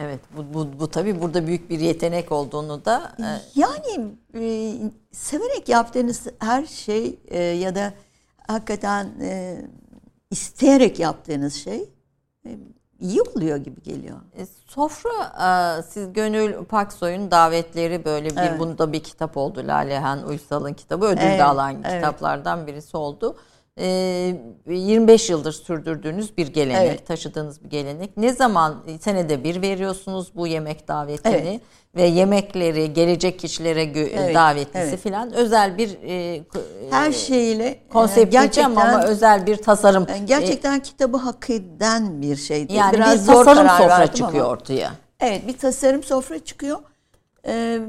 Evet 0.00 0.20
bu, 0.36 0.54
bu, 0.54 0.80
bu 0.80 0.90
tabii 0.90 1.20
burada 1.22 1.46
büyük 1.46 1.70
bir 1.70 1.80
yetenek 1.80 2.32
olduğunu 2.32 2.84
da 2.84 3.12
e, 3.18 3.60
Yani 3.60 4.06
e, 4.34 4.74
severek 5.12 5.68
yaptığınız 5.68 6.26
her 6.38 6.66
şey 6.66 7.18
e, 7.28 7.42
ya 7.42 7.74
da 7.74 7.92
hakikaten 8.46 9.06
e, 9.20 9.62
isteyerek 10.30 10.98
yaptığınız 10.98 11.54
şey 11.54 11.88
e, 12.46 12.58
iyi 13.00 13.22
oluyor 13.22 13.56
gibi 13.56 13.82
geliyor. 13.82 14.16
E, 14.38 14.46
sofra 14.66 15.10
e, 15.78 15.82
siz 15.82 16.12
Gönül 16.12 16.64
Paksoy'un 16.64 17.30
davetleri 17.30 18.04
böyle 18.04 18.30
bir 18.30 18.36
Evet. 18.36 18.58
bunda 18.60 18.92
bir 18.92 19.02
kitap 19.02 19.36
oldu. 19.36 19.62
Lalehan 19.66 20.26
Uysal'ın 20.26 20.72
kitabı 20.74 21.06
ödül 21.06 21.22
Evet, 21.22 21.38
de 21.38 21.44
alan 21.44 21.74
evet. 21.84 21.94
kitaplardan 21.94 22.66
birisi 22.66 22.96
oldu. 22.96 23.36
E, 23.78 24.34
25 24.66 25.30
yıldır 25.30 25.52
sürdürdüğünüz 25.52 26.36
bir 26.36 26.46
gelenek, 26.46 26.86
Evet. 26.88 27.06
taşıdığınız 27.06 27.64
bir 27.64 27.70
gelenek. 27.70 28.16
Ne 28.16 28.32
zaman 28.32 28.76
senede 29.00 29.44
bir 29.44 29.62
veriyorsunuz 29.62 30.32
bu 30.34 30.46
yemek 30.46 30.88
davetini 30.88 31.34
Evet. 31.34 31.60
ve 31.96 32.02
yemekleri 32.02 32.92
gelecek 32.92 33.38
kişilere 33.38 33.82
Evet, 33.82 34.34
davetlisi 34.34 34.78
evet. 34.78 35.00
filan 35.00 35.32
özel 35.32 35.78
bir 35.78 35.98
e, 36.02 36.44
k- 36.44 36.60
Her 36.90 37.10
e, 37.10 37.12
şeyle 37.12 37.64
e, 37.68 37.88
konsept 37.88 38.32
diyeceğim 38.32 38.70
ama 38.70 38.82
gerçekten 38.84 39.10
özel 39.10 39.46
bir 39.46 39.56
tasarım. 39.56 40.06
e, 40.08 40.18
gerçekten 40.18 40.80
kitabı 40.80 41.16
hak 41.16 41.50
eden 41.50 42.22
bir 42.22 42.36
şeydi. 42.36 42.72
yani 42.74 42.92
Biraz 42.92 43.14
bir 43.28 43.32
zor 43.32 43.44
tasarım 43.44 43.68
sofra 43.68 44.06
çıkıyor 44.06 44.44
ama. 44.44 44.52
ortaya. 44.52 44.90
Evet 45.20 45.46
bir 45.46 45.58
tasarım 45.58 46.02
sofra 46.02 46.38
çıkıyor. 46.38 46.78
Ee, 47.46 47.80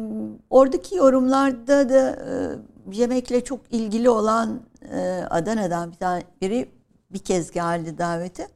oradaki 0.49 0.95
yorumlarda 0.95 1.89
da 1.89 2.09
e, 2.09 2.31
yemekle 2.91 3.43
çok 3.43 3.59
ilgili 3.71 4.09
olan 4.09 4.61
e, 4.93 5.23
Adana'dan 5.29 5.91
bir 5.91 5.97
tane 5.97 6.23
biri 6.41 6.69
bir 7.09 7.19
kez 7.19 7.51
geldi 7.51 7.97
davete. 7.97 8.47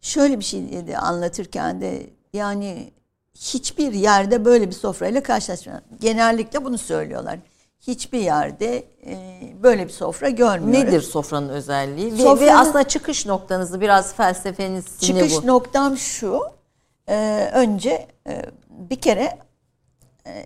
Şöyle 0.00 0.38
bir 0.38 0.44
şey 0.44 0.72
dedi 0.72 0.96
anlatırken 0.98 1.80
de 1.80 2.06
yani 2.32 2.92
hiçbir 3.34 3.92
yerde 3.92 4.44
böyle 4.44 4.66
bir 4.68 4.72
sofrayla 4.72 5.22
karşılaşmıyorum. 5.22 5.84
Genellikle 6.00 6.64
bunu 6.64 6.78
söylüyorlar. 6.78 7.38
Hiçbir 7.80 8.18
yerde 8.20 8.76
e, 9.06 9.16
böyle 9.62 9.84
bir 9.86 9.92
sofra 9.92 10.28
görmüyorum. 10.28 10.86
Nedir 10.88 11.00
sofranın 11.02 11.48
özelliği? 11.48 12.12
Ve- 12.12 12.18
Ve, 12.18 12.22
Sofranın- 12.22 12.56
aslında 12.56 12.88
çıkış 12.88 13.26
noktanızı 13.26 13.80
biraz 13.80 14.14
felsefeniz 14.14 14.84
ne 15.02 15.06
Çıkış 15.06 15.42
bu? 15.42 15.46
noktam 15.46 15.96
şu. 15.96 16.40
e, 17.08 17.48
önce 17.54 18.08
e, 18.28 18.42
bir 18.68 18.96
kere 19.00 19.38
e, 20.26 20.44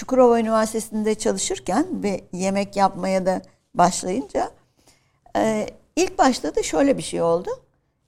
Çukurova 0.00 0.40
Üniversitesi'nde 0.40 1.14
çalışırken 1.14 2.02
ve 2.02 2.24
yemek 2.32 2.76
yapmaya 2.76 3.26
da 3.26 3.42
başlayınca 3.74 4.50
e, 5.36 5.66
ilk 5.96 6.18
başta 6.18 6.54
da 6.54 6.62
şöyle 6.62 6.98
bir 6.98 7.02
şey 7.02 7.22
oldu. 7.22 7.50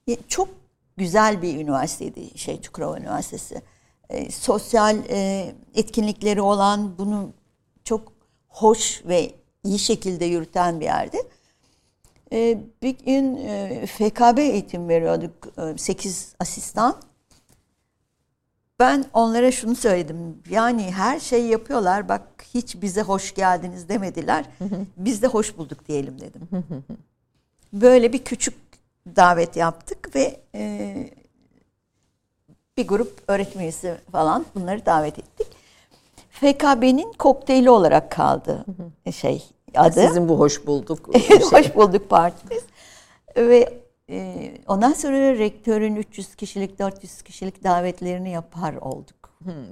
E, 0.08 0.16
Çok 0.28 0.48
güzel 0.96 1.42
bir 1.42 1.56
üniversiteydi 1.56 2.38
şey 2.38 2.60
Çukurova 2.60 2.98
Üniversitesi. 2.98 3.62
E, 4.10 4.30
sosyal 4.30 4.96
e, 5.08 5.52
etkinlikleri 5.74 6.40
olan 6.40 6.98
bunu 6.98 7.30
çok 7.84 8.12
hoş 8.48 9.02
ve 9.06 9.30
iyi 9.64 9.78
şekilde 9.78 10.24
yürüten 10.24 10.80
bir 10.80 10.84
yerdi. 10.84 11.18
E, 12.32 12.58
bir 12.82 12.98
gün 12.98 13.36
e, 13.36 13.86
FKB 13.86 14.38
eğitim 14.38 14.88
veriyorduk. 14.88 15.34
8 15.76 16.34
asistan. 16.40 16.96
Ben 18.82 19.04
onlara 19.14 19.52
şunu 19.52 19.76
söyledim. 19.76 20.42
Yani 20.50 20.92
her 20.92 21.20
şeyi 21.20 21.50
yapıyorlar. 21.50 22.08
Bak 22.08 22.22
hiç 22.54 22.82
bize 22.82 23.02
hoş 23.02 23.34
geldiniz 23.34 23.88
demediler. 23.88 24.44
Biz 24.96 25.22
de 25.22 25.26
hoş 25.26 25.58
bulduk 25.58 25.88
diyelim 25.88 26.20
dedim. 26.20 26.48
Böyle 27.72 28.12
bir 28.12 28.24
küçük 28.24 28.54
davet 29.16 29.56
yaptık 29.56 30.14
ve 30.14 30.40
e, 30.54 30.94
bir 32.76 32.88
grup 32.88 33.22
öğretim 33.28 33.60
üyesi 33.60 33.96
falan 34.12 34.46
bunları 34.54 34.86
davet 34.86 35.18
ettik. 35.18 35.46
FKB'nin 36.30 37.12
kokteyli 37.12 37.70
olarak 37.70 38.10
kaldı 38.10 38.64
şey 39.12 39.42
adı. 39.74 40.06
Sizin 40.06 40.28
bu 40.28 40.38
hoş 40.38 40.66
bulduk. 40.66 41.10
şey. 41.28 41.40
Hoş 41.40 41.74
bulduk 41.74 42.10
partimiz. 42.10 42.62
Ve 43.36 43.81
e, 44.12 44.52
ondan 44.66 44.92
sonra 44.92 45.16
rektörün 45.38 45.96
300 45.96 46.34
kişilik 46.34 46.78
400 46.78 47.22
kişilik 47.22 47.64
davetlerini 47.64 48.30
yapar 48.30 48.74
olduk. 48.74 49.22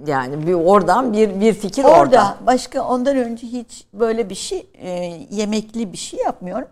Yani 0.06 0.46
bir 0.46 0.52
oradan 0.52 1.12
bir 1.12 1.40
bir 1.40 1.54
fikir 1.54 1.84
Orada 1.84 2.00
orada. 2.00 2.38
başka 2.46 2.82
ondan 2.82 3.16
önce 3.16 3.46
hiç 3.46 3.86
böyle 3.94 4.30
bir 4.30 4.34
şey 4.34 4.66
e, 4.74 4.90
yemekli 5.30 5.92
bir 5.92 5.98
şey 5.98 6.20
yapmıyorum. 6.20 6.68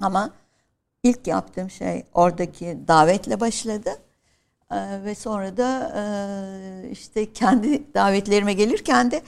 Ama 0.00 0.30
ilk 1.02 1.26
yaptığım 1.26 1.70
şey 1.70 2.04
oradaki 2.14 2.78
davetle 2.88 3.40
başladı. 3.40 3.90
E, 4.70 5.04
ve 5.04 5.14
sonra 5.14 5.56
da 5.56 5.92
e, 5.96 6.90
işte 6.90 7.32
kendi 7.32 7.94
davetlerime 7.94 8.52
gelirken 8.52 9.10
de 9.10 9.22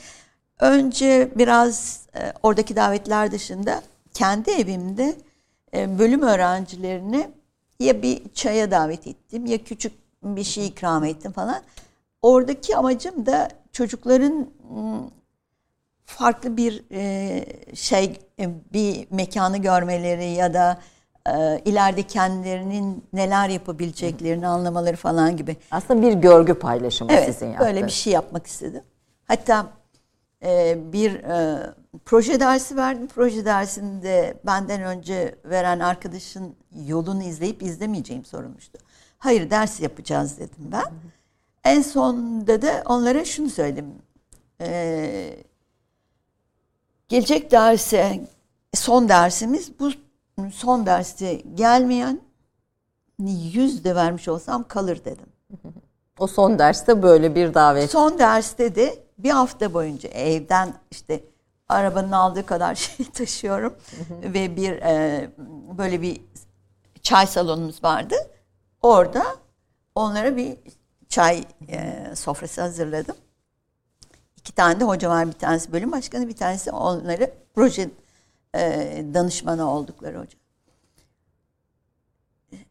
önce 0.60 1.28
biraz 1.36 2.00
e, 2.16 2.32
oradaki 2.42 2.76
davetler 2.76 3.32
dışında 3.32 3.82
kendi 4.14 4.50
evimde 4.50 5.16
e, 5.74 5.98
bölüm 5.98 6.22
öğrencilerini 6.22 7.37
ya 7.80 8.02
bir 8.02 8.22
çaya 8.34 8.70
davet 8.70 9.06
ettim 9.06 9.46
ya 9.46 9.58
küçük 9.64 9.92
bir 10.22 10.44
şey 10.44 10.66
ikram 10.66 11.04
ettim 11.04 11.32
falan. 11.32 11.62
Oradaki 12.22 12.76
amacım 12.76 13.26
da 13.26 13.48
çocukların 13.72 14.50
farklı 16.04 16.56
bir 16.56 16.84
e, 16.92 17.44
şey 17.74 18.18
e, 18.40 18.48
bir 18.72 19.06
mekanı 19.10 19.58
görmeleri 19.58 20.24
ya 20.24 20.54
da 20.54 20.80
e, 21.26 21.58
ileride 21.64 22.02
kendilerinin 22.02 23.04
neler 23.12 23.48
yapabileceklerini 23.48 24.46
anlamaları 24.46 24.96
falan 24.96 25.36
gibi. 25.36 25.56
Aslında 25.70 26.02
bir 26.02 26.12
görgü 26.12 26.54
paylaşımı 26.54 27.12
Evet, 27.12 27.24
sizin 27.24 27.46
yaptığınız. 27.46 27.66
böyle 27.74 27.86
bir 27.86 27.92
şey 27.92 28.12
yapmak 28.12 28.46
istedim. 28.46 28.82
Hatta 29.24 29.66
bir 30.76 31.12
proje 32.04 32.40
dersi 32.40 32.76
verdim. 32.76 33.06
Proje 33.06 33.44
dersinde 33.44 34.40
benden 34.46 34.82
önce 34.82 35.34
veren 35.44 35.80
arkadaşın 35.80 36.56
yolunu 36.86 37.22
izleyip 37.22 37.62
izlemeyeceğim 37.62 38.24
sorulmuştu. 38.24 38.78
Hayır 39.18 39.50
ders 39.50 39.80
yapacağız 39.80 40.38
dedim 40.38 40.72
ben. 40.72 40.86
En 41.64 41.82
sonunda 41.82 42.62
da 42.62 42.82
onlara 42.86 43.24
şunu 43.24 43.50
söyledim. 43.50 43.94
E, 44.60 45.44
gelecek 47.08 47.50
derse 47.50 48.28
son 48.74 49.08
dersimiz 49.08 49.80
bu 49.80 49.90
son 50.52 50.86
derste 50.86 51.34
gelmeyen 51.34 52.20
yüz 53.52 53.84
de 53.84 53.94
vermiş 53.94 54.28
olsam 54.28 54.68
kalır 54.68 55.04
dedim. 55.04 55.26
O 56.18 56.26
son 56.26 56.58
derste 56.58 57.02
böyle 57.02 57.34
bir 57.34 57.54
davet. 57.54 57.90
Son 57.90 58.18
derste 58.18 58.74
de 58.74 58.98
bir 59.18 59.30
hafta 59.30 59.74
boyunca 59.74 60.08
evden 60.08 60.74
işte 60.90 61.20
arabanın 61.68 62.12
aldığı 62.12 62.46
kadar 62.46 62.74
şey 62.74 63.10
taşıyorum 63.10 63.76
ve 64.22 64.56
bir 64.56 64.72
e, 64.72 65.30
böyle 65.78 66.02
bir 66.02 66.20
çay 67.02 67.26
salonumuz 67.26 67.84
vardı. 67.84 68.14
Orada 68.82 69.36
onlara 69.94 70.36
bir 70.36 70.58
çay 71.08 71.44
e, 71.68 72.06
sofrası 72.14 72.60
hazırladım. 72.60 73.16
İki 74.36 74.54
tane 74.54 74.80
de 74.80 74.84
hoca 74.84 75.10
var. 75.10 75.26
Bir 75.26 75.32
tanesi 75.32 75.72
bölüm 75.72 75.92
başkanı, 75.92 76.28
bir 76.28 76.36
tanesi 76.36 76.70
onları 76.70 77.34
proje 77.54 77.90
e, 78.54 79.04
danışmanı 79.14 79.70
oldukları 79.70 80.18
hoca. 80.18 80.38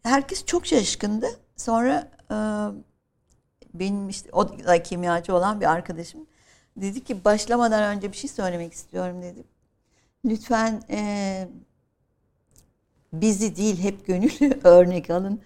Herkes 0.03 0.45
çok 0.45 0.65
şaşkındı. 0.65 1.27
Sonra 1.55 2.11
e, 2.31 2.35
benim 3.73 4.09
işte 4.09 4.29
o 4.31 4.49
da 4.49 4.83
kimyacı 4.83 5.35
olan 5.35 5.61
bir 5.61 5.71
arkadaşım 5.71 6.27
dedi 6.81 7.03
ki 7.03 7.25
başlamadan 7.25 7.95
önce 7.95 8.11
bir 8.11 8.17
şey 8.17 8.29
söylemek 8.29 8.73
istiyorum 8.73 9.21
dedi. 9.21 9.43
Lütfen 10.25 10.81
e, 10.89 11.47
bizi 13.13 13.55
değil 13.55 13.83
hep 13.83 14.07
gönüllü 14.07 14.59
örnek 14.63 15.09
alın. 15.09 15.41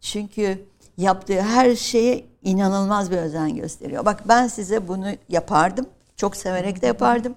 Çünkü 0.00 0.64
yaptığı 0.96 1.40
her 1.40 1.74
şeye 1.76 2.24
inanılmaz 2.42 3.10
bir 3.10 3.16
özen 3.16 3.56
gösteriyor. 3.56 4.04
Bak 4.04 4.28
ben 4.28 4.46
size 4.46 4.88
bunu 4.88 5.06
yapardım. 5.28 5.86
Çok 6.16 6.36
severek 6.36 6.82
de 6.82 6.86
yapardım. 6.86 7.34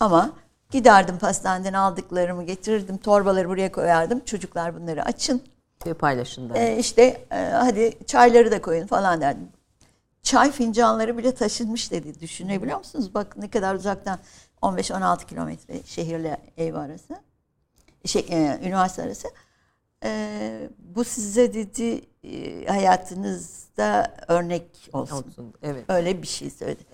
Ama 0.00 0.32
giderdim 0.70 1.18
pastaneden 1.18 1.72
aldıklarımı 1.72 2.44
getirirdim. 2.44 2.98
Torbaları 2.98 3.48
buraya 3.48 3.72
koyardım. 3.72 4.20
Çocuklar 4.24 4.80
bunları 4.80 5.04
açın. 5.04 5.42
Bir 5.86 5.94
paylaşın 5.94 6.50
da. 6.50 6.58
E, 6.58 6.78
işte 6.78 7.02
e, 7.30 7.36
hadi 7.36 8.06
çayları 8.06 8.50
da 8.50 8.62
koyun 8.62 8.86
falan 8.86 9.20
derdim. 9.20 9.48
Çay 10.26 10.52
fincanları 10.52 11.18
bile 11.18 11.34
taşınmış 11.34 11.90
dedi. 11.92 12.20
Düşünebiliyor 12.20 12.78
musunuz? 12.78 13.14
Bak 13.14 13.36
ne 13.36 13.50
kadar 13.50 13.74
uzaktan 13.74 14.18
15-16 14.62 15.26
kilometre 15.26 15.82
şehirle 15.84 16.36
ev 16.56 16.74
arası. 16.74 17.16
Şey, 18.04 18.26
e, 18.30 18.58
üniversite 18.62 19.02
arası. 19.02 19.28
E, 20.04 20.70
bu 20.78 21.04
size 21.04 21.54
dedi 21.54 22.00
e, 22.24 22.66
hayatınızda 22.66 24.16
örnek 24.28 24.90
olsun. 24.92 25.16
Olsun. 25.16 25.54
Evet. 25.62 25.84
Öyle 25.88 26.22
bir 26.22 26.26
şey 26.26 26.50
söyledi. 26.50 26.84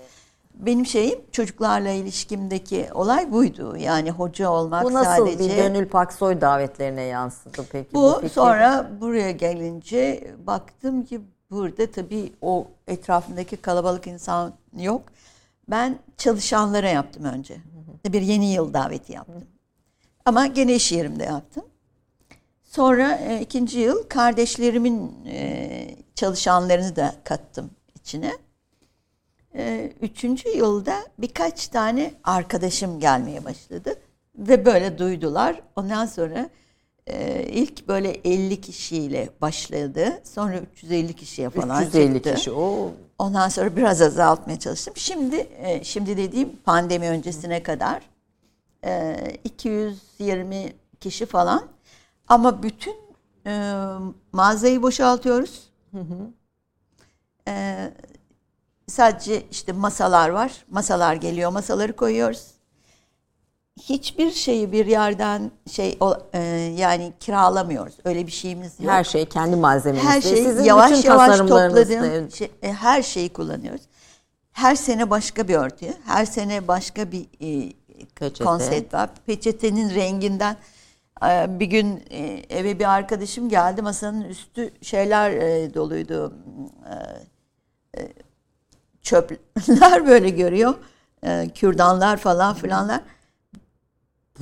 Benim 0.54 0.86
şeyim 0.86 1.20
çocuklarla 1.32 1.90
ilişkimdeki 1.90 2.88
olay 2.94 3.32
buydu. 3.32 3.76
Yani 3.76 4.10
hoca 4.10 4.50
olmak 4.50 4.84
Bu 4.84 4.92
nasıl 4.92 5.26
sadece. 5.26 5.38
bir 5.38 5.56
Gönül 5.56 5.88
Paksoy 5.88 6.40
davetlerine 6.40 7.02
yansıdı 7.02 7.66
peki? 7.72 7.94
Bu 7.94 8.14
fikir? 8.14 8.28
sonra 8.28 8.90
buraya 9.00 9.30
gelince 9.30 10.34
baktım 10.46 11.04
ki 11.04 11.20
burada 11.52 11.90
tabii 11.90 12.32
o 12.42 12.66
etrafındaki 12.88 13.56
kalabalık 13.56 14.06
insan 14.06 14.52
yok. 14.78 15.02
Ben 15.68 15.98
çalışanlara 16.18 16.88
yaptım 16.88 17.24
önce. 17.24 17.56
Bir 18.06 18.22
yeni 18.22 18.52
yıl 18.52 18.74
daveti 18.74 19.12
yaptım. 19.12 19.44
Ama 20.24 20.46
gene 20.46 20.74
iş 20.74 20.92
yerimde 20.92 21.24
yaptım. 21.24 21.64
Sonra 22.64 23.12
e, 23.16 23.40
ikinci 23.40 23.78
yıl 23.78 24.08
kardeşlerimin 24.08 25.12
e, 25.26 25.96
çalışanlarını 26.14 26.96
da 26.96 27.14
kattım 27.24 27.70
içine. 28.00 28.32
E, 29.54 29.92
üçüncü 30.00 30.48
yılda 30.48 30.96
birkaç 31.18 31.68
tane 31.68 32.14
arkadaşım 32.24 33.00
gelmeye 33.00 33.44
başladı. 33.44 33.94
Ve 34.34 34.64
böyle 34.64 34.98
duydular. 34.98 35.60
Ondan 35.76 36.06
sonra 36.06 36.50
e, 37.06 37.42
ilk 37.42 37.88
böyle 37.88 38.10
50 38.10 38.60
kişiyle 38.60 39.30
başladı. 39.40 40.20
Sonra 40.24 40.58
350 40.58 41.12
kişiye 41.12 41.50
falan 41.50 41.84
350 41.84 42.14
çıktı. 42.14 42.34
kişi. 42.34 42.52
O 42.52 42.90
Ondan 43.18 43.48
sonra 43.48 43.76
biraz 43.76 44.02
azaltmaya 44.02 44.58
çalıştım. 44.58 44.94
Şimdi 44.96 45.36
e, 45.36 45.84
şimdi 45.84 46.16
dediğim 46.16 46.56
pandemi 46.56 47.08
öncesine 47.08 47.62
kadar 47.62 48.02
e, 48.84 49.16
220 49.44 50.72
kişi 51.00 51.26
falan. 51.26 51.64
Ama 52.28 52.62
bütün 52.62 52.96
e, 53.46 53.74
mağazayı 54.32 54.82
boşaltıyoruz. 54.82 55.70
E, 57.48 57.76
sadece 58.86 59.42
işte 59.50 59.72
masalar 59.72 60.28
var. 60.28 60.64
Masalar 60.70 61.14
geliyor, 61.14 61.50
masaları 61.52 61.96
koyuyoruz. 61.96 62.46
Hiçbir 63.80 64.30
şeyi 64.30 64.72
bir 64.72 64.86
yerden 64.86 65.50
şey 65.70 65.98
e, 66.32 66.38
yani 66.78 67.12
kiralamıyoruz. 67.20 67.94
Öyle 68.04 68.26
bir 68.26 68.32
şeyimiz 68.32 68.80
yok. 68.80 68.92
her 68.92 69.04
şey 69.04 69.26
kendi 69.26 69.56
malzemenizde. 69.56 70.08
Her 70.08 70.20
şeyi 70.20 70.44
Sizin 70.44 70.64
yavaş 70.64 70.90
bütün 70.90 71.08
yavaş 71.08 71.38
topladığım 71.38 72.30
şey- 72.30 72.50
e, 72.62 72.72
her 72.72 73.02
şeyi 73.02 73.32
kullanıyoruz. 73.32 73.82
Her 74.52 74.74
sene 74.74 75.10
başka 75.10 75.48
bir 75.48 75.54
örtü, 75.54 75.86
her 76.06 76.24
sene 76.24 76.68
başka 76.68 77.12
bir 77.12 77.22
e, 77.22 77.72
Peçete. 78.14 78.44
konsept 78.44 78.94
var. 78.94 79.10
Peçetenin 79.26 79.94
renginden 79.94 80.56
e, 81.26 81.60
bir 81.60 81.66
gün 81.66 82.02
e, 82.10 82.42
eve 82.50 82.78
bir 82.78 82.94
arkadaşım 82.94 83.48
geldi 83.48 83.82
masanın 83.82 84.22
üstü 84.22 84.70
şeyler 84.82 85.30
e, 85.30 85.74
doluydu. 85.74 86.34
E, 87.96 88.00
çöpler 89.02 90.06
böyle 90.06 90.30
görüyor. 90.30 90.74
E, 91.22 91.48
kürdanlar 91.54 92.16
falan 92.16 92.54
filanlar. 92.54 93.00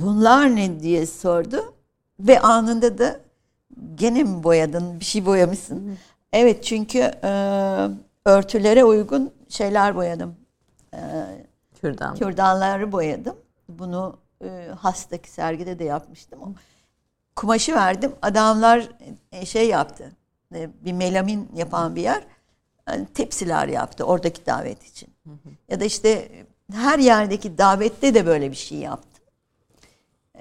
Bunlar 0.01 0.55
ne 0.55 0.79
diye 0.79 1.05
sordu. 1.05 1.73
Ve 2.19 2.39
anında 2.39 2.97
da 2.97 3.19
gene 3.95 4.23
mi 4.23 4.43
boyadın? 4.43 4.99
Bir 4.99 5.05
şey 5.05 5.25
boyamışsın. 5.25 5.97
Evet 6.33 6.63
çünkü 6.63 6.99
e, 6.99 7.29
örtülere 8.25 8.83
uygun 8.83 9.33
şeyler 9.49 9.95
boyadım. 9.95 10.35
Kürdan. 11.81 12.15
Kürdanları 12.15 12.91
boyadım. 12.91 13.35
Bunu 13.69 14.17
e, 14.43 14.67
hastaki 14.77 15.29
sergide 15.31 15.79
de 15.79 15.83
yapmıştım. 15.83 16.39
Kumaşı 17.35 17.75
verdim. 17.75 18.11
Adamlar 18.21 18.89
e, 19.31 19.45
şey 19.45 19.67
yaptı. 19.69 20.11
E, 20.55 20.69
bir 20.85 20.93
melamin 20.93 21.49
yapan 21.55 21.95
bir 21.95 22.01
yer. 22.01 22.23
e, 22.91 23.05
tepsiler 23.05 23.67
yaptı 23.67 24.03
oradaki 24.03 24.45
davet 24.45 24.83
için. 24.83 25.09
Ya 25.69 25.79
da 25.79 25.85
işte 25.85 26.09
e, 26.09 26.45
her 26.73 26.99
yerdeki 26.99 27.57
davette 27.57 28.13
de 28.13 28.25
böyle 28.25 28.51
bir 28.51 28.55
şey 28.55 28.77
yaptım. 28.77 29.10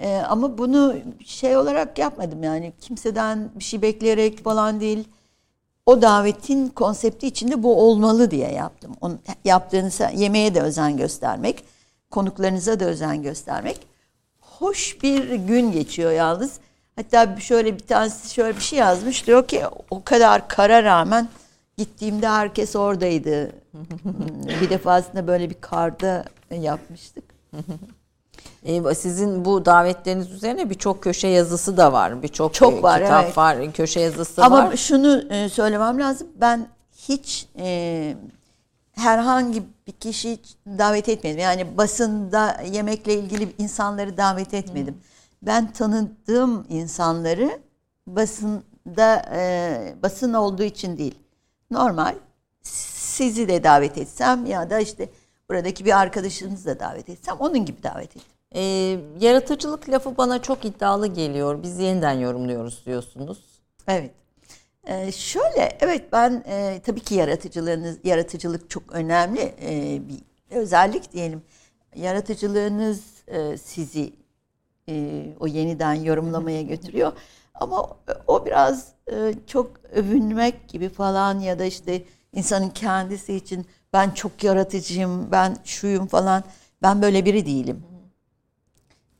E, 0.00 0.16
ama 0.16 0.58
bunu 0.58 0.96
şey 1.26 1.56
olarak 1.56 1.98
yapmadım 1.98 2.42
yani 2.42 2.72
kimseden 2.80 3.50
bir 3.54 3.64
şey 3.64 3.82
bekleyerek 3.82 4.44
falan 4.44 4.80
değil. 4.80 5.08
O 5.86 6.02
davetin 6.02 6.68
konsepti 6.68 7.26
içinde 7.26 7.62
bu 7.62 7.80
olmalı 7.82 8.30
diye 8.30 8.52
yaptım. 8.52 8.92
Onu, 9.00 9.18
yaptığınız 9.44 10.00
yemeğe 10.14 10.54
de 10.54 10.60
özen 10.60 10.96
göstermek, 10.96 11.64
konuklarınıza 12.10 12.80
da 12.80 12.84
özen 12.84 13.22
göstermek. 13.22 13.80
Hoş 14.40 15.02
bir 15.02 15.34
gün 15.34 15.72
geçiyor 15.72 16.12
yalnız. 16.12 16.60
Hatta 16.96 17.36
şöyle 17.40 17.74
bir 17.74 17.86
tanesi 17.86 18.34
şöyle 18.34 18.56
bir 18.56 18.62
şey 18.62 18.78
yazmış. 18.78 19.26
Diyor 19.26 19.48
ki 19.48 19.62
o 19.90 20.04
kadar 20.04 20.48
kara 20.48 20.82
rağmen 20.82 21.28
gittiğimde 21.76 22.28
herkes 22.28 22.76
oradaydı. 22.76 23.52
bir 24.60 24.70
defasında 24.70 25.26
böyle 25.26 25.50
bir 25.50 25.60
karda 25.60 26.24
yapmıştık. 26.50 27.24
Ee, 28.64 28.94
sizin 28.94 29.44
bu 29.44 29.64
davetleriniz 29.64 30.30
üzerine 30.30 30.70
birçok 30.70 31.02
köşe 31.02 31.28
yazısı 31.28 31.76
da 31.76 31.92
var. 31.92 32.22
Birçok 32.22 32.54
Çok 32.54 32.74
e, 32.74 32.82
var, 32.82 33.02
kitap 33.02 33.24
evet. 33.24 33.38
var, 33.38 33.72
köşe 33.72 34.00
yazısı 34.00 34.44
Ama 34.44 34.58
var. 34.70 34.76
şunu 34.76 35.22
e, 35.30 35.48
söylemem 35.48 36.00
lazım. 36.00 36.28
Ben 36.40 36.66
hiç 36.96 37.46
e, 37.58 38.16
herhangi 38.92 39.62
bir 39.86 39.92
kişi 39.92 40.38
davet 40.66 41.08
etmedim. 41.08 41.38
Yani 41.38 41.76
basında 41.76 42.62
yemekle 42.72 43.14
ilgili 43.14 43.54
insanları 43.58 44.16
davet 44.16 44.54
etmedim. 44.54 44.98
Ben 45.42 45.72
tanıdığım 45.72 46.66
insanları 46.68 47.58
basında 48.06 49.22
e, 49.32 49.94
basın 50.02 50.34
olduğu 50.34 50.62
için 50.62 50.98
değil. 50.98 51.18
Normal 51.70 52.14
sizi 52.62 53.48
de 53.48 53.64
davet 53.64 53.98
etsem 53.98 54.46
ya 54.46 54.70
da 54.70 54.80
işte 54.80 55.08
buradaki 55.48 55.84
bir 55.84 56.00
arkadaşınızı 56.00 56.66
da 56.66 56.80
davet 56.80 57.08
etsem 57.08 57.36
onun 57.38 57.64
gibi 57.64 57.82
davet 57.82 58.16
ettim. 58.16 58.22
Ee, 58.54 58.98
yaratıcılık 59.20 59.88
lafı 59.88 60.16
bana 60.16 60.42
çok 60.42 60.64
iddialı 60.64 61.06
geliyor. 61.06 61.62
Biz 61.62 61.78
yeniden 61.78 62.12
yorumluyoruz 62.12 62.86
diyorsunuz. 62.86 63.38
Evet. 63.88 64.10
Ee, 64.86 65.12
şöyle, 65.12 65.78
evet 65.80 66.12
ben 66.12 66.44
e, 66.46 66.80
tabii 66.86 67.00
ki 67.00 67.14
yaratıcılığınız, 67.14 67.98
yaratıcılık 68.04 68.70
çok 68.70 68.92
önemli 68.92 69.54
e, 69.62 70.00
bir 70.08 70.18
özellik 70.56 71.12
diyelim. 71.12 71.42
Yaratıcılığınız 71.96 73.04
e, 73.26 73.56
sizi 73.56 74.12
e, 74.88 75.24
o 75.40 75.46
yeniden 75.46 75.94
yorumlamaya 75.94 76.62
götürüyor. 76.62 77.12
Ama 77.54 77.96
o 78.26 78.46
biraz 78.46 78.88
e, 79.12 79.34
çok 79.46 79.70
övünmek 79.92 80.68
gibi 80.68 80.88
falan 80.88 81.38
ya 81.38 81.58
da 81.58 81.64
işte 81.64 82.02
insanın 82.32 82.70
kendisi 82.70 83.34
için 83.34 83.66
ben 83.92 84.10
çok 84.10 84.44
yaratıcıyım, 84.44 85.32
ben 85.32 85.56
şuyum 85.64 86.06
falan. 86.06 86.44
Ben 86.82 87.02
böyle 87.02 87.24
biri 87.24 87.46
değilim. 87.46 87.89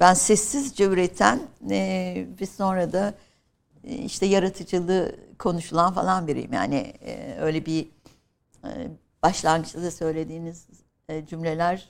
Ben 0.01 0.15
sessizce 0.15 0.85
üreten 0.85 1.41
e, 1.71 2.27
ve 2.41 2.47
sonra 2.47 2.93
da 2.93 3.15
e, 3.85 3.95
işte 3.95 4.27
yaratıcılığı 4.27 5.17
konuşulan 5.39 5.95
falan 5.95 6.27
biriyim. 6.27 6.53
Yani 6.53 6.77
e, 7.01 7.37
öyle 7.41 7.67
bir 7.67 7.89
e, 8.65 8.71
başlangıçta 9.23 9.83
da 9.83 9.91
söylediğiniz 9.91 10.67
e, 11.09 11.27
cümleler 11.27 11.89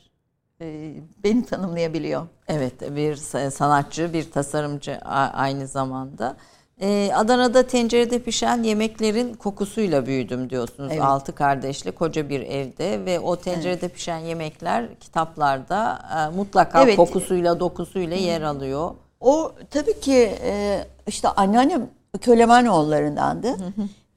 e, 0.61 0.94
beni 1.24 1.46
tanımlayabiliyor. 1.46 2.26
Evet 2.48 2.80
bir 2.80 3.16
sa- 3.16 3.50
sanatçı, 3.50 4.12
bir 4.12 4.30
tasarımcı 4.30 4.98
aynı 5.32 5.66
zamanda. 5.66 6.36
Ee, 6.82 7.10
Adana'da 7.14 7.66
tencerede 7.66 8.18
pişen 8.18 8.62
yemeklerin 8.62 9.34
kokusuyla 9.34 10.06
büyüdüm 10.06 10.50
diyorsunuz. 10.50 10.90
Evet. 10.92 11.02
Altı 11.02 11.34
kardeşli 11.34 11.92
koca 11.92 12.28
bir 12.28 12.40
evde 12.40 13.04
ve 13.04 13.20
o 13.20 13.36
tencerede 13.36 13.88
pişen 13.88 14.18
yemekler 14.18 14.94
kitaplarda 15.00 15.98
e, 16.16 16.36
mutlaka 16.36 16.82
Evet. 16.82 16.96
kokusuyla 16.96 17.60
dokusuyla 17.60 18.16
yer 18.16 18.42
alıyor. 18.42 18.90
O 19.20 19.52
tabii 19.70 20.00
ki 20.00 20.32
e, 20.42 20.84
işte 21.06 21.28
anneannem 21.28 21.90
Kölemanoğullarındandı 22.20 23.56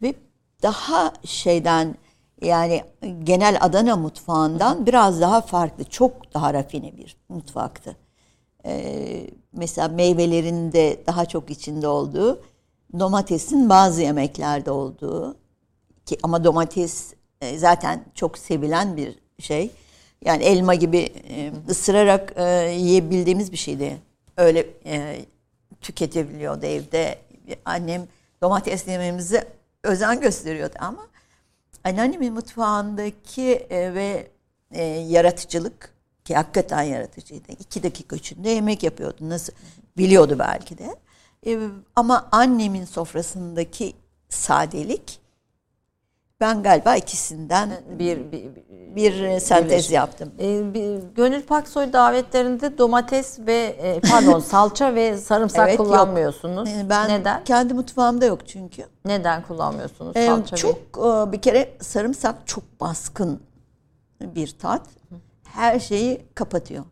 ve 0.01 0.14
daha 0.64 1.14
şeyden 1.26 1.95
yani 2.41 2.84
genel 3.24 3.57
Adana 3.61 3.95
mutfağından 3.95 4.86
biraz 4.86 5.22
daha 5.22 5.41
farklı, 5.41 5.84
çok 5.84 6.34
daha 6.34 6.53
rafine 6.53 6.97
bir 6.97 7.18
mutfaktı. 7.30 7.95
E, 8.66 9.30
mesela 9.53 9.88
meyvelerin 9.88 10.72
de 10.72 11.03
daha 11.07 11.26
çok 11.26 11.49
içinde 11.49 11.88
olduğu, 11.88 12.41
domatesin 13.00 13.70
bazı 13.70 14.02
yemeklerde 14.02 14.72
olduğu 14.72 15.36
ki 16.06 16.18
ama 16.24 16.44
domates 16.44 17.14
e, 17.41 17.58
zaten 17.58 18.06
çok 18.16 18.38
sevilen 18.38 18.98
bir 18.98 19.20
şey. 19.39 19.72
Yani 20.26 20.44
elma 20.44 20.76
gibi 20.76 20.98
e, 21.30 21.52
ısırarak 21.70 22.34
e, 22.36 22.44
yiyebildiğimiz 22.78 23.52
bir 23.52 23.58
şeydi. 23.58 23.98
Öyle 24.38 24.68
tüketebiliyordu 25.82 26.66
evde. 26.66 27.18
Annem 27.66 28.08
domates 28.41 28.88
yememize 28.88 29.48
özen 29.84 30.22
gösteriyordu 30.22 30.76
ama 30.80 31.08
anneannemin 31.84 32.34
mutfağındaki 32.34 33.68
ve 33.72 34.28
yaratıcılık 35.08 35.94
ki 36.26 36.36
hakikaten 36.36 36.82
yaratıcıydı. 36.82 37.52
İki 37.52 37.84
dakika 37.84 38.16
içinde 38.16 38.50
yemek 38.50 38.84
yapıyordu. 38.84 39.18
Nasıl 39.22 39.54
biliyordu 39.98 40.36
belki 40.39 40.78
de. 40.78 40.96
E, 41.46 41.60
ama 41.96 42.28
annemin 42.32 42.86
sofrasındaki 42.86 43.94
sadelik 44.30 45.20
ben 46.39 46.64
galiba 46.64 46.96
ikisinden 46.96 47.70
Bir, 48.00 48.32
bir, 48.32 48.50
bir 48.96 49.22
e, 49.22 49.39
sentez 49.39 49.70
birleşim. 49.72 49.96
yaptım. 49.96 50.32
Ee, 50.39 50.74
bir- 50.74 51.00
Gönül 51.16 51.41
Paksoy 51.44 51.94
davetlerinde 51.94 52.78
domates 52.78 53.39
ve 53.39 53.56
e, 53.64 54.00
pardon 54.00 54.39
salça 54.50 54.96
ve 54.96 55.18
sarımsak 55.18 55.70
Evet, 55.70 55.80
yok. 55.80 55.88
kullanmıyorsunuz. 55.88 56.70
E, 56.70 56.86
Ben 56.89 57.10
Neden? 57.10 57.44
kendi 57.44 57.74
mutfağımda 57.74 58.26
yok 58.26 58.48
çünkü. 58.48 58.86
Neden 59.06 59.44
kullanmıyorsunuz 59.44 60.16
Ee, 60.18 60.26
salça 60.28 60.56
ve- 60.56 60.60
çok 60.60 60.76
e, 60.98 61.32
bir 61.32 61.41
kere 61.41 61.74
sarımsak 61.82 62.36
çok 62.46 62.64
baskın 62.82 63.39
bir 64.22 64.56
tat. 64.60 64.88
Her 65.44 65.80
şeyi 65.80 66.26
kapatıyor. 66.36 66.84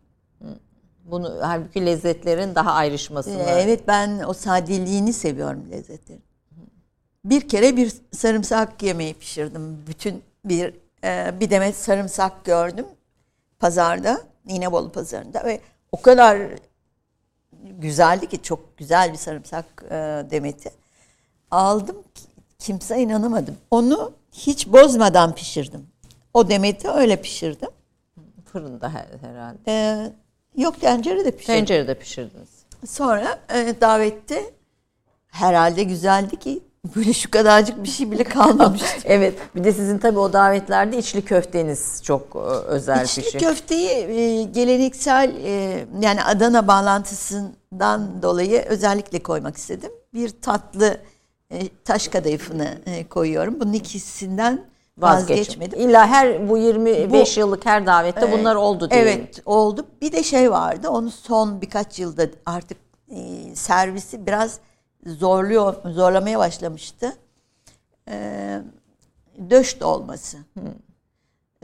Bunu 1.04 1.38
halbuki 1.42 1.86
lezzetlerin 1.86 2.54
daha 2.54 2.72
ayrışmasını. 2.72 3.42
Ee, 3.42 3.60
evet 3.60 3.88
ben 3.88 4.18
o 4.26 4.32
sadeliğini 4.32 5.12
seviyorum 5.12 5.70
lezzetlerin. 5.70 6.22
Bir 7.24 7.48
kere 7.48 7.76
bir 7.76 7.92
sarımsak 8.12 8.82
yemeği 8.82 9.14
pişirdim. 9.14 9.86
Bütün 9.86 10.22
bir 10.44 10.74
e, 11.04 11.40
bir 11.40 11.50
demet 11.50 11.76
sarımsak 11.76 12.44
gördüm 12.44 12.86
pazarda, 13.58 14.20
İnebolu 14.46 14.92
pazarında 14.92 15.44
ve 15.44 15.60
o 15.92 16.02
kadar 16.02 16.38
güzeldi 17.62 18.28
ki 18.28 18.42
çok 18.42 18.78
güzel 18.78 19.12
bir 19.12 19.18
sarımsak 19.18 19.84
e, 19.90 19.94
demeti. 20.30 20.70
Aldım 21.50 21.96
kimse 22.58 23.00
inanamadım. 23.00 23.56
Onu 23.70 24.12
hiç 24.32 24.68
bozmadan 24.68 25.34
pişirdim. 25.34 25.86
O 26.34 26.48
demeti 26.48 26.88
öyle 26.88 27.22
pişirdim. 27.22 27.68
Fırında 28.44 28.92
herhalde. 29.20 29.58
Ee, 29.66 30.12
yok 30.56 30.80
tencerede 30.80 31.30
pişirdim. 31.30 31.54
Tencerede 31.54 31.94
pişirdiniz. 31.94 32.48
Sonra 32.86 33.38
e, 33.54 33.74
davette 33.80 34.50
herhalde 35.28 35.82
güzeldi 35.82 36.36
ki 36.36 36.62
böyle 36.96 37.12
şu 37.12 37.30
kadarcık 37.30 37.82
bir 37.82 37.88
şey 37.88 38.10
bile 38.10 38.24
kalmamıştı. 38.24 38.86
evet. 39.04 39.34
Bir 39.56 39.64
de 39.64 39.72
sizin 39.72 39.98
tabii 39.98 40.18
o 40.18 40.32
davetlerde 40.32 40.98
içli 40.98 41.24
köfteniz 41.24 42.02
çok 42.02 42.36
e, 42.36 42.38
özel 42.66 43.04
içli 43.04 43.22
bir 43.22 43.30
şey. 43.30 43.38
İçli 43.38 43.46
köfteyi 43.48 43.90
e, 43.90 44.42
geleneksel 44.42 45.34
e, 45.44 45.84
yani 46.00 46.24
Adana 46.24 46.68
bağlantısından 46.68 48.22
dolayı 48.22 48.62
özellikle 48.62 49.22
koymak 49.22 49.56
istedim. 49.56 49.90
Bir 50.14 50.28
tatlı 50.28 50.96
e, 51.50 51.68
taş 51.84 52.08
kadayıfını 52.08 52.78
e, 52.86 53.08
koyuyorum. 53.08 53.60
Bunun 53.60 53.72
ikisinden 53.72 54.71
vazgeçmedim. 54.98 55.80
İlla 55.80 56.06
her 56.06 56.48
bu 56.48 56.58
25 56.58 57.36
bu, 57.36 57.40
yıllık 57.40 57.66
her 57.66 57.86
davette 57.86 58.26
e, 58.26 58.32
bunlar 58.32 58.54
oldu 58.54 58.90
diyelim. 58.90 59.08
Evet 59.08 59.42
oldu. 59.46 59.86
Bir 60.00 60.12
de 60.12 60.22
şey 60.22 60.50
vardı. 60.50 60.88
Onu 60.88 61.10
son 61.10 61.60
birkaç 61.60 61.98
yılda 61.98 62.26
artık 62.46 62.78
e, 63.10 63.54
servisi 63.54 64.26
biraz 64.26 64.58
zorluyor, 65.06 65.74
zorlamaya 65.84 66.38
başlamıştı. 66.38 67.16
E, 68.08 68.58
döş 69.50 69.80
dolması. 69.80 70.36
Hmm. 70.54 70.62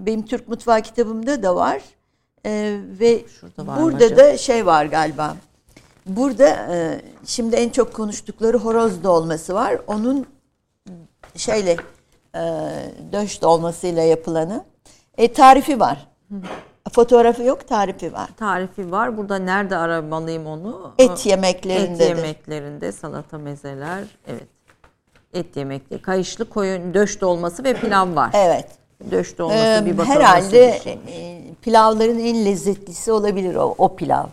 Benim 0.00 0.26
Türk 0.26 0.48
mutfağı 0.48 0.82
kitabımda 0.82 1.42
da 1.42 1.56
var. 1.56 1.82
E, 2.46 2.80
ve 3.00 3.24
var 3.58 3.82
burada 3.82 4.16
da 4.16 4.38
şey 4.38 4.66
var 4.66 4.86
galiba. 4.86 5.36
Burada 6.06 6.48
e, 6.48 7.00
şimdi 7.24 7.56
en 7.56 7.68
çok 7.68 7.94
konuştukları 7.94 8.58
horoz 8.58 9.04
dolması 9.04 9.54
var. 9.54 9.80
Onun 9.86 10.26
şeyle 11.36 11.76
e, 12.34 12.40
döş 13.12 13.42
dolmasıyla 13.42 14.02
yapılanı. 14.02 14.64
E, 15.18 15.32
tarifi 15.32 15.80
var. 15.80 16.08
Fotoğrafı 16.92 17.42
yok, 17.42 17.68
tarifi 17.68 18.12
var. 18.12 18.28
Tarifi 18.36 18.90
var. 18.90 19.16
Burada 19.16 19.38
nerede 19.38 19.76
aramalıyım 19.76 20.46
onu? 20.46 20.94
Et 20.98 21.26
yemeklerinde. 21.26 22.04
Et 22.04 22.16
yemeklerinde, 22.16 22.92
salata 22.92 23.38
mezeler. 23.38 24.04
Evet. 24.26 24.46
Et 25.34 25.56
yemekleri. 25.56 26.02
Kayışlı 26.02 26.50
koyun, 26.50 26.94
döş 26.94 27.20
dolması 27.20 27.64
ve 27.64 27.74
pilav 27.74 28.16
var. 28.16 28.30
Evet. 28.34 28.66
Döş 29.10 29.38
dolması 29.38 29.82
ee, 29.82 29.86
bir 29.86 29.98
bakalım 29.98 30.16
Herhalde 30.16 30.80
e, 31.08 31.40
pilavların 31.62 32.18
en 32.18 32.44
lezzetlisi 32.44 33.12
olabilir 33.12 33.54
o, 33.54 33.74
o 33.78 33.96
pilav. 33.96 34.26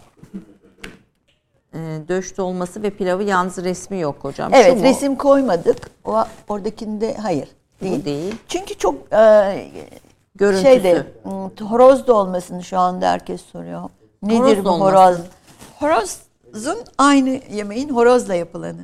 E, 1.74 1.78
döş 2.08 2.38
dolması 2.38 2.84
ve 2.84 2.90
pilavı 2.90 3.24
yalnız 3.24 3.58
resmi 3.58 4.00
yok 4.00 4.16
hocam. 4.22 4.54
Evet, 4.54 4.84
resim 4.84 5.16
koymadık. 5.16 5.78
O 6.06 6.24
oradakinde 6.48 7.14
hayır. 7.14 7.48
Değil. 7.82 8.06
Değil. 8.06 8.36
Çünkü 8.48 8.78
çok 8.78 8.96
e, 9.14 9.72
Görüntüsü. 10.36 10.64
Şeyde, 10.64 11.08
horoz 11.62 12.08
dolmasını 12.08 12.64
şu 12.64 12.80
anda 12.80 13.10
herkes 13.10 13.42
soruyor. 13.42 13.90
Nedir 14.24 14.40
horoz 14.40 14.58
bu 14.60 14.66
dolması. 14.66 14.96
horoz? 15.80 16.18
Horozun 16.52 16.78
aynı 16.98 17.40
yemeğin 17.52 17.90
horozla 17.90 18.36
yapılanı. 18.36 18.82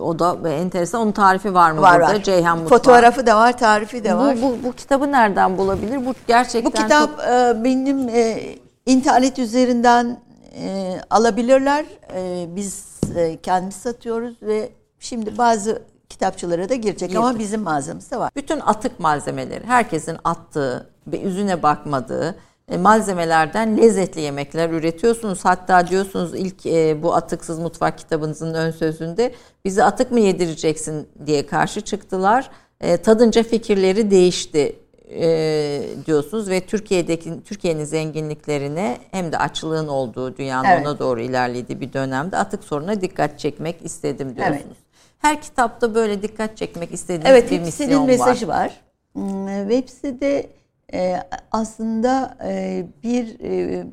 O 0.00 0.18
da 0.18 0.48
enteresan. 0.48 1.00
Onun 1.00 1.12
tarifi 1.12 1.54
var 1.54 1.70
mı 1.70 1.80
var, 1.80 2.00
burada? 2.00 2.14
Var. 2.14 2.22
Ceyhan 2.22 2.58
Mutfağı. 2.58 2.78
Fotoğrafı 2.78 3.26
da 3.26 3.36
var, 3.36 3.58
tarifi 3.58 4.04
de 4.04 4.16
var. 4.16 4.36
Bu, 4.36 4.42
bu, 4.42 4.56
bu 4.64 4.72
kitabı 4.72 5.12
nereden 5.12 5.58
bulabilir? 5.58 6.06
Bu 6.06 6.14
gerçekten 6.26 6.72
Bu 6.72 6.76
kitap 6.76 7.10
çok... 7.10 7.20
e, 7.20 7.64
benim 7.64 8.08
e, 8.08 8.40
internet 8.86 9.38
üzerinden 9.38 10.20
e, 10.56 11.00
alabilirler. 11.10 11.84
E, 12.14 12.46
biz 12.56 13.00
e, 13.16 13.36
kendimiz 13.36 13.74
satıyoruz 13.74 14.34
ve 14.42 14.68
şimdi 14.98 15.38
bazı 15.38 15.82
kitapçılara 16.14 16.68
da 16.68 16.74
girecek 16.74 17.08
Girdi. 17.08 17.18
ama 17.18 17.38
bizim 17.38 17.66
da 17.66 18.20
var. 18.20 18.30
Bütün 18.36 18.60
atık 18.60 19.00
malzemeleri, 19.00 19.64
herkesin 19.66 20.16
attığı 20.24 20.90
ve 21.06 21.16
yüzüne 21.16 21.62
bakmadığı 21.62 22.34
e, 22.68 22.76
malzemelerden 22.76 23.76
lezzetli 23.76 24.20
yemekler 24.20 24.70
üretiyorsunuz. 24.70 25.44
Hatta 25.44 25.86
diyorsunuz 25.86 26.34
ilk 26.34 26.66
e, 26.66 27.02
bu 27.02 27.14
atıksız 27.14 27.58
mutfak 27.58 27.98
kitabınızın 27.98 28.54
ön 28.54 28.70
sözünde 28.70 29.34
bizi 29.64 29.84
atık 29.84 30.10
mı 30.10 30.20
yedireceksin 30.20 31.08
diye 31.26 31.46
karşı 31.46 31.80
çıktılar. 31.80 32.50
E, 32.80 32.96
tadınca 32.96 33.42
fikirleri 33.42 34.10
değişti 34.10 34.76
e, 35.10 35.82
diyorsunuz 36.06 36.50
ve 36.50 36.60
Türkiye'deki 36.60 37.42
Türkiye'nin 37.44 37.84
zenginliklerine 37.84 38.98
hem 39.10 39.32
de 39.32 39.38
açlığın 39.38 39.88
olduğu 39.88 40.36
dünyanın 40.36 40.68
evet. 40.68 40.86
ona 40.86 40.98
doğru 40.98 41.20
ilerlediği 41.20 41.80
bir 41.80 41.92
dönemde 41.92 42.36
atık 42.36 42.64
soruna 42.64 43.00
dikkat 43.00 43.38
çekmek 43.38 43.84
istedim 43.84 44.36
diyorsunuz. 44.36 44.62
Evet. 44.66 44.83
Her 45.24 45.42
kitapta 45.42 45.94
böyle 45.94 46.22
dikkat 46.22 46.56
çekmek 46.56 46.92
istediğiniz 46.92 47.30
evet, 47.30 47.50
bir 47.50 47.60
misyon 47.60 47.88
var. 47.88 47.94
Evet, 47.96 48.06
mesajı 48.06 48.48
var. 48.48 48.80
Hmm, 49.12 49.68
web 49.68 49.88
sitede 49.88 50.46
e, 50.92 51.16
aslında 51.52 52.38
e, 52.44 52.84
bir 53.02 53.40
e, 53.40 53.86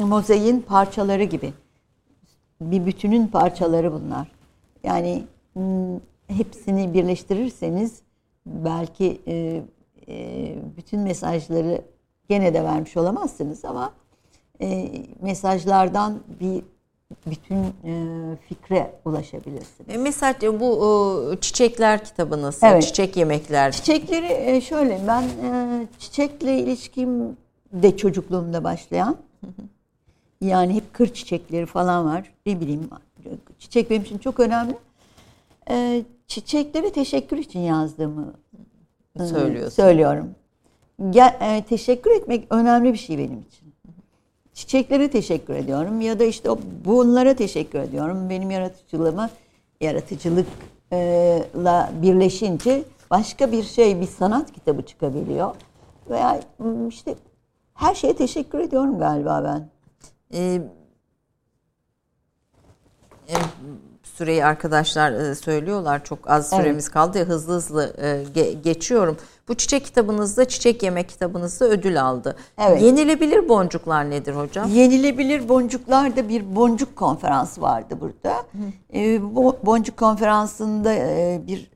mozaiğin 0.00 0.60
parçaları 0.60 1.24
gibi. 1.24 1.52
Bir 2.60 2.86
bütünün 2.86 3.26
parçaları 3.26 3.92
bunlar. 3.92 4.32
Yani 4.82 5.24
hmm, 5.52 6.00
hepsini 6.28 6.94
birleştirirseniz 6.94 8.00
belki 8.46 9.20
e, 9.26 9.62
e, 10.08 10.54
bütün 10.76 11.00
mesajları 11.00 11.82
gene 12.28 12.54
de 12.54 12.64
vermiş 12.64 12.96
olamazsınız 12.96 13.64
ama 13.64 13.92
e, 14.60 14.92
mesajlardan 15.20 16.20
bir 16.40 16.62
bütün 17.26 17.56
e, 17.84 17.92
fikre 18.48 18.94
ulaşabilirsiniz. 19.04 19.88
E, 19.88 19.96
mesela 19.96 20.34
bu 20.60 21.32
e, 21.34 21.40
çiçekler 21.40 22.04
kitabı 22.04 22.42
nasıl? 22.42 22.66
Evet. 22.66 22.82
Çiçek 22.82 23.16
yemekler. 23.16 23.72
Çiçekleri 23.72 24.56
e, 24.56 24.60
şöyle 24.60 25.00
ben 25.08 25.22
e, 25.22 25.86
çiçekle 25.98 26.58
ilişkim 26.58 27.36
de 27.72 27.96
çocukluğumda 27.96 28.64
başlayan. 28.64 29.16
Yani 30.40 30.74
hep 30.74 30.94
kır 30.94 31.14
çiçekleri 31.14 31.66
falan 31.66 32.04
var. 32.04 32.32
Ne 32.46 32.60
bileyim 32.60 32.90
çiçek 33.58 33.90
benim 33.90 34.02
için 34.02 34.18
çok 34.18 34.40
önemli. 34.40 34.76
E, 35.70 36.02
çiçeklere 36.26 36.92
teşekkür 36.92 37.38
için 37.38 37.60
yazdığımı 37.60 38.34
e, 39.20 39.26
Söylüyorsun. 39.26 39.70
söylüyorum. 39.70 40.30
Gel, 41.10 41.38
e, 41.40 41.64
teşekkür 41.68 42.10
etmek 42.10 42.46
önemli 42.50 42.92
bir 42.92 42.98
şey 42.98 43.18
benim 43.18 43.40
için. 43.40 43.63
Çiçeklere 44.54 45.10
teşekkür 45.10 45.54
ediyorum 45.54 46.00
ya 46.00 46.18
da 46.18 46.24
işte 46.24 46.50
bunlara 46.84 47.34
teşekkür 47.34 47.78
ediyorum. 47.78 48.30
Benim 48.30 48.50
yaratıcılığıma 48.50 49.30
yaratıcılıkla 49.80 51.90
birleşince 52.02 52.84
başka 53.10 53.52
bir 53.52 53.62
şey, 53.62 54.00
bir 54.00 54.06
sanat 54.06 54.52
kitabı 54.52 54.82
çıkabiliyor. 54.82 55.54
Veya 56.10 56.40
işte 56.88 57.14
her 57.74 57.94
şeye 57.94 58.16
teşekkür 58.16 58.58
ediyorum 58.58 58.98
galiba 58.98 59.44
ben. 59.44 59.68
Ee, 60.34 60.62
süreyi 64.02 64.44
arkadaşlar 64.44 65.12
e, 65.12 65.34
söylüyorlar. 65.34 66.04
Çok 66.04 66.30
az 66.30 66.50
süremiz 66.50 66.84
evet. 66.84 66.94
kaldı. 66.94 67.24
Hızlı 67.24 67.54
hızlı 67.54 67.96
e, 68.02 68.24
geçiyorum. 68.64 69.16
Bu 69.48 69.54
çiçek 69.54 69.84
kitabınızda, 69.84 70.44
çiçek 70.44 70.82
yemek 70.82 71.08
kitabınızda 71.08 71.64
ödül 71.64 72.02
aldı. 72.02 72.36
Evet. 72.58 72.82
Yenilebilir 72.82 73.48
boncuklar 73.48 74.10
nedir 74.10 74.34
hocam? 74.34 74.70
Yenilebilir 74.70 75.48
boncuklar 75.48 76.16
da 76.16 76.28
bir 76.28 76.56
boncuk 76.56 76.96
konferansı 76.96 77.62
vardı 77.62 77.98
burada. 78.00 78.36
Hı. 78.36 78.98
E, 78.98 79.34
bu 79.34 79.56
boncuk 79.62 79.96
konferansında 79.96 80.90
bir 81.46 81.70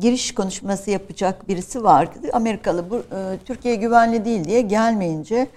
giriş 0.00 0.34
konuşması 0.34 0.90
yapacak 0.90 1.48
birisi 1.48 1.84
vardı. 1.84 2.18
Amerikalı 2.32 2.90
bu 2.90 3.02
Türkiye 3.44 3.74
güvenli 3.74 4.24
değil 4.24 4.44
diye 4.44 4.60
gelmeyince 4.60 5.48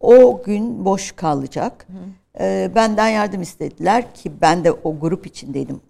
o 0.00 0.42
gün 0.42 0.84
boş 0.84 1.12
kalacak. 1.12 1.86
Hı 1.88 2.20
e, 2.40 2.70
benden 2.74 3.08
yardım 3.08 3.42
istediler 3.42 4.14
ki 4.14 4.32
ben 4.40 4.64
de 4.64 4.72
o 4.72 4.98
grup 5.00 5.26
içindeydim. 5.26 5.80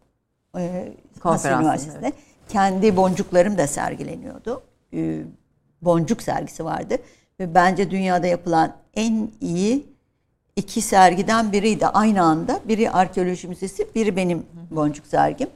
E, 0.59 0.93
Üniversitesi'nde. 1.25 2.07
Evet. 2.07 2.15
Kendi 2.53 2.97
boncuklarım 2.97 3.59
da 3.59 3.67
sergileniyordu. 3.67 4.63
E, 4.95 5.23
boncuk 5.83 6.23
sergisi 6.23 6.65
vardı. 6.65 6.97
Ve 7.41 7.55
bence 7.55 7.91
dünyada 7.91 8.27
yapılan 8.27 8.77
en 8.95 9.31
iyi 9.41 9.87
iki 10.57 10.81
sergiden 10.81 11.53
biriydi 11.53 11.87
aynı 11.87 12.23
anda. 12.23 12.61
Biri 12.65 12.91
arkeoloji 12.91 13.49
müzesi, 13.49 13.95
biri 13.95 14.17
benim 14.17 14.47
boncuk 14.71 15.07
sergim. 15.07 15.49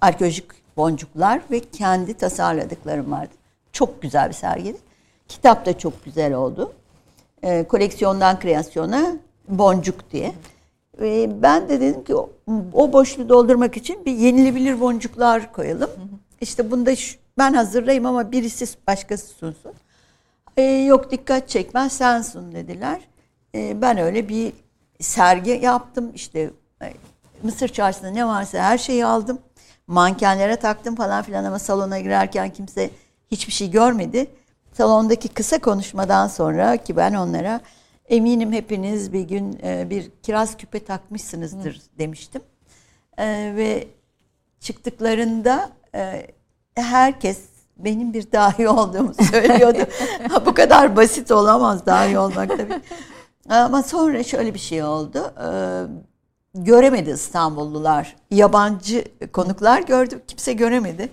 Arkeolojik 0.00 0.44
boncuklar 0.76 1.40
ve 1.50 1.60
kendi 1.60 2.14
tasarladıklarım 2.14 3.10
vardı. 3.10 3.34
Çok 3.72 4.02
güzel 4.02 4.28
bir 4.28 4.34
sergiydi. 4.34 4.78
Kitap 5.28 5.66
da 5.66 5.78
çok 5.78 6.04
güzel 6.04 6.34
oldu. 6.34 6.72
E, 7.42 7.64
koleksiyondan 7.64 8.40
kreasyona 8.40 9.16
boncuk 9.48 10.10
diye. 10.10 10.32
E, 11.02 11.42
ben 11.42 11.68
de 11.68 11.80
dedim 11.80 12.04
ki 12.04 12.14
o, 12.14 12.30
o 12.72 12.92
boşluğu 12.92 13.28
doldurmak 13.28 13.76
için 13.76 14.04
bir 14.04 14.12
yenilebilir 14.12 14.80
boncuklar 14.80 15.52
koyalım. 15.52 15.90
İşte 16.40 16.70
bunda 16.70 16.96
şu, 16.96 17.18
ben 17.38 17.52
hazırlayayım 17.52 18.06
ama 18.06 18.32
birisi 18.32 18.66
başkası 18.86 19.26
sunsun. 19.26 19.72
E, 20.56 20.62
yok 20.62 21.10
dikkat 21.10 21.48
çekmez 21.48 21.92
sen 21.92 22.22
sun 22.22 22.52
dediler. 22.52 23.00
E, 23.54 23.82
ben 23.82 23.98
öyle 23.98 24.28
bir 24.28 24.52
sergi 25.00 25.50
yaptım. 25.50 26.12
İşte 26.14 26.50
e, 26.82 26.92
Mısır 27.42 27.68
çarşısında 27.68 28.10
ne 28.10 28.26
varsa 28.26 28.58
her 28.58 28.78
şeyi 28.78 29.06
aldım. 29.06 29.38
Mankenlere 29.86 30.56
taktım 30.56 30.96
falan 30.96 31.22
filan 31.22 31.44
ama 31.44 31.58
salona 31.58 31.98
girerken 31.98 32.52
kimse 32.52 32.90
hiçbir 33.30 33.52
şey 33.52 33.70
görmedi. 33.70 34.26
Salondaki 34.72 35.28
kısa 35.28 35.58
konuşmadan 35.58 36.28
sonra 36.28 36.76
ki 36.76 36.96
ben 36.96 37.14
onlara 37.14 37.60
eminim 38.08 38.52
hepiniz 38.52 39.12
bir 39.12 39.20
gün 39.20 39.58
e, 39.62 39.90
bir 39.90 40.10
kiraz 40.22 40.56
küpe 40.56 40.84
takmışsınızdır 40.84 41.74
Hı. 41.74 41.98
demiştim. 41.98 42.42
E, 43.18 43.52
ve 43.56 43.88
çıktıklarında 44.60 45.70
e, 45.98 46.26
herkes 46.74 47.38
benim 47.76 48.12
bir 48.12 48.32
dahi 48.32 48.68
olduğumu 48.68 49.14
söylüyordu. 49.30 49.78
Bu 50.46 50.54
kadar 50.54 50.96
basit 50.96 51.30
olamaz 51.30 51.86
dahi 51.86 52.18
olmak 52.18 52.48
tabii. 52.48 52.80
Ama 53.48 53.82
sonra 53.82 54.22
şöyle 54.22 54.54
bir 54.54 54.58
şey 54.58 54.82
oldu. 54.82 55.34
Ee, 55.44 55.82
göremedi 56.54 57.10
İstanbullular. 57.10 58.16
Yabancı 58.30 59.04
konuklar 59.32 59.82
gördü. 59.82 60.22
Kimse 60.26 60.52
göremedi. 60.52 61.08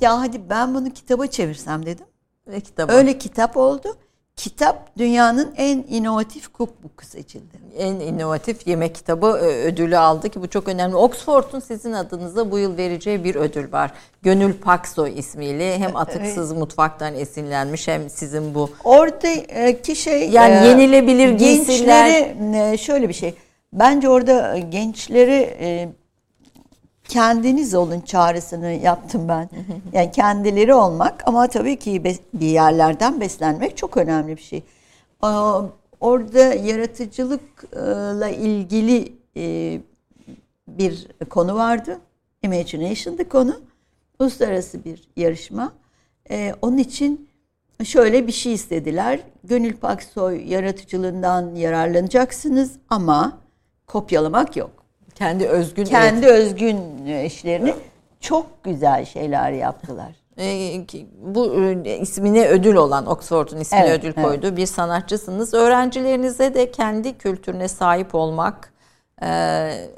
Ya 0.00 0.20
hadi 0.20 0.50
ben 0.50 0.74
bunu 0.74 0.90
kitaba 0.90 1.26
çevirsem 1.26 1.86
dedim. 1.86 2.06
Ve 2.46 2.60
kitaba. 2.60 2.92
Öyle 2.92 3.18
kitap 3.18 3.56
oldu. 3.56 3.96
Kitap 4.36 4.98
dünyanın 4.98 5.54
en 5.56 5.84
inovatif 5.88 6.54
cookbook 6.54 7.04
seçildi. 7.04 7.56
En 7.78 7.94
inovatif 7.94 8.66
yemek 8.66 8.94
kitabı 8.94 9.26
e, 9.26 9.46
ödülü 9.46 9.98
aldı 9.98 10.28
ki 10.28 10.42
bu 10.42 10.48
çok 10.48 10.68
önemli. 10.68 10.96
Oxford'un 10.96 11.60
sizin 11.60 11.92
adınıza 11.92 12.50
bu 12.50 12.58
yıl 12.58 12.76
vereceği 12.76 13.24
bir 13.24 13.34
ödül 13.34 13.72
var. 13.72 13.92
Gönül 14.22 14.52
Paksoy 14.52 15.18
ismiyle 15.18 15.78
hem 15.78 15.96
atıksız 15.96 16.50
evet. 16.50 16.60
mutfaktan 16.60 17.14
esinlenmiş 17.14 17.88
hem 17.88 18.10
sizin 18.10 18.54
bu. 18.54 18.70
Oradaki 18.84 19.96
şey 19.96 20.30
yani 20.30 20.66
e, 20.66 20.68
yenilebilir 20.68 21.28
giysiler. 21.28 22.20
Gençleri 22.20 22.78
şöyle 22.78 23.08
bir 23.08 23.14
şey. 23.14 23.34
Bence 23.72 24.08
orada 24.08 24.58
gençleri 24.58 25.56
e, 25.60 25.88
kendiniz 27.08 27.74
olun 27.74 28.00
çağrısını 28.00 28.70
yaptım 28.70 29.28
ben. 29.28 29.48
Yani 29.92 30.10
kendileri 30.10 30.74
olmak 30.74 31.28
ama 31.28 31.46
tabii 31.46 31.76
ki 31.78 32.04
bir 32.34 32.46
yerlerden 32.46 33.20
beslenmek 33.20 33.76
çok 33.76 33.96
önemli 33.96 34.36
bir 34.36 34.42
şey. 34.42 34.62
Orada 36.00 36.38
yaratıcılıkla 36.38 38.28
ilgili 38.28 39.12
e, 39.36 39.80
bir 40.68 41.06
konu 41.30 41.54
vardı. 41.54 41.98
Imagination'dı 42.42 43.28
konu. 43.28 43.60
Uluslararası 44.18 44.84
bir 44.84 45.08
yarışma. 45.16 45.72
E, 46.30 46.54
onun 46.62 46.78
için 46.78 47.28
şöyle 47.84 48.26
bir 48.26 48.32
şey 48.32 48.52
istediler. 48.52 49.20
Gönül 49.44 49.76
Paksoy 49.76 50.52
yaratıcılığından 50.52 51.54
yararlanacaksınız 51.54 52.72
ama 52.90 53.38
kopyalamak 53.86 54.56
yok. 54.56 54.85
Kendi 55.16 55.46
özgün 55.46 55.84
kendi 55.84 56.26
evet. 56.26 56.34
özgün 56.34 57.06
işlerini 57.24 57.74
çok 58.20 58.64
güzel 58.64 59.04
şeyler 59.04 59.52
yaptılar. 59.52 60.12
E, 60.38 60.80
bu 61.22 61.54
e, 61.84 61.98
ismine 61.98 62.48
ödül 62.48 62.74
olan 62.74 63.06
Oxford'un 63.06 63.60
ismine 63.60 63.86
evet, 63.86 63.98
ödül 63.98 64.12
koyduğu 64.12 64.46
evet. 64.46 64.56
bir 64.56 64.66
sanatçısınız. 64.66 65.54
Öğrencilerinize 65.54 66.54
de 66.54 66.70
kendi 66.70 67.18
kültürüne 67.18 67.68
sahip 67.68 68.14
olmak 68.14 68.72
e, 69.22 69.28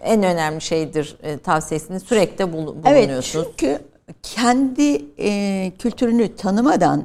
en 0.02 0.22
önemli 0.22 0.60
şeydir 0.60 1.16
e, 1.22 1.38
tavsiyesini 1.38 2.00
sürekli 2.00 2.52
bulunuyorsunuz. 2.52 2.86
Evet 2.86 3.24
çünkü 3.24 3.78
kendi 4.22 5.04
e, 5.18 5.72
kültürünü 5.78 6.36
tanımadan 6.36 7.04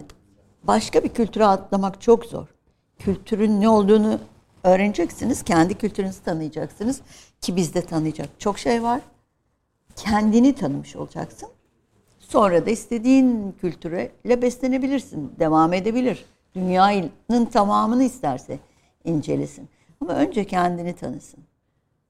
başka 0.63 1.03
bir 1.03 1.09
kültüre 1.09 1.45
atlamak 1.45 2.01
çok 2.01 2.25
zor. 2.25 2.47
Kültürün 2.99 3.61
ne 3.61 3.69
olduğunu 3.69 4.19
öğreneceksiniz. 4.63 5.43
Kendi 5.43 5.73
kültürünüzü 5.73 6.23
tanıyacaksınız. 6.23 7.01
Ki 7.43 7.55
bizde 7.55 7.81
tanıyacak 7.81 8.29
çok 8.39 8.59
şey 8.59 8.83
var. 8.83 9.01
Kendini 9.95 10.55
tanımış 10.55 10.95
olacaksın. 10.95 11.49
Sonra 12.19 12.65
da 12.65 12.69
istediğin 12.69 13.55
kültürle 13.61 14.41
beslenebilirsin. 14.41 15.31
Devam 15.39 15.73
edebilir. 15.73 16.25
Dünyanın 16.55 17.45
tamamını 17.53 18.03
isterse 18.03 18.59
incelesin. 19.03 19.69
Ama 20.01 20.13
önce 20.13 20.45
kendini 20.45 20.95
tanısın. 20.95 21.39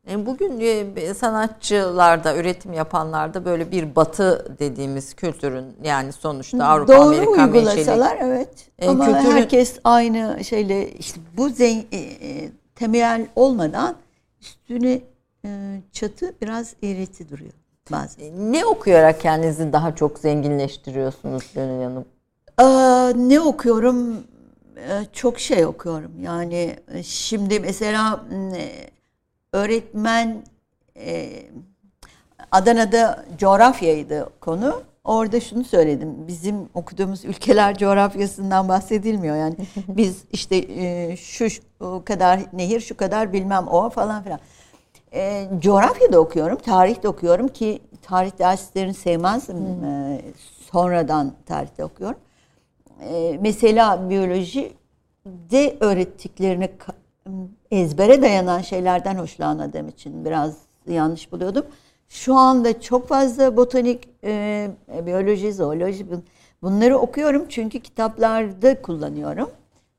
E, 0.10 0.26
bugün 0.26 0.60
e, 0.96 1.14
sanatçılarda, 1.14 2.38
üretim 2.38 2.74
yapanlarda 2.74 3.46
böyle 3.46 3.72
bir 3.72 3.96
batı 3.96 4.56
dediğimiz 4.60 5.14
kültürün 5.14 5.66
yani 5.84 6.14
sonuçta 6.14 6.66
Avrupa, 6.66 6.94
Doğru 6.94 7.02
Amerika 7.02 7.46
uygulasalar 7.46 8.18
evet. 8.22 8.70
E, 8.80 8.90
Ama 8.90 9.06
kültürün... 9.06 9.36
herkes 9.36 9.80
aynı 9.84 10.44
şeyle 10.44 10.92
işte 10.92 11.22
bu 11.38 11.50
zen, 11.50 11.84
e, 11.94 12.50
temel 12.76 13.28
olmadan 13.36 13.96
üstüne 14.42 15.02
çatı 15.92 16.34
biraz 16.42 16.74
eğreti 16.84 17.30
duruyor 17.30 17.54
bazen. 17.92 18.24
E, 18.24 18.52
ne 18.52 18.66
okuyarak 18.66 19.22
kendinizi 19.22 19.74
daha 19.74 19.96
çok 19.96 20.20
zenginleştiriyorsunuz 20.20 21.44
Gönül 21.56 21.84
Hanım? 21.84 22.06
Ee, 22.60 23.30
ne 23.30 23.42
okuyorum? 23.42 24.24
Ee, 24.78 25.06
çok 25.14 25.40
şey 25.40 25.66
okuyorum. 25.66 26.12
Yani 26.22 26.76
e, 26.94 27.04
şimdi 27.04 27.60
mesela 27.60 28.26
öğretmen 29.54 30.44
Adana'da 32.52 33.26
coğrafyaydı 33.38 34.30
konu. 34.40 34.84
Orada 35.04 35.40
şunu 35.40 35.64
söyledim. 35.64 36.28
Bizim 36.28 36.70
okuduğumuz 36.74 37.26
ülkeler 37.26 37.78
coğrafyasından 37.78 38.70
bahsedilmiyor. 38.70 39.36
Yani 39.36 39.56
biz 39.88 40.24
işte 40.32 40.68
şu, 41.18 41.50
şu 41.50 41.62
kadar 42.06 42.40
nehir, 42.54 42.80
şu 42.80 42.98
kadar 42.98 43.34
bilmem 43.34 43.68
o 43.68 43.90
falan 43.90 44.24
filan. 44.24 44.40
E, 45.14 45.50
coğrafya 45.60 46.14
da 46.14 46.20
okuyorum, 46.20 46.58
tarih 46.58 47.04
de 47.04 47.08
okuyorum 47.08 47.48
ki 47.48 47.82
tarih 48.02 48.40
derslerini 48.40 48.94
sevmezdim. 48.94 49.58
Hmm. 49.58 49.86
E, 49.86 50.22
sonradan 50.72 51.34
tarihte 51.46 51.86
okuyorum. 51.86 52.20
E, 53.10 53.40
mesela 53.42 54.10
biyoloji 54.10 54.74
de 55.26 55.78
öğrettiklerini 55.80 56.70
ezbere 57.72 58.22
dayanan 58.22 58.62
şeylerden 58.62 59.16
hoşlanmadığım 59.16 59.90
için 59.90 60.26
biraz 60.26 60.58
yanlış 60.88 61.32
buluyordum. 61.32 61.66
Şu 62.10 62.36
anda 62.36 62.82
çok 62.82 63.08
fazla 63.08 63.58
botanik, 63.58 64.10
e, 64.24 64.72
biyoloji, 65.06 65.54
zooloji 65.54 66.06
bunları 66.62 66.98
okuyorum 66.98 67.46
çünkü 67.50 67.80
kitaplarda 67.80 68.82
kullanıyorum. 68.82 69.50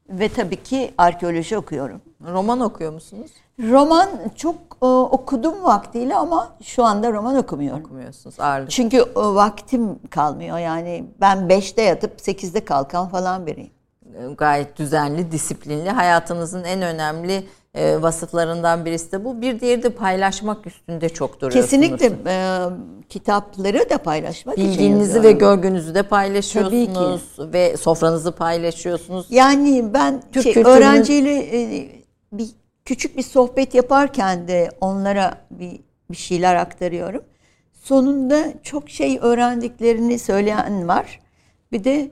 Ve 0.09 0.29
tabii 0.29 0.63
ki 0.63 0.95
arkeoloji 0.99 1.59
okuyorum. 1.59 2.01
Roman 2.27 2.61
okuyor 2.61 2.93
musunuz? 2.93 3.31
Roman 3.63 4.09
çok 4.37 4.55
e, 4.83 4.87
okudum 4.87 5.65
vaktiyle 5.65 6.17
ama 6.17 6.57
şu 6.63 6.85
anda 6.85 7.13
roman 7.13 7.37
okumuyorum. 7.37 7.81
Okumuyorsunuz 7.81 8.41
ağırlık. 8.41 8.71
Çünkü 8.71 8.97
e, 8.97 9.05
vaktim 9.15 9.99
kalmıyor. 10.11 10.59
Yani 10.59 11.05
ben 11.21 11.39
5'te 11.39 11.83
yatıp 11.83 12.21
8'de 12.21 12.65
kalkan 12.65 13.09
falan 13.09 13.47
biriyim. 13.47 13.71
E, 14.15 14.35
gayet 14.39 14.79
düzenli, 14.79 15.33
disiplinli. 15.33 15.91
Hayatınızın 15.91 16.65
en 16.65 16.83
önemli 16.83 17.45
e, 17.75 18.03
vasıflarından 18.03 18.85
birisi 18.85 19.13
de 19.13 19.25
bu. 19.25 19.41
Bir 19.41 19.61
diğeri 19.61 19.83
de 19.83 19.91
paylaşmak 19.91 20.67
üstünde 20.67 21.09
çok 21.09 21.41
duruyorsunuz. 21.41 21.65
Kesinlikle 21.65 22.13
e, 22.27 22.61
kitapları 23.09 23.91
da 23.91 23.99
paylaşmak 23.99 24.57
Bilginizi 24.57 25.23
ve 25.23 25.33
görgünüzü 25.33 25.95
de 25.95 26.03
paylaşıyorsunuz 26.03 27.23
ve 27.39 27.77
sofranızı 27.77 28.33
paylaşıyorsunuz. 28.33 29.27
Yani 29.31 29.95
ben 29.95 30.23
Türk 30.33 30.43
şey, 30.43 30.53
kültürünün... 30.53 30.77
öğrenciyle 30.77 31.37
e, 31.37 31.89
bir 32.33 32.49
küçük 32.85 33.17
bir 33.17 33.23
sohbet 33.23 33.75
yaparken 33.75 34.49
de 34.49 34.71
onlara 34.81 35.39
bir, 35.51 35.81
bir 36.11 36.17
şeyler 36.17 36.55
aktarıyorum. 36.55 37.23
Sonunda 37.73 38.63
çok 38.63 38.91
şey 38.91 39.19
öğrendiklerini 39.23 40.19
söyleyen 40.19 40.89
var. 40.89 41.21
Bir 41.73 41.85
de 41.85 42.11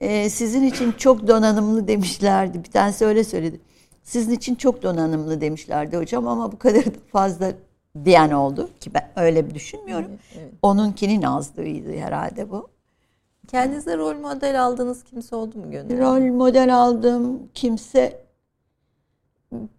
e, 0.00 0.30
sizin 0.30 0.62
için 0.62 0.92
çok 0.92 1.28
donanımlı 1.28 1.88
demişlerdi. 1.88 2.64
Bir 2.64 2.70
tanesi 2.70 3.04
öyle 3.04 3.24
söyledi. 3.24 3.60
Sizin 4.02 4.32
için 4.32 4.54
çok 4.54 4.82
donanımlı 4.82 5.40
demişlerdi 5.40 5.96
hocam 5.96 6.28
ama 6.28 6.52
bu 6.52 6.58
kadar 6.58 6.84
fazla 7.12 7.52
diyen 8.04 8.30
oldu 8.30 8.70
ki 8.80 8.94
ben 8.94 9.10
öyle 9.16 9.54
düşünmüyorum. 9.54 10.08
Evet, 10.08 10.20
evet. 10.38 10.52
Onunkinin 10.62 11.22
azlığıydı 11.22 11.92
herhalde 11.96 12.50
bu. 12.50 12.68
Kendinize 13.48 13.96
rol 13.96 14.14
model 14.14 14.62
aldığınız 14.62 15.04
kimse 15.04 15.36
oldu 15.36 15.58
mu 15.58 15.70
Gönül? 15.70 15.98
Rol 15.98 16.34
model 16.34 16.76
aldığım 16.76 17.48
kimse 17.54 18.22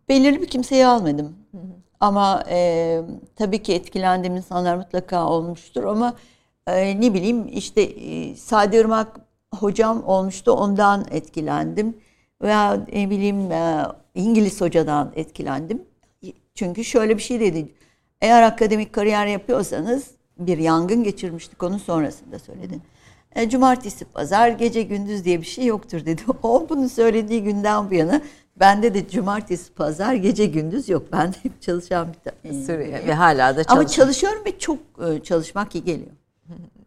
belirli 0.09 0.41
bir 0.41 0.47
kimseyi 0.47 0.85
almadım. 0.85 1.35
Hı 1.51 1.57
hı. 1.57 1.61
Ama 1.99 2.43
e, 2.49 3.01
tabii 3.35 3.63
ki 3.63 3.73
etkilendiğim 3.73 4.35
insanlar 4.35 4.75
mutlaka 4.75 5.27
olmuştur 5.27 5.83
ama 5.83 6.13
e, 6.67 7.01
ne 7.01 7.13
bileyim 7.13 7.47
işte 7.47 7.81
e, 7.81 8.35
Sadi 8.35 8.75
Irmak 8.77 9.19
hocam 9.55 10.03
olmuştu 10.07 10.51
ondan 10.51 11.05
etkilendim. 11.11 11.97
veya 12.41 12.85
ne 12.93 13.09
bileyim 13.09 13.51
e, 13.51 13.85
İngiliz 14.15 14.61
hocadan 14.61 15.11
etkilendim. 15.15 15.81
Çünkü 16.55 16.83
şöyle 16.83 17.17
bir 17.17 17.23
şey 17.23 17.39
dedi. 17.39 17.67
Eğer 18.21 18.43
akademik 18.43 18.93
kariyer 18.93 19.25
yapıyorsanız 19.27 20.11
bir 20.39 20.57
yangın 20.57 21.03
geçirmiştik 21.03 21.63
onun 21.63 21.77
sonrasında 21.77 22.39
söyledin. 22.39 22.81
E, 23.35 23.49
cumartesi, 23.49 24.05
pazar, 24.05 24.49
gece 24.49 24.81
gündüz 24.81 25.25
diye 25.25 25.41
bir 25.41 25.45
şey 25.45 25.65
yoktur 25.65 26.05
dedi. 26.05 26.21
O 26.43 26.69
bunu 26.69 26.89
söylediği 26.89 27.43
günden 27.43 27.89
bu 27.89 27.93
yana 27.93 28.21
bende 28.63 28.93
de 28.93 29.07
cumartesi, 29.07 29.73
pazar, 29.73 30.13
gece 30.13 30.45
gündüz 30.45 30.89
yok. 30.89 31.03
Ben 31.11 31.33
de 31.33 31.37
hep 31.43 31.61
çalışan 31.61 32.07
bir 32.07 32.31
tane. 32.31 32.53
Ve 33.07 33.13
hala 33.13 33.37
da 33.37 33.63
çalışıyorum. 33.63 33.79
Ama 33.79 33.87
çalışıyorum 33.87 34.41
ve 34.45 34.59
çok 34.59 34.77
e, 35.07 35.23
çalışmak 35.23 35.75
iyi 35.75 35.83
geliyor. 35.83 36.11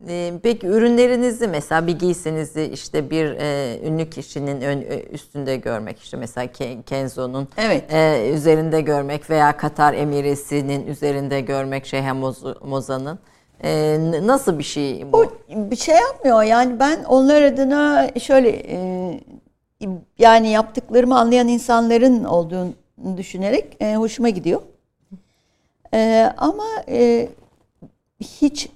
E, 0.08 0.32
peki 0.42 0.66
ürünlerinizi 0.66 1.48
mesela 1.48 1.86
bir 1.86 1.98
giysinizi 1.98 2.62
işte 2.62 3.10
bir 3.10 3.26
e, 3.26 3.78
ünlü 3.86 4.10
kişinin 4.10 4.60
ön, 4.60 4.80
e, 4.80 5.02
üstünde 5.02 5.56
görmek 5.56 5.98
işte 5.98 6.16
mesela 6.16 6.52
Kenzo'nun 6.86 7.48
evet. 7.56 7.92
e, 7.92 8.30
üzerinde 8.34 8.80
görmek 8.80 9.30
veya 9.30 9.56
Katar 9.56 9.94
Emiresi'nin 9.94 10.86
üzerinde 10.86 11.40
görmek 11.40 11.86
Şeyh 11.86 12.12
Moza'nın 12.64 13.18
e, 13.64 13.98
nasıl 14.22 14.58
bir 14.58 14.64
şey 14.64 15.12
bu? 15.12 15.18
O 15.18 15.32
bir 15.48 15.76
şey 15.76 15.94
yapmıyor 15.94 16.42
yani 16.42 16.80
ben 16.80 17.04
onlar 17.04 17.42
adına 17.42 18.10
şöyle 18.20 18.48
e, 18.48 19.20
yani 20.18 20.50
yaptıklarımı 20.50 21.18
anlayan 21.18 21.48
insanların 21.48 22.24
olduğunu 22.24 22.72
düşünerek 23.16 23.76
e, 23.80 23.94
hoşuma 23.96 24.28
gidiyor. 24.28 24.62
E, 25.94 26.32
ama 26.36 26.66
e, 26.88 27.28
hiç 28.20 28.68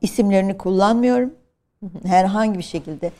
isimlerini 0.00 0.58
kullanmıyorum. 0.58 1.34
Herhangi 2.04 2.58
bir 2.58 2.64
şekilde. 2.64 3.10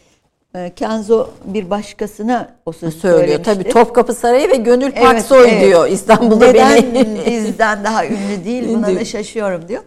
E, 0.54 0.72
Kenzo 0.76 1.28
bir 1.44 1.70
başkasına 1.70 2.54
o 2.66 2.72
sözü 2.72 2.98
söylüyor. 2.98 3.44
Tabii 3.44 3.64
Topkapı 3.64 4.14
Sarayı 4.14 4.48
ve 4.48 4.56
Gönül 4.56 4.92
Paksoy 4.92 5.50
evet, 5.50 5.62
diyor 5.62 5.88
İstanbul'da 5.88 6.46
Neden 6.46 6.94
beni. 6.94 7.26
bizden 7.26 7.84
daha 7.84 8.06
ünlü 8.06 8.44
değil 8.44 8.68
buna 8.68 8.86
da 8.86 9.04
şaşıyorum 9.04 9.68
diyor. 9.68 9.82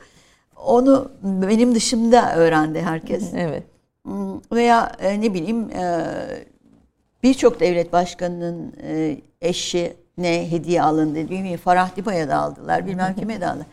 Onu 0.66 1.12
benim 1.24 1.76
dışımda 1.76 2.36
öğrendi 2.36 2.82
herkes. 2.82 3.34
Evet. 3.36 3.64
Veya 4.52 4.92
e, 5.00 5.22
ne 5.22 5.34
bileyim 5.34 5.70
e, 5.70 6.06
birçok 7.24 7.60
devlet 7.60 7.94
başkanının 7.94 8.74
e, 8.84 9.18
eşi 9.42 9.94
ne 10.18 10.52
hediye 10.52 10.82
alındı. 10.82 11.30
Bilmiyorum 11.30 11.62
Farah 11.64 11.96
Diba'ya 11.96 12.30
da 12.30 12.36
aldılar. 12.36 12.88
Bilmem 12.88 13.16
kime 13.16 13.42
de 13.42 13.48
aldılar. 13.48 13.68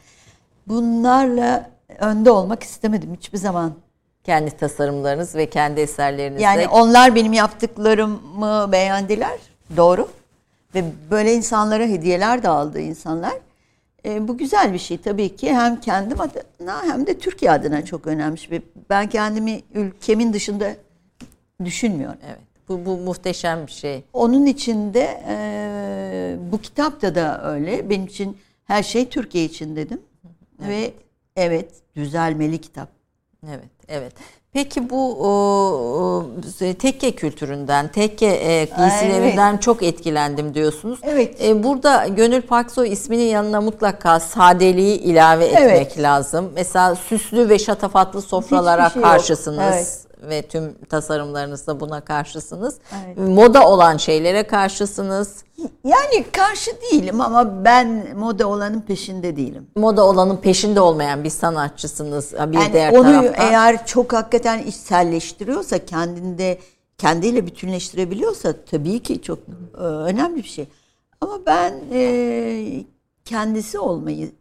Bunlarla 0.66 1.70
önde 1.98 2.30
olmak 2.30 2.62
istemedim 2.62 3.14
hiçbir 3.14 3.38
zaman. 3.38 3.72
Kendi 4.24 4.50
tasarımlarınız 4.50 5.34
ve 5.34 5.50
kendi 5.50 5.80
eserlerinizle. 5.80 6.42
Yani 6.44 6.68
onlar 6.68 7.14
benim 7.14 7.32
yaptıklarımı 7.32 8.72
beğendiler. 8.72 9.38
Doğru. 9.76 10.08
Ve 10.74 10.84
böyle 11.10 11.34
insanlara 11.34 11.82
hediyeler 11.82 12.42
de 12.42 12.48
aldı 12.48 12.80
insanlar. 12.80 13.34
E, 14.04 14.28
bu 14.28 14.38
güzel 14.38 14.72
bir 14.72 14.78
şey 14.78 14.98
tabii 14.98 15.36
ki. 15.36 15.54
Hem 15.54 15.80
kendim 15.80 16.20
adına 16.20 16.82
hem 16.82 17.06
de 17.06 17.18
Türkiye 17.18 17.50
adına 17.50 17.84
çok 17.84 18.06
önemli 18.06 18.50
bir. 18.50 18.62
Ben 18.90 19.08
kendimi 19.08 19.62
ülkemin 19.74 20.32
dışında 20.32 20.70
düşünmüyorum. 21.64 22.18
Evet. 22.26 22.53
Bu, 22.68 22.86
bu 22.86 22.96
muhteşem 22.96 23.66
bir 23.66 23.72
şey. 23.72 24.04
Onun 24.12 24.46
içinde 24.46 25.24
e, 25.28 26.36
bu 26.52 26.60
kitapta 26.60 27.14
da 27.14 27.52
öyle. 27.52 27.90
Benim 27.90 28.06
için 28.06 28.38
her 28.64 28.82
şey 28.82 29.08
Türkiye 29.08 29.44
için 29.44 29.76
dedim. 29.76 30.00
Evet. 30.60 30.68
Ve 30.68 30.92
evet 31.36 31.70
düzelmeli 31.96 32.60
kitap. 32.60 32.88
Evet, 33.48 33.70
evet. 33.88 34.12
Peki 34.52 34.90
bu 34.90 35.16
o, 35.20 35.28
o, 35.28 36.26
tekke 36.78 37.12
kültüründen, 37.12 37.88
tekke 37.88 38.26
e, 38.26 38.64
giysilerinden 38.64 39.52
evet. 39.52 39.62
çok 39.62 39.82
etkilendim 39.82 40.54
diyorsunuz. 40.54 40.98
Evet. 41.02 41.44
E, 41.44 41.62
burada 41.64 42.06
Gönül 42.06 42.42
Paksoy 42.42 42.92
isminin 42.92 43.24
yanına 43.24 43.60
mutlaka 43.60 44.20
sadeliği 44.20 44.98
ilave 44.98 45.46
etmek 45.46 45.62
evet. 45.62 45.98
lazım. 45.98 46.52
Mesela 46.54 46.94
süslü 46.94 47.48
ve 47.48 47.58
şatafatlı 47.58 48.22
sofralara 48.22 48.90
şey 48.90 49.02
karşısınız. 49.02 49.74
Evet 49.74 50.04
ve 50.28 50.42
tüm 50.42 50.74
tasarımlarınızda 50.88 51.80
buna 51.80 52.00
karşısınız. 52.00 52.78
Evet. 53.06 53.18
Moda 53.18 53.68
olan 53.68 53.96
şeylere 53.96 54.46
karşısınız. 54.46 55.44
Yani 55.84 56.24
karşı 56.32 56.70
değilim 56.80 57.20
ama 57.20 57.64
ben 57.64 58.16
moda 58.16 58.48
olanın 58.48 58.80
peşinde 58.80 59.36
değilim. 59.36 59.66
Moda 59.76 60.04
olanın 60.04 60.36
peşinde 60.36 60.80
olmayan 60.80 61.24
bir 61.24 61.30
sanatçısınız. 61.30 62.32
Bir 62.32 62.58
yani 62.58 62.72
diğer 62.72 62.92
onu 62.92 63.02
taraftan. 63.02 63.46
eğer 63.48 63.86
çok 63.86 64.12
hakikaten 64.12 64.58
içselleştiriyorsa 64.58 65.84
kendinde 65.84 66.58
kendiyle 66.98 67.46
bütünleştirebiliyorsa 67.46 68.54
tabii 68.70 69.02
ki 69.02 69.22
çok 69.22 69.38
e, 69.78 69.80
önemli 69.82 70.36
bir 70.36 70.48
şey. 70.48 70.68
Ama 71.20 71.46
ben 71.46 71.74
e, 71.92 72.84
kendisi 73.24 73.78
olmayı 73.78 74.32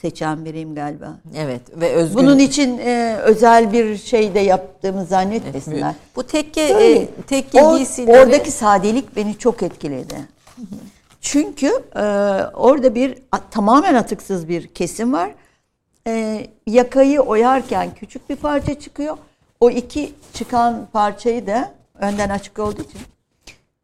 seçen 0.00 0.44
biriyim 0.44 0.74
galiba. 0.74 1.14
Evet 1.36 1.60
ve 1.74 1.92
özgür. 1.92 2.14
Bunun 2.14 2.38
için 2.38 2.78
e, 2.78 3.16
özel 3.22 3.72
bir 3.72 3.96
şey 3.96 4.34
de 4.34 4.40
yaptığımı 4.40 5.04
zannetmesinler. 5.04 5.86
Evet, 5.86 5.96
bu 6.16 6.22
tekke 6.22 6.62
e, 6.62 7.06
tekke 7.26 7.62
o, 7.62 7.76
giysileri 7.76 8.18
oradaki 8.18 8.50
sadelik 8.50 9.16
beni 9.16 9.38
çok 9.38 9.62
etkiledi. 9.62 10.14
Çünkü 11.20 11.66
e, 11.96 12.00
orada 12.54 12.94
bir 12.94 13.18
a, 13.32 13.38
tamamen 13.50 13.94
atıksız 13.94 14.48
bir 14.48 14.66
kesim 14.66 15.12
var. 15.12 15.30
E, 16.06 16.46
yakayı 16.66 17.20
oyarken 17.20 17.94
küçük 17.94 18.30
bir 18.30 18.36
parça 18.36 18.80
çıkıyor. 18.80 19.16
O 19.60 19.70
iki 19.70 20.12
çıkan 20.32 20.86
parçayı 20.92 21.46
da 21.46 21.72
önden 22.00 22.28
açık 22.30 22.58
olduğu 22.58 22.82
için 22.82 23.00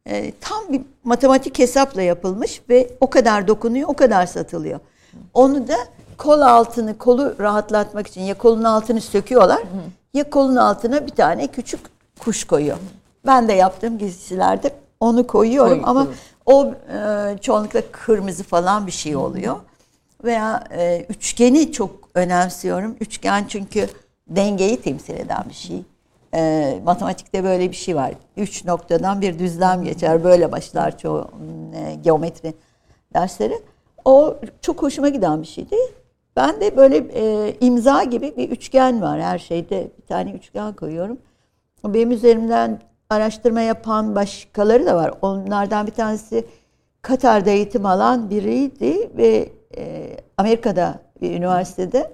e, 0.07 0.32
tam 0.40 0.72
bir 0.72 0.80
matematik 1.05 1.59
hesapla 1.59 2.03
yapılmış 2.03 2.61
ve 2.68 2.90
o 3.00 3.11
kadar 3.11 3.48
dokunuyor, 3.48 3.88
o 3.88 3.94
kadar 3.94 4.26
satılıyor. 4.26 4.80
Onu 5.34 5.68
da 5.68 5.76
kol 6.18 6.40
altını 6.40 6.98
kolu 6.98 7.34
rahatlatmak 7.38 8.06
için 8.06 8.20
ya 8.20 8.38
kolun 8.38 8.64
altını 8.64 9.00
söküyorlar 9.00 9.60
hı. 9.60 9.64
ya 10.14 10.30
kolun 10.30 10.56
altına 10.56 11.06
bir 11.06 11.12
tane 11.12 11.46
küçük 11.46 11.80
kuş 12.20 12.44
koyuyor. 12.44 12.76
Hı. 12.76 12.80
Ben 13.26 13.48
de 13.48 13.52
yaptığım 13.52 13.98
giysilerde 13.98 14.74
onu 15.00 15.26
koyuyorum 15.26 15.82
Koy, 15.82 15.90
ama 15.90 16.06
o 16.46 16.74
e, 16.94 17.38
çoğunlukla 17.40 17.82
kırmızı 17.92 18.44
falan 18.44 18.86
bir 18.86 18.92
şey 18.92 19.16
oluyor. 19.16 19.54
Hı. 19.54 19.60
Veya 20.24 20.64
e, 20.70 21.06
üçgeni 21.08 21.72
çok 21.72 21.90
önemsiyorum. 22.14 22.96
Üçgen 23.00 23.44
çünkü 23.48 23.88
dengeyi 24.28 24.80
temsil 24.80 25.14
eden 25.14 25.44
bir 25.48 25.54
şey. 25.54 25.82
E, 26.34 26.80
matematikte 26.84 27.44
böyle 27.44 27.70
bir 27.70 27.76
şey 27.76 27.96
var. 27.96 28.12
Üç 28.36 28.64
noktadan 28.64 29.20
bir 29.20 29.38
düzlem 29.38 29.84
geçer. 29.84 30.24
Böyle 30.24 30.52
başlar 30.52 30.98
çoğu 30.98 31.30
e, 31.74 31.94
geometri 31.94 32.54
dersleri. 33.14 33.62
O 34.05 34.36
çok 34.61 34.82
hoşuma 34.82 35.09
giden 35.09 35.42
bir 35.42 35.46
şeydi. 35.46 35.76
Ben 36.36 36.61
de 36.61 36.76
böyle 36.76 36.96
e, 36.96 37.55
imza 37.61 38.05
gibi 38.05 38.36
bir 38.36 38.50
üçgen 38.50 39.03
var 39.03 39.20
her 39.20 39.38
şeyde. 39.38 39.90
Bir 39.98 40.07
tane 40.07 40.32
üçgen 40.32 40.72
koyuyorum. 40.72 41.18
Benim 41.84 42.11
üzerimden 42.11 42.80
araştırma 43.11 43.61
yapan 43.61 44.14
başkaları 44.14 44.86
da 44.86 44.96
var. 44.96 45.14
Onlardan 45.22 45.86
bir 45.86 45.92
tanesi 45.92 46.44
Katar'da 47.03 47.50
eğitim 47.50 47.86
alan 47.86 48.30
biriydi 48.30 49.11
ve 49.16 49.48
e, 49.76 50.16
Amerika'da 50.38 51.00
bir 51.20 51.30
üniversitede 51.30 52.12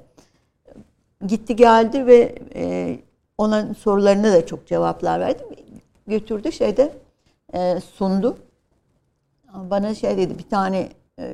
gitti 1.26 1.57
geldi 1.57 2.07
ve 2.07 2.34
e, 2.55 2.99
onun 3.39 3.72
sorularına 3.72 4.32
da 4.32 4.47
çok 4.47 4.66
cevaplar 4.66 5.20
verdi. 5.20 5.43
Götürdü 6.07 6.53
şeyde 6.53 6.93
e, 7.55 7.80
sundu. 7.80 8.36
Bana 9.55 9.95
şey 9.95 10.16
dedi 10.16 10.39
bir 10.39 10.49
tane 10.49 10.89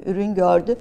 ürün 0.07 0.35
gördü. 0.35 0.77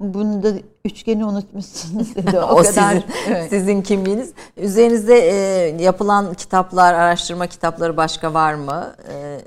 Bunu 0.00 0.42
da 0.42 0.48
üçgeni 0.84 1.24
unutmuşsunuz 1.24 2.16
dedi. 2.16 2.40
O, 2.40 2.42
o 2.42 2.56
kadar. 2.56 2.64
Sizin, 2.64 3.04
evet. 3.28 3.50
sizin 3.50 3.82
kimliğiniz. 3.82 4.32
Üzerinizde 4.56 5.18
e, 5.18 5.34
yapılan 5.82 6.34
kitaplar, 6.34 6.94
araştırma 6.94 7.46
kitapları 7.46 7.96
başka 7.96 8.34
var 8.34 8.54
mı? 8.54 8.94
E, 9.12 9.40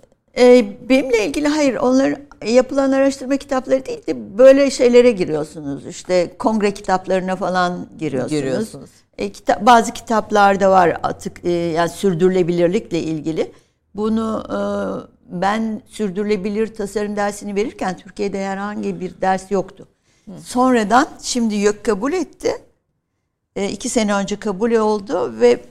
e, 0.57 0.65
benimle 0.89 1.25
ilgili 1.25 1.47
hayır. 1.47 1.75
Onlar 1.75 2.13
yapılan 2.45 2.91
araştırma 2.91 3.37
kitapları 3.37 3.85
değil 3.85 4.07
de 4.07 4.37
böyle 4.37 4.71
şeylere 4.71 5.11
giriyorsunuz. 5.11 5.85
İşte 5.87 6.31
kongre 6.39 6.71
kitaplarına 6.71 7.35
falan 7.35 7.87
giriyorsunuz. 7.99 8.41
Giriyorsunuz. 8.41 8.89
E, 9.17 9.31
kita- 9.31 9.65
bazı 9.65 9.93
kitaplarda 9.93 10.71
var 10.71 10.97
atık 11.03 11.45
e, 11.45 11.49
yani 11.49 11.89
sürdürülebilirlikle 11.89 12.99
ilgili. 12.99 13.51
Bunu 13.97 14.43
e, 14.49 14.59
ben 15.41 15.81
sürdürülebilir 15.87 16.75
tasarım 16.75 17.15
dersini 17.15 17.55
verirken 17.55 17.97
Türkiye'de 17.97 18.45
herhangi 18.45 18.99
bir 18.99 19.21
ders 19.21 19.51
yoktu. 19.51 19.87
Hı. 20.25 20.31
Sonradan 20.41 21.07
şimdi 21.21 21.55
YÖK 21.55 21.83
kabul 21.83 22.13
etti. 22.13 22.51
E, 23.55 23.69
iki 23.69 23.89
sene 23.89 24.13
önce 24.13 24.35
kabul 24.39 24.71
oldu 24.71 25.33
ve 25.39 25.65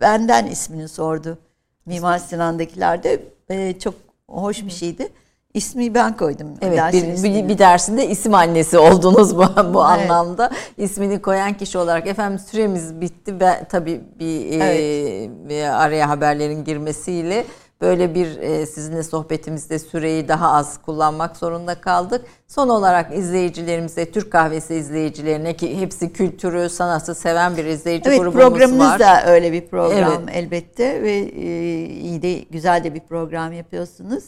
benden 0.00 0.46
ismini 0.46 0.88
sordu. 0.88 1.38
Mimar 1.86 2.18
Sinan'dakilerde 2.18 3.22
e, 3.48 3.78
çok 3.78 3.94
hoş 4.28 4.64
bir 4.64 4.70
şeydi. 4.70 5.08
İsmi 5.54 5.94
ben 5.94 6.16
koydum. 6.16 6.46
Evet 6.62 6.80
bir, 6.92 7.22
bir, 7.22 7.48
bir 7.48 7.58
dersinde 7.58 8.08
isim 8.08 8.34
annesi 8.34 8.78
oldunuz 8.78 9.36
bu, 9.36 9.38
bu 9.38 9.44
evet. 9.44 10.10
anlamda. 10.10 10.50
İsmini 10.76 11.22
koyan 11.22 11.52
kişi 11.52 11.78
olarak. 11.78 12.06
Efendim 12.06 12.38
süremiz 12.38 13.00
bitti. 13.00 13.40
Ben, 13.40 13.64
tabii 13.64 14.00
bir, 14.18 14.60
evet. 14.60 15.30
e, 15.50 15.68
araya 15.68 16.08
haberlerin 16.08 16.64
girmesiyle 16.64 17.44
böyle 17.80 18.14
bir 18.14 18.36
e, 18.36 18.66
sizinle 18.66 19.02
sohbetimizde 19.02 19.78
süreyi 19.78 20.28
daha 20.28 20.52
az 20.52 20.82
kullanmak 20.82 21.36
zorunda 21.36 21.74
kaldık. 21.74 22.24
Son 22.48 22.68
olarak 22.68 23.16
izleyicilerimize, 23.16 24.10
Türk 24.10 24.32
Kahvesi 24.32 24.74
izleyicilerine 24.74 25.56
ki 25.56 25.80
hepsi 25.80 26.12
kültürü, 26.12 26.68
sanatı 26.68 27.14
seven 27.14 27.56
bir 27.56 27.64
izleyici 27.64 28.08
evet, 28.08 28.20
grubumuz 28.20 28.36
var. 28.36 28.50
Evet 28.50 28.58
programınız 28.58 29.00
da 29.00 29.26
öyle 29.26 29.52
bir 29.52 29.66
program 29.66 30.22
evet. 30.24 30.36
elbette 30.36 31.02
ve 31.02 31.12
e, 31.12 31.84
iyi 31.86 32.22
de 32.22 32.38
güzel 32.38 32.84
de 32.84 32.94
bir 32.94 33.00
program 33.00 33.52
yapıyorsunuz. 33.52 34.24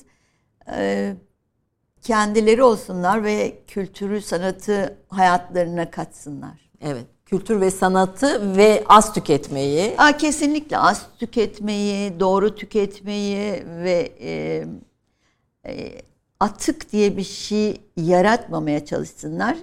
E, 0.73 1.13
kendileri 2.03 2.63
olsunlar 2.63 3.25
ve 3.25 3.59
kültürü, 3.67 4.23
sanatı 4.23 4.97
hayatlarına 5.09 5.91
katsınlar. 5.91 6.71
Evet 6.81 7.07
kültür 7.27 7.61
ve 7.61 7.71
sanatı 7.71 8.57
ve 8.57 8.85
az 8.89 9.15
tüketmeyi. 9.15 9.95
Aa, 9.99 10.17
kesinlikle 10.17 10.79
az 10.79 11.07
tüketmeyi, 11.19 12.21
doğru 12.21 12.55
tüketmeyi 12.55 13.65
ve 13.67 14.13
e, 14.21 14.65
e, 15.67 16.03
atık 16.41 16.93
diye 16.93 17.17
bir 17.17 17.25
şey 17.25 17.81
yaratmamaya 17.97 18.85
çalışsınlar. 18.85 19.57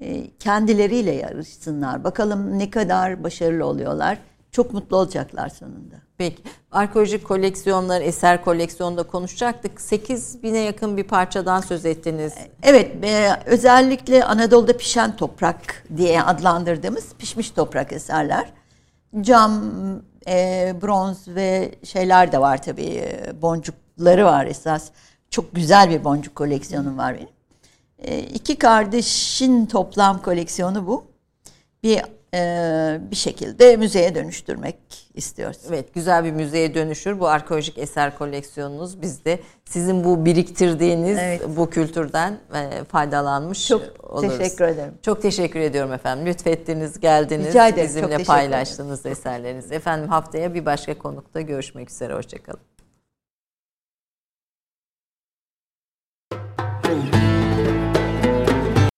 E, 0.00 0.30
kendileriyle 0.38 1.12
yarışsınlar. 1.12 2.04
Bakalım 2.04 2.58
ne 2.58 2.70
kadar 2.70 3.22
başarılı 3.22 3.66
oluyorlar. 3.66 4.18
Çok 4.54 4.74
mutlu 4.74 4.96
olacaklar 4.96 5.48
sonunda. 5.48 5.94
Peki. 6.18 6.42
Arkeolojik 6.70 7.24
koleksiyonlar, 7.24 8.00
eser 8.00 8.44
koleksiyonunda 8.44 9.02
konuşacaktık. 9.02 9.80
8 9.80 10.42
bine 10.42 10.58
yakın 10.58 10.96
bir 10.96 11.04
parçadan 11.04 11.60
söz 11.60 11.86
ettiniz. 11.86 12.32
Evet. 12.62 13.04
E, 13.04 13.36
özellikle 13.46 14.24
Anadolu'da 14.24 14.76
pişen 14.76 15.16
toprak 15.16 15.84
diye 15.96 16.22
adlandırdığımız 16.22 17.14
pişmiş 17.18 17.50
toprak 17.50 17.92
eserler. 17.92 18.52
Cam, 19.20 19.62
e, 20.28 20.74
bronz 20.82 21.28
ve 21.28 21.74
şeyler 21.84 22.32
de 22.32 22.40
var 22.40 22.62
tabii. 22.62 22.86
E, 22.86 23.32
boncukları 23.42 24.24
var 24.24 24.46
esas. 24.46 24.90
Çok 25.30 25.54
güzel 25.54 25.90
bir 25.90 26.04
boncuk 26.04 26.34
koleksiyonum 26.34 26.98
var 26.98 27.14
benim. 27.14 27.28
E, 27.98 28.18
iki 28.18 28.56
kardeşin 28.56 29.66
toplam 29.66 30.22
koleksiyonu 30.22 30.86
bu. 30.86 31.04
Bir 31.82 32.02
bir 33.10 33.16
şekilde 33.16 33.76
müzeye 33.76 34.14
dönüştürmek 34.14 34.76
istiyoruz. 35.14 35.58
Evet 35.68 35.94
güzel 35.94 36.24
bir 36.24 36.30
müzeye 36.30 36.74
dönüşür 36.74 37.20
bu 37.20 37.28
arkeolojik 37.28 37.78
eser 37.78 38.18
koleksiyonunuz. 38.18 39.02
Biz 39.02 39.24
de 39.24 39.38
sizin 39.64 40.04
bu 40.04 40.24
biriktirdiğiniz 40.24 41.18
evet. 41.18 41.42
bu 41.56 41.70
kültürden 41.70 42.38
e, 42.54 42.84
faydalanmış 42.84 43.68
Çok 43.68 43.82
oluruz. 44.02 44.38
teşekkür 44.38 44.64
ederim. 44.64 44.94
Çok 45.02 45.22
teşekkür 45.22 45.60
ediyorum 45.60 45.92
efendim. 45.92 46.26
Lütfettiniz, 46.26 47.00
geldiniz. 47.00 47.46
Rica 47.46 47.68
ederim. 47.68 47.88
Bizimle 47.88 48.16
Çok 48.16 48.26
paylaştınız 48.26 49.00
ederim. 49.00 49.12
eserlerinizi. 49.12 49.74
Efendim 49.74 50.08
haftaya 50.08 50.54
bir 50.54 50.66
başka 50.66 50.98
konukta 50.98 51.40
görüşmek 51.40 51.90
üzere. 51.90 52.14
Hoşçakalın. 52.14 52.60